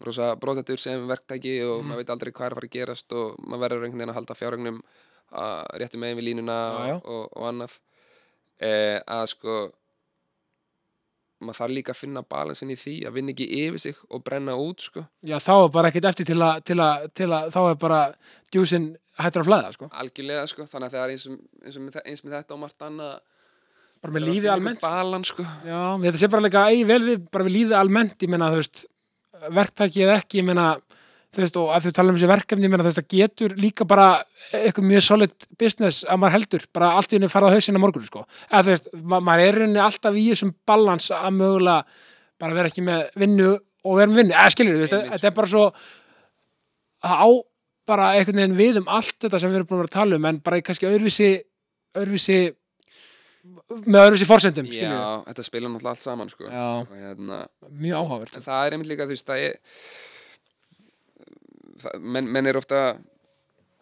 [0.05, 1.89] rosa brotatur sem verktæki og Mhm.
[1.91, 4.19] maður veit aldrei hvað er að fara að gerast og maður verður einhvern veginn að
[4.19, 4.81] halda fjárögnum
[5.33, 6.95] að réttu megin við línuna Já, já.
[7.05, 7.77] Og, og annað
[8.61, 9.55] eh, að sko
[11.43, 14.53] maður þarf líka að finna balansin í því að vinna ekki yfir sig og brenna
[14.55, 17.59] út sko Já, þá er bara ekkert eftir til að, til að, til að þá
[17.71, 17.99] er bara
[18.53, 18.85] djúsin
[19.19, 19.89] hættur að flæða, sko.
[19.91, 21.25] algjörlega sko þannig að það er eins,
[21.65, 23.19] eins, með, eins með þetta og margt annað
[24.03, 24.79] Bara með lífið almennt.
[24.81, 24.89] sko.
[24.91, 28.31] balans sko Já, þetta sé bara líka eigi vel við, bara við lífið almennt, ég
[28.33, 28.85] meina, þú veist,
[29.51, 30.67] verktaki eða ekki, ég meina,
[31.33, 33.55] þú veist, og að þú tala um þessi verkefni, ég meina, þú veist, það getur
[33.59, 34.07] líka bara
[34.53, 37.83] eitthvað mjög solid business að maður heldur, bara allt í henni fara á hausinn á
[37.83, 38.25] morgun, sko.
[38.49, 42.01] Eða, þú veist, ma maður er rauninni alltaf í þessum balans að mögulega
[42.43, 45.37] bara vera ekki með vinnu og vera með vinnu, eða skilur, þú veist, þetta er
[45.39, 45.65] bara svo
[47.03, 47.27] á
[47.87, 50.39] bara einhvern veginn við um allt þetta sem við erum búin að tala um, en
[50.43, 51.31] bara kannski öðruvísi,
[51.99, 52.37] öðruvísi
[53.43, 56.47] með öðruvísi forsendum, skilur já, þetta spila náttúrulega allt saman sko.
[56.47, 57.39] Hérna
[57.69, 58.37] mjög áhugavert.
[58.39, 59.57] en það er einmitt líka þú veist er
[61.83, 62.83] það, menn, menn er ofta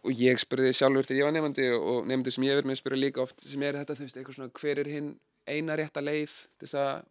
[0.02, 3.04] og ég spurði sjálfur þegar ég var nefandi og nefndi sem ég verið með spurði
[3.04, 5.12] líka oft sem er þetta þú veist eitthvað svona hver er hinn
[5.46, 7.04] eina rétta leið til þess að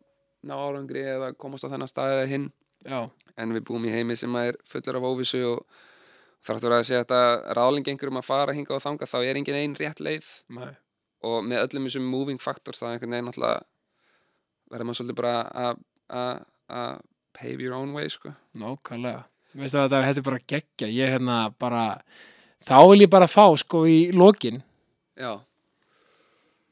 [0.50, 2.50] ná árangri eða komast á þennan stað eða hinn?
[2.88, 3.00] Já,
[3.36, 5.80] en við búum í heimi sem er fullur af óvissu og
[6.46, 9.76] þráttur að segja þetta ráðling einhverjum að fara hinga og þanga þá er engin ein
[9.76, 10.30] rétt leið.
[10.56, 10.72] Nei,
[11.22, 13.64] og með öllum þessum moving factors það er einhvern veginn alltaf
[14.70, 15.34] verður maður svolítið bara
[15.66, 17.00] að-
[17.40, 18.32] pave your own way sko.
[18.56, 19.24] Nákvæmlega.
[19.56, 20.88] Veistu að þetta er bara geggja.
[20.88, 22.00] Ég hérna bara
[22.66, 24.62] þá vil ég bara fá sko í lokin.
[25.18, 25.40] Já,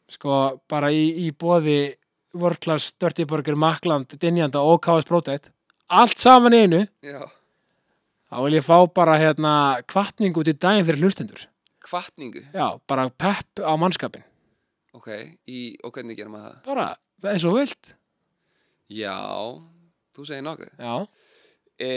[0.08, 1.96] sko bara í, í bóði
[2.38, 5.50] World Class Dirty Burger, Makland, Dinjanda og KS Protect
[5.90, 7.24] allt saman einu já.
[8.30, 9.52] þá vil ég fá bara hérna
[9.88, 11.46] kvartning út í daginn fyrir hlustendur.
[11.84, 14.24] Kvartningu, Já, bara pepp á mannskapin
[14.98, 15.08] ok
[15.48, 16.60] í, og hvernig gerum maður það?
[16.66, 16.88] bara,
[17.22, 17.94] það er svo vilt
[18.98, 19.16] já,
[20.16, 20.94] þú segir nokkuð Já,
[21.78, 21.90] e,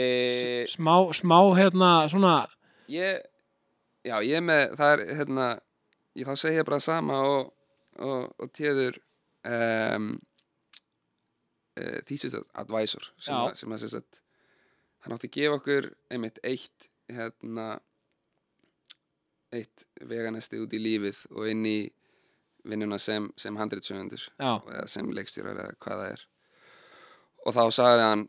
[0.72, 2.34] smá, smá hérna svona
[2.92, 3.22] ég
[4.06, 5.48] já, ég er með, það er hérna
[6.18, 7.52] ég þá segi ég bara sama og,
[8.02, 8.98] og, og téður
[9.48, 10.12] um,
[11.80, 13.40] uh, thesis advisor sem Já.
[13.46, 14.20] að, sem að sem sagt,
[15.04, 17.72] hann átti að gefa okkur einmitt eitt hérna
[19.52, 21.78] eitt veganesti út í lífið og inn í
[22.68, 26.24] vinnuna sem, sem handritsöfundur eða sem leikstjórar eða hvað það er.
[27.42, 28.24] Og þá sagði hann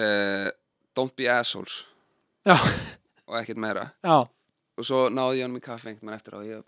[0.00, 0.48] uh,
[0.96, 1.84] don't be assholes.
[2.44, 2.56] Já.
[3.28, 3.88] og ekkert meira.
[4.04, 4.24] Já,
[4.76, 6.64] og svo náði ég hann með kaffi einhvern veginn eftir og ég,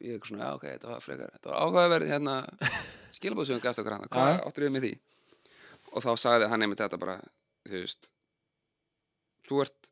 [0.00, 2.36] ég eitthvað svona, ok, þetta var frekar þetta var áhugaverð hérna
[3.22, 4.92] við gafst okkur hann, hvað áttur við með því?
[5.92, 7.18] Og þá sagði hann einmitt þetta bara
[7.68, 8.08] þú veist
[9.48, 9.90] þú ert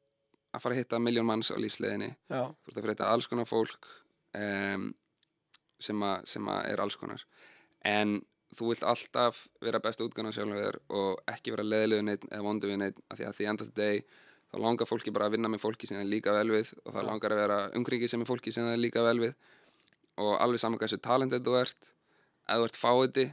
[0.50, 2.10] að fara að hitta miljón manns á lífsleiðinni.
[2.30, 3.90] Já, þú ert að fyrir þetta alls konar fólk
[4.40, 4.88] um,
[5.82, 7.24] sem, a, sem a er alls konar.
[7.86, 8.18] En
[8.56, 12.70] þú vilt alltaf vera besta útgána sjálfum þér og ekki vera leðilegu neitt eða vondu
[12.70, 14.10] við neitt af því að því enda þetta deg
[14.50, 16.96] þá langar fólki bara að vinna með fólki sem það er líka vel við og
[16.96, 19.36] það langar að vera umkringi sem er fólki sem það er líka vel við.
[20.20, 21.92] Og alveg saman hversu talentið þú ert
[22.50, 23.26] ef þú ert fáiði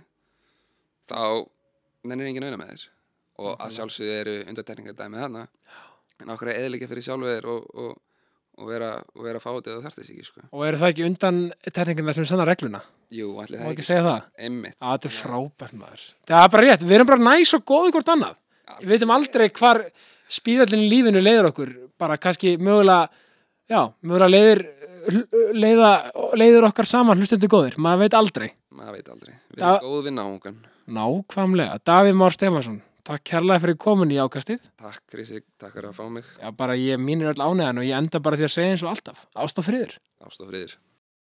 [1.10, 1.22] þá
[2.08, 2.86] nennir enginn auðna með þér.
[3.38, 5.48] Og að sjálfsögðu eru undartekningar dæmið þarna.
[6.22, 7.98] En okkur er eðilega fyrir sjálfu þér og, og,
[8.58, 10.44] og vera, og vera fáið eða þarf þess ekki sko.
[10.52, 12.82] og eru það ekki undan tekningina sem sanna regluna?
[13.14, 14.28] Jú, allir það ekki ekki segja það?
[14.48, 16.06] Einmitt Já, þetta er frábært maður.
[16.28, 18.40] Það er bara rétt, við erum bara næs og góði hvort annað.
[18.82, 19.84] Við veitum aldrei hvar
[20.38, 21.74] spírallin í lífinu leiður okkur.
[21.98, 23.08] Bara kannski mögulega,
[23.72, 24.64] já, mögulega leiðir,
[25.56, 25.92] leiða,
[26.38, 27.78] leiður okkar saman hlustendur góðir.
[27.80, 28.50] Maður veit aldrei.
[28.78, 30.58] Maður veit aldrei Við erum góð vinna ángan
[30.88, 31.80] Nákvæmlega.
[31.88, 32.78] Davíð Már Stefansson,
[33.08, 34.66] takk kærlega fyrir komin í ákastið.
[34.82, 38.02] Takk Krissi, takk fyrir að fá mig Já, bara ég mínir öll ánæðan og ég
[38.02, 39.24] enda bara því að segja eins og alltaf.
[40.28, 40.48] Ást og